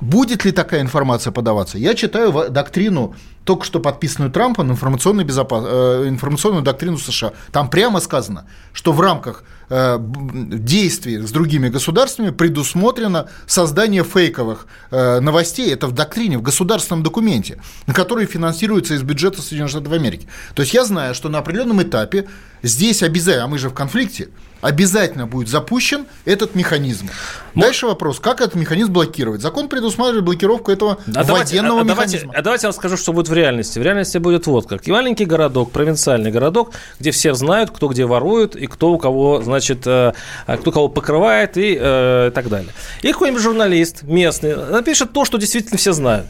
Будет 0.00 0.44
ли 0.44 0.52
такая 0.52 0.80
информация 0.80 1.32
подаваться? 1.32 1.76
Я 1.76 1.94
читаю 1.94 2.32
доктрину, 2.50 3.16
только 3.44 3.64
что 3.64 3.80
подписанную 3.80 4.30
Трампом, 4.30 4.70
информационную, 4.70 5.26
безопас... 5.26 5.64
Э, 5.66 6.04
информационную 6.08 6.62
доктрину 6.62 6.98
США. 6.98 7.32
Там 7.50 7.68
прямо 7.70 8.00
сказано, 8.00 8.46
что 8.72 8.92
в 8.92 9.00
рамках 9.00 9.44
э, 9.68 9.98
действий 10.00 11.18
с 11.18 11.30
другими 11.30 11.68
государствами 11.68 12.30
предусмотрено 12.30 13.28
создание 13.46 14.04
фейковых 14.04 14.66
э, 14.90 15.20
новостей. 15.20 15.72
Это 15.72 15.86
в 15.86 15.92
доктрине, 15.92 16.38
в 16.38 16.42
государственном 16.42 17.02
документе, 17.02 17.60
на 17.86 17.94
который 17.94 18.26
финансируется 18.26 18.94
из 18.94 19.02
бюджета 19.02 19.42
Соединенных 19.42 19.70
Штатов 19.70 19.92
Америки. 19.92 20.28
То 20.54 20.62
есть 20.62 20.74
я 20.74 20.84
знаю, 20.84 21.14
что 21.14 21.28
на 21.28 21.38
определенном 21.38 21.82
этапе 21.82 22.28
здесь 22.62 23.02
обязательно, 23.02 23.44
а 23.44 23.48
мы 23.48 23.58
же 23.58 23.68
в 23.68 23.74
конфликте, 23.74 24.28
обязательно 24.62 25.26
будет 25.26 25.48
запущен 25.48 26.06
этот 26.24 26.54
механизм. 26.54 27.10
Дальше 27.54 27.86
вопрос, 27.86 28.20
как 28.20 28.40
этот 28.40 28.54
механизм 28.54 28.92
блокировать? 28.92 29.42
Закон 29.42 29.68
предусматривает 29.68 30.24
блокировку 30.24 30.70
этого 30.70 30.98
а 31.14 31.24
военного 31.24 31.84
давайте, 31.84 32.16
механизма. 32.16 32.32
А, 32.34 32.38
а 32.38 32.42
давайте 32.42 32.66
я 32.66 32.68
расскажу, 32.70 32.96
что 32.96 33.12
будет 33.12 33.28
в 33.32 33.34
реальности. 33.34 33.78
В 33.78 33.82
реальности 33.82 34.18
будет 34.18 34.46
вот 34.46 34.66
как. 34.66 34.86
И 34.86 34.92
маленький 34.92 35.24
городок, 35.24 35.72
провинциальный 35.72 36.30
городок, 36.30 36.72
где 37.00 37.10
все 37.10 37.34
знают, 37.34 37.70
кто 37.70 37.88
где 37.88 38.04
ворует, 38.04 38.54
и 38.54 38.66
кто 38.66 38.92
у 38.92 38.98
кого, 38.98 39.42
значит, 39.42 39.86
э, 39.86 40.12
кто 40.46 40.70
кого 40.70 40.88
покрывает 40.88 41.56
и, 41.56 41.76
э, 41.80 42.28
и 42.28 42.30
так 42.30 42.48
далее. 42.48 42.72
И 43.02 43.12
какой-нибудь 43.12 43.42
журналист 43.42 44.02
местный 44.02 44.54
напишет 44.56 45.12
то, 45.12 45.24
что 45.24 45.38
действительно 45.38 45.78
все 45.78 45.92
знают. 45.92 46.26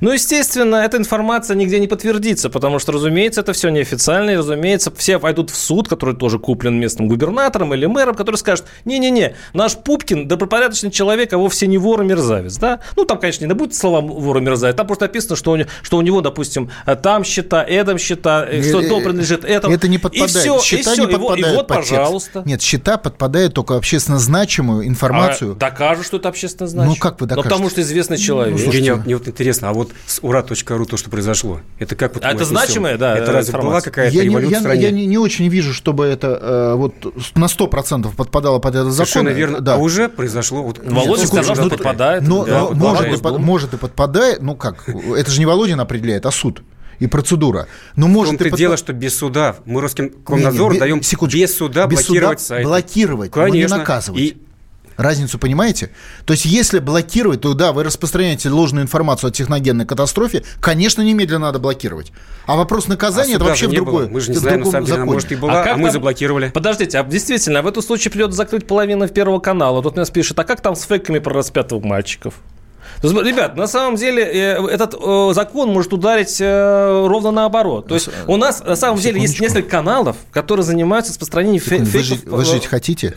Ну, 0.00 0.12
естественно, 0.12 0.76
эта 0.76 0.96
информация 0.96 1.56
нигде 1.56 1.78
не 1.78 1.86
подтвердится, 1.86 2.50
потому 2.50 2.78
что, 2.78 2.92
разумеется, 2.92 3.40
это 3.40 3.52
все 3.52 3.68
неофициально, 3.68 4.30
и, 4.30 4.36
разумеется, 4.36 4.92
все 4.94 5.18
пойдут 5.18 5.50
в 5.50 5.56
суд, 5.56 5.88
который 5.88 6.14
тоже 6.14 6.38
куплен 6.38 6.78
местным 6.78 7.08
губернатором 7.08 7.74
или 7.74 7.86
мэром, 7.86 8.14
который 8.14 8.36
скажет, 8.36 8.66
не-не-не, 8.84 9.34
наш 9.52 9.76
Пупкин 9.76 10.28
добропорядочный 10.28 10.90
человек, 10.90 11.32
а 11.32 11.38
вовсе 11.38 11.66
не 11.66 11.78
вор 11.78 12.02
и 12.02 12.04
мерзавец, 12.04 12.56
да? 12.56 12.80
Ну, 12.96 13.04
там, 13.04 13.18
конечно, 13.18 13.44
не 13.44 13.54
будет 13.54 13.74
слова 13.74 14.00
вор 14.00 14.38
и 14.38 14.40
мерзавец, 14.40 14.76
там 14.76 14.86
просто 14.86 15.06
написано, 15.06 15.36
что 15.36 15.52
у, 15.52 15.56
него, 15.56 15.68
что 15.82 15.96
у 15.96 16.02
него, 16.02 16.20
допустим, 16.20 16.70
там 17.02 17.24
счета, 17.24 17.62
этом 17.62 17.98
счета, 17.98 18.46
э, 18.48 18.62
что 18.62 18.82
то 18.82 19.00
принадлежит 19.00 19.44
этому. 19.44 19.74
Это 19.74 19.88
не 19.88 19.98
подпадает. 19.98 20.30
И 20.30 20.38
все, 20.38 20.60
счета 20.60 20.92
и 20.92 20.94
все, 20.94 21.06
не 21.06 21.12
подпадают 21.12 21.46
и 21.46 21.56
вот, 21.56 21.66
под 21.66 21.76
пожалуйста. 21.78 22.32
Текст. 22.32 22.46
Нет, 22.46 22.62
счета 22.62 22.96
подпадают 22.98 23.54
только 23.54 23.76
общественно 23.76 24.18
значимую 24.18 24.86
информацию. 24.86 25.52
А, 25.52 25.54
докажут, 25.54 26.06
что 26.06 26.16
это 26.16 26.28
общественно 26.28 26.68
значимое. 26.68 26.96
Ну, 26.96 27.00
как 27.00 27.20
вы 27.20 27.26
докажете? 27.26 27.48
Ну, 27.48 27.54
потому 27.54 27.70
что 27.70 27.80
известный 27.80 28.18
человек. 28.18 28.58
Ну, 28.58 28.72
Мне, 28.72 28.94
мне 28.94 29.16
вот 29.16 29.28
интересно, 29.28 29.59
а 29.60 29.72
вот 29.72 29.92
с 30.06 30.20
ура.ру 30.22 30.86
то, 30.86 30.96
что 30.96 31.10
произошло, 31.10 31.60
это 31.78 31.94
как 31.96 32.14
вот... 32.14 32.24
А 32.24 32.32
это 32.32 32.44
значимое, 32.44 32.96
да, 32.96 33.16
Это 33.16 33.32
разве 33.32 33.50
информация. 33.50 33.70
была 33.70 33.80
какая-то 33.80 34.16
я 34.16 34.24
революция 34.24 34.50
не, 34.50 34.56
в 34.56 34.60
стране? 34.60 34.82
Я 34.82 34.90
не, 34.90 35.06
не 35.06 35.18
очень 35.18 35.48
вижу, 35.48 35.72
чтобы 35.72 36.06
это 36.06 36.28
э, 36.40 36.74
вот 36.74 36.94
на 37.34 37.46
100% 37.46 38.14
подпадало 38.14 38.58
под 38.58 38.74
этот 38.74 38.92
закон. 38.92 39.06
Совершенно 39.06 39.28
верно. 39.28 39.60
Да. 39.60 39.74
А 39.74 39.76
уже 39.78 40.08
произошло... 40.08 40.62
Вот, 40.62 40.80
Володя 40.82 41.26
сказал, 41.26 41.54
что 41.54 41.68
подпадает. 41.68 42.22
Но, 42.26 42.44
да, 42.44 42.60
но, 42.60 42.74
может, 42.74 43.18
и, 43.18 43.20
под, 43.20 43.38
может 43.38 43.74
и 43.74 43.76
подпадает, 43.76 44.42
ну 44.42 44.54
как, 44.56 44.88
это 44.88 45.30
же 45.30 45.40
не 45.40 45.46
Володин 45.46 45.80
определяет, 45.80 46.26
а 46.26 46.30
суд 46.30 46.62
и 46.98 47.06
процедура. 47.06 47.66
Но 47.96 48.06
может 48.06 48.38
том-то 48.38 48.50
под... 48.50 48.58
дело, 48.58 48.76
что 48.76 48.92
без 48.92 49.16
суда 49.16 49.56
мы 49.64 49.80
Роскомнадзору 49.80 50.78
даем 50.78 51.00
без 51.00 51.56
суда 51.56 51.86
без 51.86 52.06
блокировать 52.06 52.40
суда 52.40 52.54
сайт. 52.54 52.66
Блокировать, 52.66 53.30
Конечно. 53.30 53.68
но 53.68 53.74
не 53.74 53.80
наказывать. 53.80 54.20
И 54.20 54.36
Разницу 55.00 55.38
понимаете? 55.38 55.90
То 56.26 56.34
есть, 56.34 56.44
если 56.44 56.78
блокировать, 56.78 57.40
то 57.40 57.54
да, 57.54 57.72
вы 57.72 57.84
распространяете 57.84 58.50
ложную 58.50 58.84
информацию 58.84 59.28
о 59.28 59.30
техногенной 59.30 59.86
катастрофе, 59.86 60.44
конечно, 60.60 61.00
немедленно 61.00 61.46
надо 61.46 61.58
блокировать. 61.58 62.12
А 62.44 62.54
вопрос 62.54 62.86
наказания 62.86 63.34
а 63.34 63.36
это 63.36 63.44
вообще 63.46 63.68
в 63.68 63.72
другое. 63.72 64.08
Мы 64.08 64.20
же 64.20 64.30
не 64.30 64.36
знаем, 64.36 64.60
на 64.60 64.70
самом 64.70 64.84
деле, 64.84 65.04
может 65.04 65.32
и 65.32 65.36
была, 65.36 65.62
а, 65.62 65.72
а 65.72 65.76
мы 65.78 65.84
там... 65.84 65.92
заблокировали. 65.92 66.50
Подождите, 66.50 66.98
а 66.98 67.04
действительно, 67.04 67.62
в 67.62 67.66
этом 67.66 67.82
случае 67.82 68.12
придется 68.12 68.36
закрыть 68.36 68.66
половину 68.66 69.08
Первого 69.08 69.40
канала. 69.40 69.82
Тут 69.82 69.96
нас 69.96 70.10
пишет, 70.10 70.38
а 70.38 70.44
как 70.44 70.60
там 70.60 70.76
с 70.76 70.82
фейками 70.82 71.18
про 71.18 71.32
распятых 71.32 71.82
мальчиков? 71.82 72.34
Ребят, 73.02 73.56
на 73.56 73.66
самом 73.66 73.96
деле 73.96 74.22
э, 74.22 74.66
этот 74.66 74.94
э, 75.00 75.32
закон 75.34 75.70
может 75.70 75.94
ударить 75.94 76.38
э, 76.40 77.06
ровно 77.06 77.30
наоборот. 77.30 77.86
То 77.86 77.94
есть 77.94 78.10
у 78.26 78.36
нас 78.36 78.62
на 78.62 78.76
самом 78.76 79.00
деле 79.00 79.18
есть 79.18 79.40
несколько 79.40 79.70
каналов, 79.70 80.16
которые 80.30 80.64
занимаются 80.64 81.12
распространением 81.12 81.62
фейков. 81.62 81.88
Вы 81.88 82.02
жить, 82.02 82.24
вы 82.26 82.44
жить 82.44 82.66
хотите? 82.66 83.16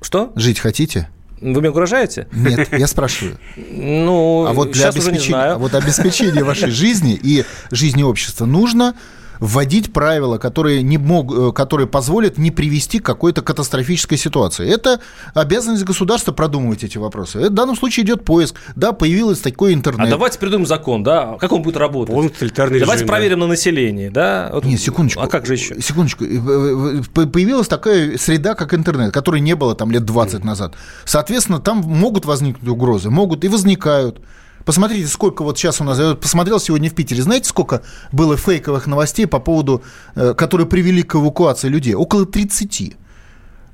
Что? 0.00 0.32
Жить 0.36 0.60
хотите? 0.60 1.08
Вы 1.52 1.60
мне 1.60 1.70
угрожаете? 1.70 2.26
Нет, 2.32 2.72
я 2.72 2.86
спрашиваю. 2.86 3.36
Ну, 3.56 4.46
а 4.48 4.52
вот 4.54 4.70
для 4.70 4.88
обеспечения, 4.88 5.36
а 5.36 5.58
вот 5.58 5.74
обеспечения 5.74 6.42
вашей 6.42 6.70
жизни 6.70 7.18
и 7.22 7.44
жизни 7.70 8.02
общества 8.02 8.46
нужно 8.46 8.94
вводить 9.40 9.92
правила, 9.92 10.38
которые, 10.38 10.82
не 10.82 10.98
мог, 10.98 11.32
э, 11.32 11.52
которые 11.52 11.86
позволят 11.86 12.38
не 12.38 12.50
привести 12.50 12.98
к 12.98 13.04
какой-то 13.04 13.42
катастрофической 13.42 14.18
ситуации. 14.18 14.68
Это 14.68 15.00
обязанность 15.34 15.84
государства 15.84 16.32
продумывать 16.32 16.84
эти 16.84 16.98
вопросы. 16.98 17.38
В 17.38 17.50
данном 17.50 17.76
случае 17.76 18.04
идет 18.04 18.24
поиск. 18.24 18.56
Да, 18.76 18.92
появился 18.92 19.44
такой 19.44 19.74
интернет. 19.74 20.06
А 20.06 20.10
давайте 20.10 20.38
придумаем 20.38 20.66
закон, 20.66 21.02
да? 21.02 21.36
Как 21.40 21.52
он 21.52 21.62
будет 21.62 21.76
работать? 21.76 22.14
Он 22.14 22.28
тоталитарный 22.28 22.80
Давайте 22.80 23.02
режим, 23.02 23.08
проверим 23.08 23.40
да. 23.40 23.46
на 23.46 23.50
населении, 23.50 24.08
да? 24.08 24.50
Вот. 24.52 24.64
Нет, 24.64 24.80
секундочку. 24.80 25.22
А 25.22 25.26
как 25.26 25.46
же 25.46 25.54
еще? 25.54 25.80
Секундочку. 25.80 26.24
Э, 26.24 27.02
э, 27.16 27.26
появилась 27.26 27.68
такая 27.68 28.16
среда, 28.18 28.54
как 28.54 28.74
интернет, 28.74 29.12
которой 29.12 29.40
не 29.40 29.54
было 29.54 29.74
там 29.74 29.90
лет 29.90 30.04
20 30.04 30.40
mm. 30.40 30.44
назад. 30.44 30.74
Соответственно, 31.04 31.60
там 31.60 31.78
могут 31.78 32.24
возникнуть 32.24 32.68
угрозы, 32.68 33.10
могут 33.10 33.44
и 33.44 33.48
возникают. 33.48 34.20
Посмотрите, 34.64 35.06
сколько 35.08 35.42
вот 35.42 35.58
сейчас 35.58 35.80
у 35.80 35.84
нас, 35.84 35.98
я 35.98 36.14
посмотрел 36.14 36.58
сегодня 36.58 36.90
в 36.90 36.94
Питере, 36.94 37.22
знаете, 37.22 37.48
сколько 37.48 37.82
было 38.12 38.36
фейковых 38.36 38.86
новостей 38.86 39.26
по 39.26 39.38
поводу, 39.38 39.82
э, 40.14 40.34
которые 40.34 40.66
привели 40.66 41.02
к 41.02 41.16
эвакуации 41.16 41.68
людей? 41.68 41.94
Около 41.94 42.24
30. 42.24 42.96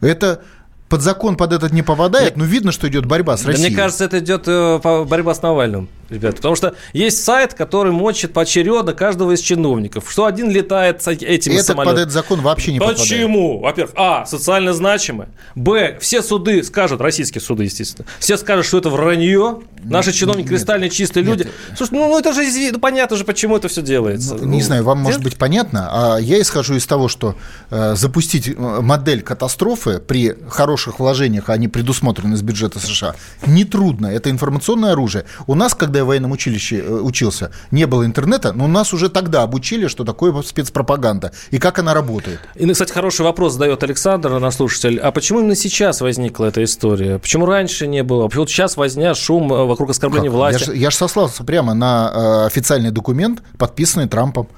Это 0.01 0.43
под 0.89 1.03
закон 1.03 1.37
под 1.37 1.53
этот 1.53 1.73
не 1.73 1.83
попадает, 1.83 2.37
но 2.37 2.45
видно, 2.45 2.73
что 2.73 2.89
идет 2.89 3.07
борьба 3.07 3.37
с 3.37 3.45
Россией. 3.45 3.69
Да, 3.69 3.69
мне 3.69 3.77
кажется, 3.77 4.05
это 4.05 4.19
идет 4.19 4.49
э, 4.49 4.79
борьба 5.05 5.35
с 5.35 5.43
Навальным 5.43 5.89
ребята. 6.11 6.37
Потому 6.37 6.57
что 6.57 6.75
есть 6.93 7.23
сайт, 7.25 7.55
который 7.55 7.93
мочит 7.93 8.33
поочередно 8.33 8.93
каждого 8.93 9.33
из 9.33 9.41
чиновников. 9.41 10.11
Что 10.11 10.27
один 10.27 10.51
летает 10.51 11.03
с 11.03 11.09
этими 11.09 11.55
Это 11.55 11.65
самолетами. 11.65 11.95
под 11.95 12.03
этот 12.03 12.13
закон 12.13 12.41
вообще 12.41 12.73
не 12.73 12.79
Почему? 12.79 12.91
попадает. 12.95 13.11
Почему? 13.11 13.61
Во-первых, 13.61 13.95
а, 13.97 14.27
социально 14.27 14.73
значимое. 14.73 15.29
Б, 15.55 15.99
все 16.01 16.23
суды 16.23 16.63
скажут, 16.63 17.01
российские 17.01 17.41
суды, 17.41 17.65
естественно, 17.65 18.07
все 18.19 18.37
скажут, 18.37 18.67
что 18.67 18.79
это 18.79 18.91
вранье. 18.91 19.61
Наши 19.83 20.13
чиновники 20.13 20.49
нет, 20.49 20.57
кристально 20.57 20.91
чистые 20.91 21.25
нет. 21.25 21.39
люди. 21.39 21.51
Слушай, 21.77 21.93
ну, 21.93 22.09
ну 22.09 22.19
это 22.19 22.33
же 22.33 22.43
ну, 22.73 22.79
понятно 22.79 23.17
же, 23.17 23.25
почему 23.25 23.57
это 23.57 23.69
все 23.69 23.81
делается. 23.81 24.35
Ну, 24.35 24.45
не 24.45 24.63
знаю, 24.63 24.85
вам 24.85 24.99
нет? 24.99 25.07
может 25.07 25.23
быть 25.23 25.37
понятно, 25.37 25.89
а 25.91 26.19
я 26.19 26.41
исхожу 26.41 26.75
из 26.75 26.87
того, 26.87 27.09
что 27.09 27.35
э, 27.71 27.95
запустить 27.95 28.49
э, 28.49 28.53
модель 28.57 29.23
катастрофы 29.23 29.99
при 29.99 30.37
хороших 30.49 30.99
вложениях, 30.99 31.49
они 31.49 31.69
предусмотрены 31.69 32.35
из 32.35 32.43
бюджета 32.43 32.79
США, 32.79 33.15
нетрудно. 33.47 34.09
Это 34.09 34.31
информационное 34.31 34.93
оружие. 34.93 35.25
У 35.47 35.55
нас, 35.55 35.75
когда 35.75 36.00
я 36.01 36.05
в 36.05 36.09
военном 36.09 36.33
училище 36.33 36.79
э, 36.79 36.91
учился, 36.91 37.51
не 37.71 37.87
было 37.87 38.05
интернета, 38.05 38.53
но 38.53 38.67
нас 38.67 38.93
уже 38.93 39.09
тогда 39.09 39.43
обучили, 39.43 39.87
что 39.87 40.05
такое 40.05 40.31
спецпропаганда 40.43 41.33
и 41.51 41.59
как 41.59 41.79
она 41.79 41.95
работает. 41.95 42.41
И, 42.55 42.67
ну, 42.67 42.73
кстати, 42.73 42.93
хороший 42.93 43.23
вопрос 43.23 43.55
задает 43.55 43.83
Александр, 43.83 44.39
наш 44.39 44.55
слушатель. 44.55 44.99
А 44.99 45.13
почему 45.13 45.41
именно 45.41 45.55
сейчас 45.55 46.01
возникла 46.01 46.47
эта 46.47 46.63
история? 46.65 47.19
Почему 47.19 47.47
раньше 47.47 47.87
не 47.87 48.03
было? 48.03 48.27
Почему 48.29 48.47
сейчас 48.47 48.77
возня, 48.77 49.15
шум 49.15 49.53
э, 49.53 49.65
вокруг 49.65 49.91
оскорбления 49.91 50.31
как? 50.31 50.37
власти? 50.37 50.71
Я 50.75 50.91
же 50.91 50.97
сослался 50.97 51.45
прямо 51.45 51.75
на 51.75 52.11
э, 52.13 52.47
официальный 52.47 52.91
документ, 52.91 53.43
подписанный 53.59 54.09
Трампом. 54.09 54.49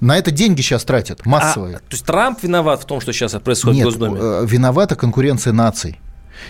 На 0.00 0.16
это 0.16 0.30
деньги 0.30 0.62
сейчас 0.62 0.84
тратят, 0.84 1.26
массовые. 1.26 1.76
А, 1.76 1.78
то 1.80 1.84
есть 1.90 2.06
Трамп 2.06 2.42
виноват 2.42 2.82
в 2.82 2.86
том, 2.86 3.02
что 3.02 3.12
сейчас 3.12 3.32
происходит 3.32 3.84
Нет, 3.84 3.94
в 3.94 3.98
Госдуме? 3.98 4.46
виновата 4.46 4.96
конкуренция 4.96 5.52
наций. 5.52 6.00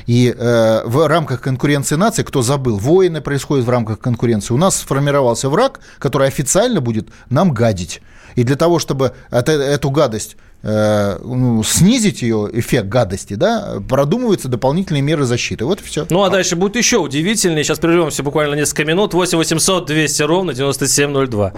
И 0.06 0.34
э, 0.36 0.82
в 0.84 1.06
рамках 1.06 1.40
конкуренции 1.40 1.96
наций, 1.96 2.24
кто 2.24 2.42
забыл, 2.42 2.78
войны 2.78 3.20
происходят 3.20 3.64
в 3.64 3.70
рамках 3.70 3.98
конкуренции. 3.98 4.54
У 4.54 4.58
нас 4.58 4.76
сформировался 4.76 5.48
враг, 5.48 5.80
который 5.98 6.28
официально 6.28 6.80
будет 6.80 7.08
нам 7.28 7.52
гадить. 7.52 8.00
И 8.36 8.44
для 8.44 8.56
того, 8.56 8.78
чтобы 8.78 9.12
это, 9.30 9.52
эту 9.52 9.90
гадость 9.90 10.36
э, 10.62 11.18
ну, 11.22 11.62
снизить 11.62 12.22
ее 12.22 12.48
эффект 12.52 12.86
гадости, 12.86 13.34
да, 13.34 13.80
продумываются 13.88 14.48
дополнительные 14.48 15.02
меры 15.02 15.24
защиты. 15.24 15.64
Вот 15.64 15.80
и 15.80 15.84
все. 15.84 16.06
Ну, 16.10 16.22
а 16.22 16.30
дальше 16.30 16.56
будет 16.56 16.76
еще 16.76 16.98
удивительнее. 16.98 17.64
Сейчас 17.64 17.78
прервемся 17.78 18.22
буквально 18.22 18.54
несколько 18.54 18.84
минут. 18.84 19.14
8 19.14 19.38
800 19.38 19.86
200 19.86 20.22
ровно 20.22 20.54
9702. 20.54 21.52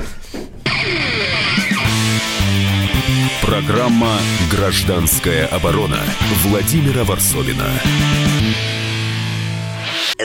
Программа 3.42 4.18
«Гражданская 4.50 5.46
оборона» 5.48 5.98
Владимира 6.42 7.04
Варсовина. 7.04 7.68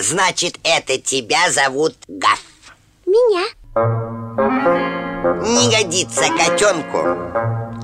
Значит, 0.01 0.59
это 0.63 0.97
тебя 0.99 1.51
зовут 1.51 1.95
Гаф? 2.07 2.41
Меня. 3.05 3.45
Не 5.43 5.71
годится 5.71 6.25
котенку 6.37 6.97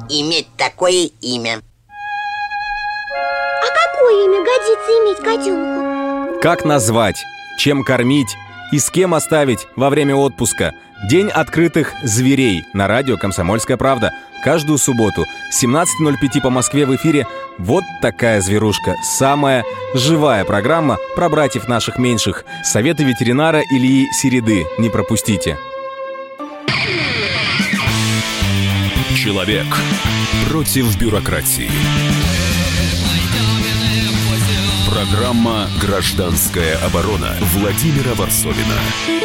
иметь 0.10 0.48
такое 0.58 1.10
имя. 1.22 1.62
А 3.62 3.68
какое 3.68 4.26
имя 4.26 4.40
годится 4.44 4.92
иметь 5.02 5.18
котенку? 5.18 6.40
Как 6.42 6.66
назвать? 6.66 7.18
Чем 7.58 7.84
кормить? 7.84 8.36
и 8.74 8.80
с 8.80 8.90
кем 8.90 9.14
оставить 9.14 9.68
во 9.76 9.92
время 9.92 10.16
отпуска. 10.16 10.74
День 11.04 11.30
открытых 11.30 11.92
зверей 12.02 12.66
на 12.72 12.88
радио 12.88 13.18
«Комсомольская 13.18 13.76
правда». 13.76 14.14
Каждую 14.42 14.78
субботу 14.78 15.26
17.05 15.52 16.42
по 16.42 16.50
Москве 16.50 16.86
в 16.86 16.96
эфире 16.96 17.28
«Вот 17.58 17.84
такая 18.02 18.40
зверушка». 18.40 18.96
Самая 19.04 19.66
живая 19.94 20.46
программа 20.46 20.98
про 21.16 21.28
братьев 21.28 21.68
наших 21.68 21.98
меньших. 21.98 22.46
Советы 22.64 23.04
ветеринара 23.04 23.62
Ильи 23.70 24.08
Середы. 24.14 24.66
Не 24.78 24.90
пропустите. 24.90 25.58
Человек 29.18 29.68
против 30.50 30.98
бюрократии. 30.98 31.70
Программа 34.90 35.68
«Гражданская 35.82 36.78
оборона» 36.78 37.36
Владимира 37.54 38.14
Варсовина. 38.14 39.23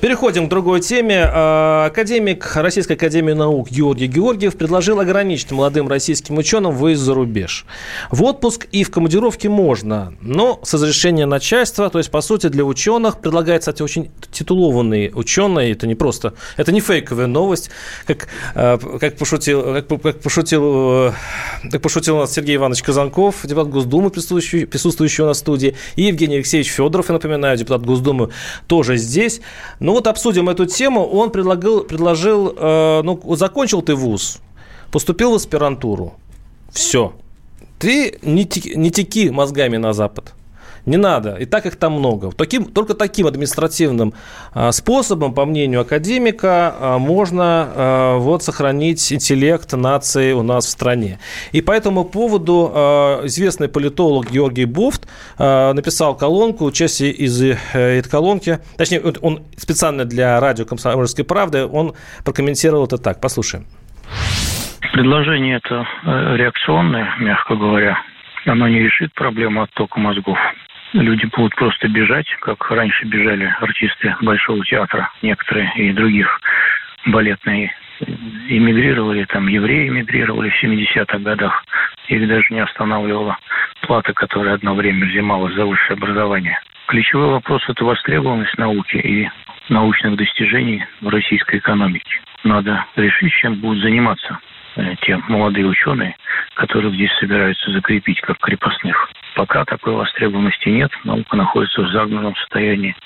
Переходим 0.00 0.46
к 0.46 0.50
другой 0.50 0.80
теме. 0.80 1.24
А, 1.26 1.86
академик 1.86 2.54
Российской 2.54 2.92
Академии 2.92 3.32
Наук 3.32 3.70
Георгий 3.70 4.06
Георгиев 4.06 4.54
предложил 4.54 5.00
ограничить 5.00 5.50
молодым 5.52 5.88
российским 5.88 6.36
ученым 6.36 6.72
выезд 6.72 7.02
за 7.02 7.14
рубеж. 7.14 7.64
В 8.10 8.22
отпуск 8.22 8.66
и 8.72 8.84
в 8.84 8.90
командировке 8.90 9.48
можно, 9.48 10.12
но 10.20 10.60
с 10.62 10.74
разрешения 10.74 11.24
начальства, 11.24 11.88
то 11.88 11.96
есть, 11.96 12.10
по 12.10 12.20
сути, 12.20 12.48
для 12.48 12.64
ученых 12.64 13.20
предлагается, 13.20 13.72
кстати, 13.72 13.82
очень 13.82 14.10
титулованные 14.30 15.12
ученые, 15.14 15.72
это 15.72 15.86
не 15.86 15.94
просто, 15.94 16.34
это 16.58 16.72
не 16.72 16.80
фейковая 16.80 17.26
новость, 17.26 17.70
как, 18.06 18.28
а, 18.54 18.76
как, 18.76 19.16
пошутил, 19.16 19.62
как, 19.62 20.02
как, 20.02 20.20
пошутил, 20.20 21.14
как 21.72 21.80
пошутил 21.80 22.16
у 22.16 22.20
нас 22.20 22.34
Сергей 22.34 22.56
Иванович 22.56 22.82
Казанков, 22.82 23.36
депутат 23.44 23.70
Госдумы, 23.70 24.10
присутствующий, 24.10 24.66
присутствующий 24.66 25.24
у 25.24 25.26
нас 25.26 25.38
в 25.38 25.40
студии, 25.40 25.74
и 25.96 26.02
Евгений 26.02 26.36
Алексеевич 26.36 26.70
Федоров, 26.70 27.08
я 27.08 27.14
напоминаю, 27.14 27.56
депутат 27.56 27.82
Госдумы, 27.86 28.28
тоже 28.66 28.98
здесь. 28.98 29.40
Ну 29.86 29.92
вот 29.92 30.08
обсудим 30.08 30.48
эту 30.48 30.66
тему. 30.66 31.06
Он 31.06 31.30
предлагал, 31.30 31.82
предложил, 31.82 32.52
э, 32.56 33.02
ну, 33.04 33.36
закончил 33.36 33.82
ты 33.82 33.94
вуз, 33.94 34.38
поступил 34.90 35.30
в 35.30 35.34
аспирантуру. 35.36 36.14
Все. 36.72 37.12
Ты 37.78 38.18
не, 38.20 38.50
не 38.74 38.90
теки 38.90 39.30
мозгами 39.30 39.76
на 39.76 39.92
Запад. 39.92 40.34
Не 40.86 40.96
надо. 40.96 41.34
И 41.34 41.46
так 41.46 41.66
их 41.66 41.76
там 41.76 41.94
много. 41.94 42.30
Таким, 42.30 42.64
только 42.64 42.94
таким 42.94 43.26
административным 43.26 44.14
а, 44.54 44.70
способом, 44.70 45.34
по 45.34 45.44
мнению 45.44 45.80
академика, 45.80 46.74
а, 46.78 46.98
можно 46.98 47.42
а, 47.74 48.18
вот, 48.18 48.44
сохранить 48.44 49.12
интеллект 49.12 49.72
нации 49.72 50.32
у 50.32 50.42
нас 50.42 50.66
в 50.66 50.70
стране. 50.70 51.18
И 51.50 51.60
по 51.60 51.72
этому 51.72 52.04
поводу 52.04 52.72
известный 53.24 53.68
политолог 53.68 54.30
Георгий 54.30 54.64
Буфт 54.64 55.08
написал 55.38 56.16
колонку, 56.16 56.70
часть 56.70 57.00
из 57.00 57.42
э, 57.42 57.56
этой 57.72 58.08
колонки, 58.08 58.58
точнее, 58.78 59.00
он 59.20 59.42
специально 59.56 60.04
для 60.04 60.38
радио 60.40 60.64
«Комсомольской 60.64 61.24
правды», 61.24 61.66
он 61.66 61.94
прокомментировал 62.24 62.84
это 62.84 62.98
так. 62.98 63.20
Послушаем. 63.20 63.66
Предложение 64.92 65.56
это 65.56 65.86
э, 66.04 66.36
реакционное, 66.36 67.14
мягко 67.18 67.56
говоря. 67.56 67.98
Оно 68.46 68.68
не 68.68 68.78
решит 68.78 69.12
проблему 69.14 69.62
оттока 69.62 69.98
мозгов 69.98 70.38
люди 70.92 71.26
будут 71.26 71.54
просто 71.56 71.88
бежать, 71.88 72.26
как 72.40 72.70
раньше 72.70 73.06
бежали 73.06 73.54
артисты 73.60 74.16
Большого 74.20 74.64
театра, 74.64 75.10
некоторые 75.22 75.72
и 75.76 75.92
других 75.92 76.40
балетные 77.06 77.74
эмигрировали, 78.48 79.24
там 79.24 79.48
евреи 79.48 79.88
эмигрировали 79.88 80.50
в 80.50 80.62
70-х 80.62 81.18
годах. 81.18 81.64
Их 82.08 82.28
даже 82.28 82.46
не 82.50 82.60
останавливала 82.60 83.38
плата, 83.80 84.12
которая 84.12 84.54
одно 84.54 84.74
время 84.74 85.06
взималась 85.06 85.54
за 85.54 85.64
высшее 85.64 85.96
образование. 85.96 86.58
Ключевой 86.86 87.30
вопрос– 87.30 87.64
это 87.68 87.84
востребованность 87.84 88.56
науки 88.58 88.96
и 88.96 89.28
научных 89.68 90.16
достижений 90.16 90.84
в 91.00 91.08
российской 91.08 91.58
экономике. 91.58 92.20
Надо 92.44 92.84
решить, 92.96 93.32
чем 93.32 93.56
будут 93.56 93.82
заниматься 93.82 94.38
те 95.02 95.16
молодые 95.28 95.66
ученые, 95.66 96.16
которых 96.54 96.94
здесь 96.94 97.12
собираются 97.18 97.70
закрепить 97.70 98.20
как 98.20 98.38
крепостных. 98.38 99.10
Пока 99.34 99.64
такой 99.64 99.94
востребованности 99.94 100.68
нет, 100.68 100.90
наука 101.04 101.36
находится 101.36 101.82
в 101.82 101.90
загнанном 101.90 102.34
состоянии 102.36 102.96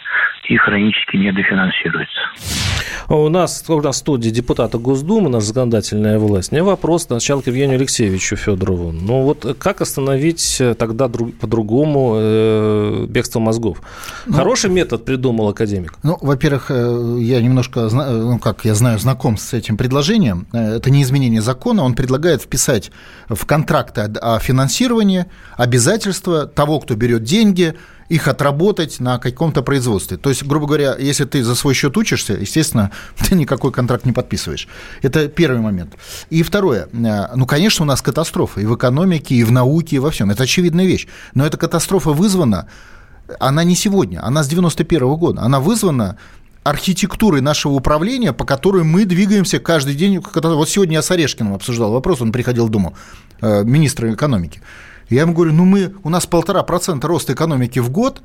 и 0.44 0.56
хронически 0.56 1.16
недофинансируется. 1.16 2.69
У 3.08 3.28
нас, 3.28 3.64
у 3.68 3.80
нас 3.80 3.96
в 3.96 3.98
студии 3.98 4.30
депутата 4.30 4.78
Госдумы, 4.78 5.28
наша 5.28 5.46
законодательная 5.46 6.18
власть. 6.18 6.52
У 6.52 6.54
меня 6.54 6.64
вопрос 6.64 7.04
сначала 7.04 7.40
к 7.40 7.46
Евгению 7.46 7.76
Алексеевичу 7.76 8.36
Федорову. 8.36 8.92
Ну 8.92 9.22
вот 9.22 9.56
как 9.58 9.80
остановить 9.80 10.62
тогда 10.78 11.08
друг, 11.08 11.34
по-другому 11.34 12.14
э, 12.16 13.06
бегство 13.08 13.40
мозгов? 13.40 13.82
Ну, 14.26 14.34
Хороший 14.34 14.70
метод 14.70 15.04
придумал 15.04 15.48
академик. 15.48 15.94
Ну, 16.02 16.18
во-первых, 16.20 16.66
э, 16.70 17.16
я 17.20 17.40
немножко, 17.40 17.88
ну 17.90 18.38
как 18.38 18.64
я 18.64 18.74
знаю, 18.74 18.98
знаком 18.98 19.36
с 19.36 19.52
этим 19.52 19.76
предложением. 19.76 20.46
Э, 20.52 20.76
это 20.76 20.90
не 20.90 21.02
изменение 21.02 21.42
закона. 21.42 21.82
Он 21.82 21.94
предлагает 21.94 22.42
вписать 22.42 22.90
в 23.28 23.44
контракты 23.46 24.02
о 24.02 24.38
финансировании 24.38 25.26
обязательства 25.56 26.46
того, 26.46 26.80
кто 26.80 26.94
берет 26.94 27.24
деньги, 27.24 27.74
их 28.10 28.26
отработать 28.26 29.00
на 29.00 29.18
каком-то 29.18 29.62
производстве. 29.62 30.16
То 30.16 30.30
есть, 30.30 30.42
грубо 30.44 30.66
говоря, 30.66 30.96
если 30.98 31.24
ты 31.24 31.44
за 31.44 31.54
свой 31.54 31.74
счет 31.74 31.96
учишься, 31.96 32.34
естественно, 32.34 32.90
ты 33.16 33.36
никакой 33.36 33.70
контракт 33.70 34.04
не 34.04 34.12
подписываешь. 34.12 34.68
Это 35.00 35.28
первый 35.28 35.60
момент. 35.60 35.94
И 36.28 36.42
второе. 36.42 36.88
Э, 36.92 37.36
ну, 37.36 37.46
конечно, 37.46 37.84
у 37.84 37.86
нас 37.86 38.02
катастрофа 38.02 38.60
и 38.60 38.66
в 38.66 38.74
экономике, 38.74 39.36
и 39.36 39.44
в 39.44 39.52
науке, 39.52 39.96
и 39.96 39.98
во 40.00 40.10
всем. 40.10 40.30
Это 40.30 40.42
очевидная 40.42 40.86
вещь. 40.86 41.06
Но 41.34 41.46
эта 41.46 41.56
катастрофа 41.56 42.10
вызвана, 42.10 42.66
она 43.38 43.62
не 43.62 43.76
сегодня, 43.76 44.26
она 44.26 44.42
с 44.42 44.48
91 44.48 45.02
-го 45.02 45.16
года. 45.16 45.42
Она 45.42 45.60
вызвана 45.60 46.16
архитектурой 46.64 47.40
нашего 47.40 47.74
управления, 47.74 48.32
по 48.32 48.44
которой 48.44 48.82
мы 48.82 49.04
двигаемся 49.04 49.60
каждый 49.60 49.94
день. 49.94 50.20
Вот 50.34 50.68
сегодня 50.68 50.94
я 50.94 51.02
с 51.02 51.10
Орешкиным 51.12 51.54
обсуждал 51.54 51.92
вопрос, 51.92 52.20
он 52.20 52.32
приходил 52.32 52.66
в 52.66 52.70
Думу, 52.70 52.94
э, 53.40 53.62
министра 53.64 54.12
экономики. 54.12 54.60
Я 55.10 55.22
ему 55.22 55.34
говорю, 55.34 55.52
ну 55.52 55.64
мы, 55.64 55.94
у 56.02 56.08
нас 56.08 56.26
полтора 56.26 56.62
процента 56.62 57.08
роста 57.08 57.34
экономики 57.34 57.80
в 57.80 57.90
год, 57.90 58.22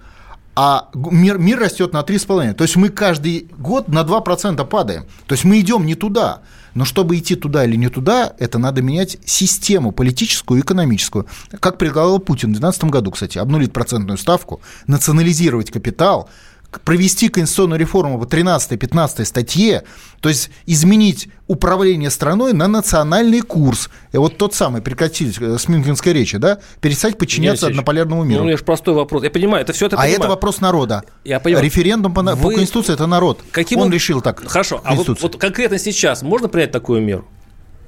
а 0.56 0.90
мир, 0.94 1.38
мир 1.38 1.60
растет 1.60 1.92
на 1.92 2.00
3,5. 2.00 2.54
То 2.54 2.64
есть 2.64 2.78
мы 2.78 2.90
каждый 2.90 3.50
год 3.58 3.90
на 3.90 4.04
2% 4.04 4.66
падаем. 4.66 5.06
То 5.26 5.34
есть 5.34 5.44
мы 5.44 5.60
идем 5.60 5.86
не 5.86 5.96
туда. 5.96 6.42
Но 6.76 6.86
чтобы 6.86 7.18
идти 7.18 7.36
туда 7.36 7.66
или 7.66 7.76
не 7.76 7.90
туда, 7.90 8.34
это 8.38 8.58
надо 8.58 8.82
менять 8.82 9.18
систему 9.26 9.92
политическую 9.92 10.60
и 10.60 10.64
экономическую. 10.64 11.26
Как 11.60 11.78
предлагал 11.78 12.20
Путин 12.20 12.50
в 12.50 12.60
2012 12.60 12.84
году, 12.86 13.12
кстати, 13.12 13.38
обнулить 13.38 13.74
процентную 13.74 14.18
ставку, 14.18 14.62
национализировать 14.88 15.72
капитал– 15.72 16.30
провести 16.82 17.30
конституционную 17.30 17.80
реформу 17.80 18.20
по 18.20 18.26
13-15 18.26 19.26
статье, 19.26 19.84
то 20.22 20.30
есть 20.30 20.50
изменить 20.66 21.30
управление 21.48 22.10
страной 22.10 22.54
на 22.54 22.68
национальный 22.68 23.42
курс. 23.42 23.90
И 24.12 24.18
вот 24.18 24.38
тот 24.38 24.54
самый, 24.54 24.82
прекратить 24.82 25.38
э, 25.40 25.58
с 25.58 25.68
Мюнхенской 25.68 26.14
речи, 26.14 26.38
да, 26.38 26.60
перестать 26.82 27.18
подчиняться 27.18 27.68
однополярному 27.68 28.24
миру. 28.24 28.40
Ну, 28.40 28.44
у 28.44 28.48
меня 28.48 28.58
же 28.58 28.64
простой 28.64 28.94
вопрос. 28.94 29.24
Я 29.24 29.30
понимаю, 29.30 29.64
это 29.64 29.74
все 29.74 29.88
это 29.88 29.96
А 29.96 30.00
понимаю. 30.00 30.20
это 30.20 30.28
вопрос 30.30 30.62
народа. 30.62 31.04
Я 31.24 31.40
понимаю. 31.40 31.64
Референдум 31.64 32.14
по, 32.14 32.22
Вы... 32.22 32.36
по 32.36 32.50
Конституции– 32.50 32.94
это 32.96 33.08
народ. 33.08 33.42
Каким 33.52 33.80
он, 33.80 33.88
он 33.88 33.94
решил 33.94 34.22
так. 34.22 34.48
Хорошо, 34.48 34.82
а 34.84 34.96
вот, 34.96 35.22
вот 35.22 35.38
конкретно 35.38 35.78
сейчас 35.78 36.22
можно 36.22 36.48
принять 36.48 36.72
такую 36.72 37.02
меру? 37.02 37.26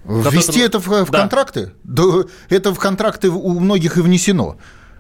Ввести 0.08 0.62
это 0.62 0.80
в, 0.80 0.88
в 0.88 1.12
да. 1.12 1.20
контракты? 1.20 1.74
Да, 1.84 2.04
это 2.50 2.74
в 2.74 2.80
контракты 2.80 3.30
у 3.30 3.60
многих 3.60 3.98
и 3.98 4.02
внесено. 4.02 4.58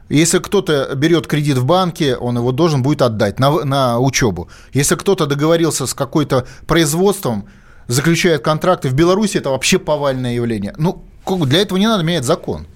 Если 0.10 0.39
кто-то 0.39 0.93
берет 0.95 1.28
кредит 1.28 1.58
в 1.58 1.66
банке, 1.66 2.16
он 2.16 2.38
его 2.38 2.51
должен 2.51 2.82
будет 2.82 3.01
отдать 3.01 3.39
на, 3.39 3.64
на 3.66 3.99
учебу. 3.99 4.49
Если 4.74 4.95
кто-то 4.95 5.26
договорился 5.26 5.86
с 5.86 5.93
какой-то 5.93 6.47
производством, 6.66 7.47
заключает 7.88 8.43
контракты, 8.43 8.89
в 8.89 8.93
Беларуси 8.93 9.38
это 9.38 9.49
вообще 9.49 9.80
повальное 9.80 10.36
явление. 10.36 10.74
Ну, 10.78 11.03
для 11.26 11.62
этого 11.62 11.78
не 11.78 11.88
надо 11.88 12.03
менять 12.03 12.24
закон. 12.24 12.68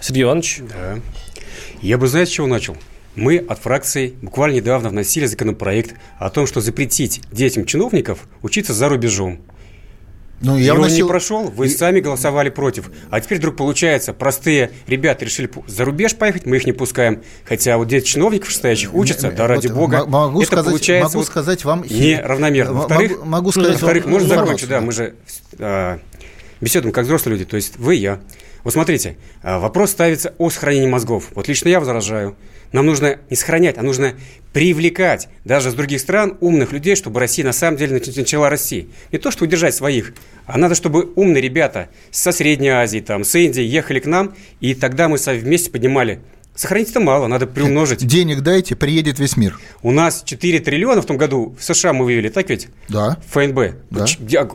Сергей 0.00 0.24
Иванович? 0.24 0.62
Да. 0.68 0.98
Я 1.80 1.98
бы, 1.98 2.06
знаете, 2.08 2.32
с 2.32 2.34
чего 2.34 2.46
начал? 2.46 2.76
Мы 3.14 3.36
от 3.36 3.58
фракции 3.58 4.14
буквально 4.22 4.56
недавно 4.56 4.88
вносили 4.88 5.26
законопроект 5.26 5.94
о 6.18 6.30
том, 6.30 6.46
что 6.46 6.62
запретить 6.62 7.20
детям 7.30 7.66
чиновников 7.66 8.20
учиться 8.40 8.72
за 8.72 8.88
рубежом. 8.88 9.40
Ну, 10.42 10.58
я 10.58 10.74
и 10.74 10.76
вносил... 10.76 10.96
он 10.96 11.02
не 11.04 11.08
прошел, 11.08 11.42
вы 11.50 11.66
и... 11.66 11.68
сами 11.68 12.00
голосовали 12.00 12.50
против. 12.50 12.90
А 13.10 13.20
теперь 13.20 13.38
вдруг 13.38 13.56
получается, 13.56 14.12
простые 14.12 14.72
ребята 14.86 15.24
решили 15.24 15.50
за 15.66 15.84
рубеж 15.84 16.16
поехать, 16.16 16.46
мы 16.46 16.56
их 16.56 16.66
не 16.66 16.72
пускаем. 16.72 17.22
Хотя 17.44 17.78
вот 17.78 17.88
дети 17.88 18.06
чиновников 18.06 18.52
стоящих 18.52 18.92
учатся, 18.94 19.30
да 19.30 19.46
ради 19.46 19.68
вот 19.68 19.76
бога. 19.76 20.04
Могу 20.06 20.40
это 20.40 20.46
сказать, 20.46 20.66
получается 20.66 21.16
могу 21.16 21.26
сказать 21.26 21.64
вам... 21.64 21.84
Неравномерно. 21.88 22.74
Во-вторых, 22.74 23.24
могу, 23.24 23.52
сказать 23.52 23.72
во-вторых 23.72 24.04
вам... 24.04 24.12
можно 24.12 24.28
закончить, 24.28 24.68
да, 24.68 24.80
мы 24.80 24.92
же 24.92 25.14
а, 25.58 25.98
беседуем 26.60 26.92
как 26.92 27.04
взрослые 27.04 27.38
люди, 27.38 27.48
то 27.48 27.56
есть 27.56 27.76
вы, 27.76 27.94
я. 27.94 28.20
Вот 28.64 28.72
смотрите, 28.72 29.16
а, 29.42 29.58
вопрос 29.58 29.90
ставится 29.90 30.34
о 30.38 30.50
сохранении 30.50 30.88
мозгов. 30.88 31.28
Вот 31.34 31.48
лично 31.48 31.68
я 31.68 31.80
возражаю. 31.80 32.36
Нам 32.70 32.86
нужно 32.86 33.18
не 33.28 33.36
сохранять, 33.36 33.76
а 33.76 33.82
нужно 33.82 34.14
привлекать 34.52 35.28
даже 35.44 35.70
с 35.70 35.74
других 35.74 36.00
стран 36.00 36.38
умных 36.40 36.72
людей, 36.72 36.96
чтобы 36.96 37.20
Россия 37.20 37.44
на 37.44 37.52
самом 37.52 37.76
деле 37.76 38.00
начала 38.16 38.48
расти. 38.48 38.88
Не 39.10 39.18
то, 39.18 39.30
что 39.30 39.44
удержать 39.44 39.74
своих, 39.74 40.14
а 40.46 40.58
надо, 40.58 40.74
чтобы 40.74 41.12
умные 41.16 41.42
ребята 41.42 41.90
со 42.10 42.32
Средней 42.32 42.70
Азии, 42.70 43.00
там, 43.00 43.24
с 43.24 43.34
Индии 43.34 43.62
ехали 43.62 44.00
к 44.00 44.06
нам, 44.06 44.34
и 44.60 44.74
тогда 44.74 45.08
мы 45.08 45.18
вместе 45.18 45.70
поднимали 45.70 46.20
Сохранить-то 46.54 47.00
мало, 47.00 47.28
надо 47.28 47.46
приумножить. 47.46 48.06
Денег 48.06 48.42
дайте, 48.42 48.76
приедет 48.76 49.18
весь 49.18 49.38
мир. 49.38 49.58
У 49.82 49.90
нас 49.90 50.22
4 50.22 50.60
триллиона 50.60 51.00
в 51.00 51.06
том 51.06 51.16
году 51.16 51.56
в 51.58 51.64
США 51.64 51.94
мы 51.94 52.04
вывели, 52.04 52.28
так 52.28 52.50
ведь? 52.50 52.68
Да. 52.88 53.16
ФНБ. 53.30 53.74
Да. 53.90 54.04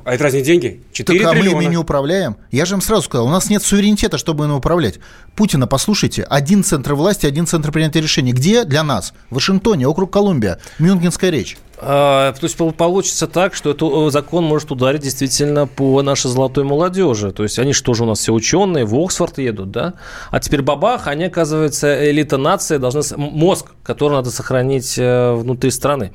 А 0.05 0.13
это 0.13 0.23
разве 0.23 0.41
не 0.41 0.45
деньги? 0.45 0.83
4 0.91 1.19
так, 1.19 1.27
а 1.27 1.31
триллиона. 1.31 1.57
мы 1.57 1.63
ими 1.63 1.71
не 1.71 1.77
управляем. 1.77 2.37
Я 2.51 2.65
же 2.65 2.75
им 2.75 2.81
сразу 2.81 3.01
сказал, 3.01 3.25
у 3.25 3.31
нас 3.31 3.49
нет 3.49 3.63
суверенитета, 3.63 4.19
чтобы 4.19 4.45
ими 4.45 4.53
управлять. 4.53 4.99
Путина, 5.35 5.65
послушайте, 5.65 6.21
один 6.23 6.63
центр 6.63 6.93
власти, 6.93 7.25
один 7.25 7.47
центр 7.47 7.71
принятия 7.71 7.99
решений. 7.99 8.31
Где 8.31 8.63
для 8.63 8.83
нас? 8.83 9.13
В 9.31 9.35
Вашингтоне, 9.35 9.87
округ 9.87 10.13
Колумбия, 10.13 10.59
Мюнхенская 10.77 11.31
речь. 11.31 11.57
А, 11.79 12.33
то 12.33 12.43
есть 12.43 12.57
получится 12.57 13.27
так, 13.27 13.53
что 13.53 13.69
этот 13.69 13.91
э, 13.91 14.09
закон 14.09 14.43
может 14.43 14.71
ударить 14.71 15.01
действительно 15.01 15.67
по 15.67 16.01
нашей 16.01 16.31
золотой 16.31 16.63
молодежи. 16.63 17.31
То 17.31 17.43
есть 17.43 17.59
они 17.59 17.73
что 17.73 17.93
же 17.93 18.03
у 18.03 18.07
нас 18.07 18.19
все 18.19 18.33
ученые, 18.33 18.83
в 18.85 18.95
Оксфорд 18.95 19.37
едут, 19.37 19.69
да? 19.69 19.93
А 20.31 20.39
теперь 20.39 20.63
бабах, 20.63 21.05
они, 21.05 21.25
оказывается, 21.25 22.09
элита 22.09 22.37
нации, 22.37 22.77
должны... 22.77 23.01
Мозг, 23.17 23.67
который 23.83 24.13
надо 24.13 24.31
сохранить 24.31 24.97
э, 24.97 25.33
внутри 25.33 25.69
страны. 25.69 26.13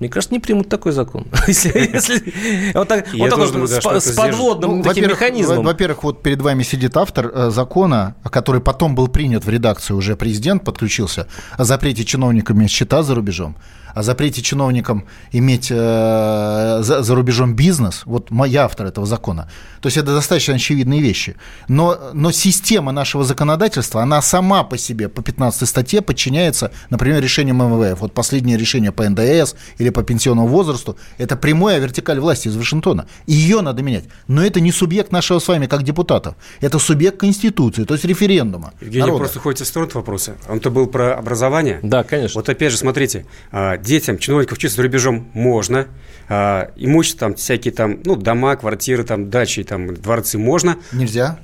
Мне 0.00 0.08
кажется, 0.08 0.34
не 0.34 0.40
примут 0.40 0.68
такой 0.68 0.90
закон. 0.90 1.26
вот 1.30 2.88
так, 2.88 3.06
вот 3.14 3.30
так 3.30 3.52
думаю, 3.52 3.68
да, 3.68 4.00
с, 4.00 4.04
с 4.04 4.16
подводным 4.16 4.78
ну, 4.78 4.82
таким 4.82 5.08
механизмом. 5.08 5.64
Во-первых, 5.64 6.02
вот 6.02 6.22
перед 6.24 6.42
вами 6.42 6.64
сидит 6.64 6.96
автор 6.96 7.30
э, 7.32 7.50
закона, 7.50 8.16
который 8.24 8.60
потом 8.60 8.96
был 8.96 9.06
принят 9.06 9.44
в 9.44 9.48
редакцию, 9.48 9.96
уже 9.96 10.16
президент 10.16 10.64
подключился, 10.64 11.28
о 11.56 11.62
запрете 11.62 12.04
чиновниками 12.04 12.66
счета 12.66 13.04
за 13.04 13.14
рубежом 13.14 13.56
о 13.94 14.02
запрете 14.02 14.42
чиновникам 14.42 15.04
иметь 15.32 15.68
э, 15.70 15.74
за, 15.74 17.02
за 17.02 17.14
рубежом 17.14 17.54
бизнес, 17.54 18.02
вот 18.04 18.28
я 18.46 18.64
автор 18.64 18.86
этого 18.86 19.06
закона. 19.06 19.48
То 19.80 19.86
есть 19.86 19.96
это 19.96 20.14
достаточно 20.14 20.54
очевидные 20.54 21.00
вещи. 21.00 21.36
Но, 21.68 21.98
но 22.12 22.32
система 22.32 22.92
нашего 22.92 23.24
законодательства, 23.24 24.02
она 24.02 24.20
сама 24.22 24.64
по 24.64 24.78
себе 24.78 25.08
по 25.08 25.22
15 25.22 25.68
статье 25.68 26.02
подчиняется, 26.02 26.72
например, 26.90 27.22
решениям 27.22 27.58
МВФ. 27.58 28.00
Вот 28.00 28.12
последнее 28.12 28.56
решение 28.56 28.92
по 28.92 29.08
НДС 29.08 29.54
или 29.78 29.90
по 29.90 30.02
пенсионному 30.02 30.48
возрасту, 30.48 30.96
это 31.18 31.36
прямая 31.36 31.78
вертикаль 31.78 32.18
власти 32.18 32.48
из 32.48 32.56
Вашингтона. 32.56 33.06
Ее 33.26 33.60
надо 33.60 33.82
менять. 33.82 34.04
Но 34.26 34.44
это 34.44 34.60
не 34.60 34.72
субъект 34.72 35.12
нашего 35.12 35.38
с 35.38 35.48
вами 35.48 35.66
как 35.66 35.82
депутатов. 35.82 36.34
Это 36.60 36.78
субъект 36.78 37.18
Конституции, 37.18 37.84
то 37.84 37.94
есть 37.94 38.04
референдума. 38.04 38.72
Евгений, 38.80 39.00
народа. 39.00 39.18
просто 39.18 39.40
ходите 39.40 39.64
в 39.64 39.66
сторону 39.66 39.90
вопроса. 39.94 40.36
Он-то 40.48 40.70
был 40.70 40.86
про 40.86 41.14
образование. 41.14 41.80
Да, 41.82 42.02
конечно. 42.02 42.40
Вот 42.40 42.48
опять 42.48 42.72
же, 42.72 42.78
смотрите, 42.78 43.26
а, 43.52 43.76
детям, 43.84 44.18
чиновников 44.18 44.58
учиться 44.58 44.76
за 44.76 44.82
рубежом 44.82 45.30
можно, 45.34 45.86
а, 46.28 46.70
имущество 46.76 47.28
там 47.28 47.34
всякие 47.34 47.72
там, 47.72 48.00
ну, 48.04 48.16
дома, 48.16 48.56
квартиры, 48.56 49.04
там, 49.04 49.30
дачи, 49.30 49.62
там, 49.62 49.94
дворцы 49.94 50.38
можно. 50.38 50.76
Нельзя. 50.92 51.38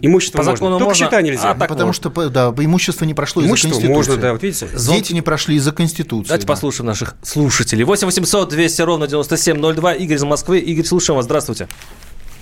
Имущество 0.00 0.38
По 0.38 0.44
можно, 0.44 0.70
только 0.70 0.84
можно, 0.84 0.94
счета 0.94 1.20
нельзя. 1.20 1.50
А, 1.50 1.54
так 1.54 1.68
потому 1.68 1.88
вот. 1.88 1.96
что 1.96 2.30
да, 2.30 2.54
имущество 2.56 3.04
не 3.04 3.12
прошло 3.12 3.44
имущество 3.44 3.78
из-за 3.78 3.86
Конституции. 3.86 4.10
можно, 4.12 4.22
да, 4.22 4.32
вот 4.32 4.42
видите. 4.42 4.66
Дети 4.88 5.12
не 5.12 5.20
прошли 5.20 5.56
из-за 5.56 5.72
Конституции. 5.72 6.28
Давайте 6.28 6.46
да. 6.46 6.52
послушаем 6.54 6.86
наших 6.86 7.16
слушателей. 7.22 7.84
8 7.84 8.06
800 8.06 8.48
200 8.48 8.82
ровно 8.82 9.06
9702. 9.06 9.94
Игорь 9.94 10.16
из 10.16 10.24
Москвы. 10.24 10.58
Игорь, 10.60 10.86
слушаем 10.86 11.16
вас. 11.16 11.26
Здравствуйте. 11.26 11.68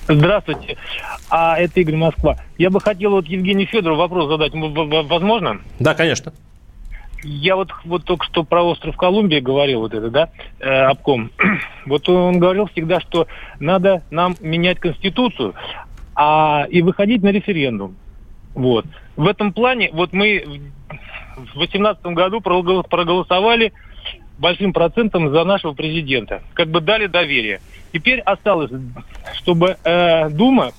Здравствуйте. 0.09 0.77
А 1.31 1.59
это 1.59 1.81
Игорь 1.81 1.97
Москва. 1.97 2.39
Я 2.59 2.71
бы 2.71 2.81
хотел 2.81 3.11
вот 3.11 3.27
Евгению 3.27 3.67
Федору 3.67 3.97
вопрос 3.97 4.29
задать. 4.29 4.53
Возможно? 4.55 5.61
Да, 5.81 5.95
конечно. 5.95 6.33
Я 7.23 7.57
вот, 7.57 7.71
вот 7.85 8.05
только 8.05 8.25
что 8.27 8.43
про 8.43 8.63
остров 8.63 8.97
Колумбия 8.97 9.41
говорил, 9.41 9.81
вот 9.81 9.95
это, 9.95 10.11
да, 10.11 10.31
э, 10.59 10.69
обком. 10.69 11.31
Вот 11.87 12.09
он 12.09 12.39
говорил 12.39 12.67
всегда, 12.67 13.01
что 13.01 13.27
надо 13.59 14.03
нам 14.11 14.35
менять 14.41 14.79
Конституцию 14.79 15.55
а, 16.15 16.67
и 16.71 16.83
выходить 16.83 17.23
на 17.23 17.29
референдум. 17.29 17.97
Вот. 18.55 18.87
В 19.17 19.27
этом 19.27 19.53
плане, 19.53 19.91
вот 19.93 20.13
мы 20.13 20.45
в 21.37 21.59
2018 21.59 22.05
году 22.07 22.41
проголосовали 22.41 23.73
большим 24.39 24.73
процентом 24.73 25.31
за 25.31 25.45
нашего 25.45 25.73
президента. 25.73 26.43
Как 26.55 26.69
бы 26.69 26.81
дали 26.81 27.07
доверие. 27.07 27.61
Теперь 27.93 28.21
осталось, 28.21 28.71
чтобы 29.35 29.77
э, 29.85 30.31
Дума 30.31 30.73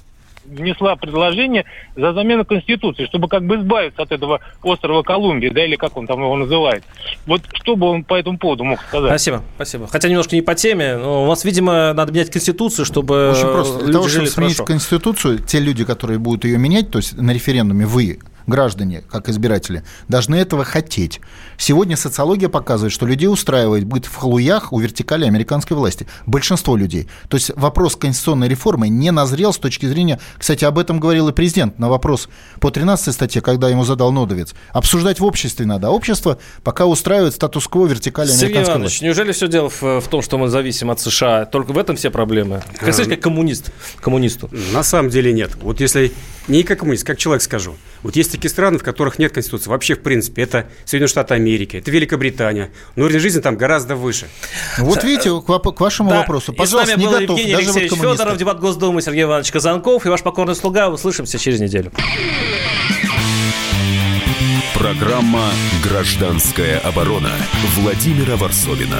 внесла 0.45 0.95
предложение 0.95 1.65
за 1.95 2.13
замену 2.13 2.45
Конституции, 2.45 3.05
чтобы 3.05 3.27
как 3.27 3.45
бы 3.45 3.55
избавиться 3.57 4.01
от 4.01 4.11
этого 4.11 4.39
острова 4.61 5.03
Колумбии, 5.03 5.49
да, 5.49 5.65
или 5.65 5.75
как 5.75 5.97
он 5.97 6.07
там 6.07 6.19
его 6.19 6.35
называет. 6.35 6.83
Вот 7.25 7.41
что 7.53 7.75
бы 7.75 7.87
он 7.87 8.03
по 8.03 8.15
этому 8.15 8.37
поводу 8.37 8.63
мог 8.63 8.81
сказать? 8.81 9.09
Спасибо, 9.09 9.43
спасибо. 9.55 9.87
Хотя 9.87 10.09
немножко 10.09 10.35
не 10.35 10.41
по 10.41 10.55
теме, 10.55 10.97
но 10.97 11.23
у 11.23 11.27
вас, 11.27 11.45
видимо, 11.45 11.93
надо 11.93 12.11
менять 12.11 12.31
Конституцию, 12.31 12.85
чтобы 12.85 13.31
Очень 13.31 13.51
просто. 13.51 13.83
Для 13.83 13.93
того, 13.93 14.07
чтобы 14.07 14.27
сменить 14.27 14.57
Конституцию, 14.57 15.39
те 15.39 15.59
люди, 15.59 15.85
которые 15.85 16.19
будут 16.19 16.45
ее 16.45 16.57
менять, 16.57 16.91
то 16.91 16.99
есть 16.99 17.17
на 17.17 17.31
референдуме 17.31 17.85
вы 17.85 18.19
граждане, 18.47 19.03
как 19.09 19.29
избиратели, 19.29 19.83
должны 20.07 20.35
этого 20.35 20.63
хотеть. 20.63 21.21
Сегодня 21.57 21.97
социология 21.97 22.49
показывает, 22.49 22.93
что 22.93 23.05
людей 23.05 23.27
устраивает 23.27 23.85
быть 23.85 24.05
в 24.05 24.15
халуях 24.15 24.73
у 24.73 24.79
вертикали 24.79 25.25
американской 25.25 25.77
власти. 25.77 26.07
Большинство 26.25 26.75
людей. 26.75 27.07
То 27.29 27.37
есть 27.37 27.51
вопрос 27.55 27.95
конституционной 27.95 28.47
реформы 28.47 28.89
не 28.89 29.11
назрел 29.11 29.53
с 29.53 29.57
точки 29.57 29.85
зрения... 29.85 30.19
Кстати, 30.37 30.65
об 30.65 30.77
этом 30.77 30.99
говорил 30.99 31.29
и 31.29 31.33
президент 31.33 31.79
на 31.79 31.89
вопрос 31.89 32.29
по 32.59 32.69
13 32.69 33.13
статье, 33.13 33.41
когда 33.41 33.69
ему 33.69 33.83
задал 33.83 34.11
Нодовец. 34.11 34.53
Обсуждать 34.71 35.19
в 35.19 35.25
обществе 35.25 35.65
надо. 35.65 35.87
А 35.87 35.91
общество 35.91 36.37
пока 36.63 36.85
устраивает 36.85 37.33
статус-кво 37.33 37.87
вертикали 37.87 38.27
Сергей 38.27 38.45
американской 38.45 38.73
Иванович, 38.73 38.91
власти. 38.91 39.03
неужели 39.05 39.31
все 39.31 39.47
дело 39.47 39.69
в, 39.69 39.81
в 39.81 40.07
том, 40.07 40.21
что 40.21 40.37
мы 40.37 40.49
зависим 40.49 40.91
от 40.91 40.99
США? 40.99 41.45
Только 41.45 41.71
в 41.71 41.77
этом 41.77 41.95
все 41.95 42.09
проблемы? 42.09 42.61
Как, 42.73 42.93
сказать, 42.93 43.09
как 43.09 43.21
коммунист, 43.21 43.71
коммунисту. 44.01 44.49
На 44.73 44.83
самом 44.83 45.09
деле 45.09 45.33
нет. 45.33 45.51
Вот 45.61 45.79
если 45.79 46.11
не 46.47 46.63
как 46.63 46.79
коммунист, 46.79 47.05
как 47.05 47.17
человек 47.17 47.41
скажу. 47.41 47.75
Вот 48.03 48.15
есть 48.15 48.31
такие 48.31 48.49
страны, 48.49 48.77
в 48.77 48.83
которых 48.83 49.17
нет 49.17 49.31
конституции. 49.31 49.69
Вообще, 49.69 49.95
в 49.95 50.01
принципе, 50.01 50.43
это 50.43 50.69
Соединенные 50.85 51.07
Штаты 51.09 51.33
Америки, 51.33 51.77
это 51.77 51.89
Великобритания. 51.89 52.71
Но 52.95 53.05
уровень 53.05 53.19
жизни 53.19 53.39
там 53.39 53.55
гораздо 53.55 53.95
выше. 53.95 54.27
Вот 54.77 55.03
видите, 55.03 55.29
к, 55.29 55.79
вашему 55.79 56.09
да. 56.09 56.19
вопросу. 56.19 56.53
Пожалуйста, 56.53 56.99
не 56.99 57.05
готов. 57.07 57.37
Евгений 57.37 57.53
даже 57.53 57.65
Алексеевич 57.65 57.91
вот 57.91 58.11
Федоров, 58.11 58.37
депутат 58.37 58.59
Госдумы 58.59 59.01
Сергей 59.01 59.23
Иванович 59.23 59.51
Казанков 59.51 60.05
и 60.05 60.09
ваш 60.09 60.21
покорный 60.21 60.55
слуга. 60.55 60.89
Услышимся 60.89 61.39
через 61.39 61.59
неделю. 61.59 61.91
Программа 64.73 65.49
«Гражданская 65.81 66.79
оборона» 66.79 67.31
Владимира 67.77 68.35
Варсовина. 68.35 68.99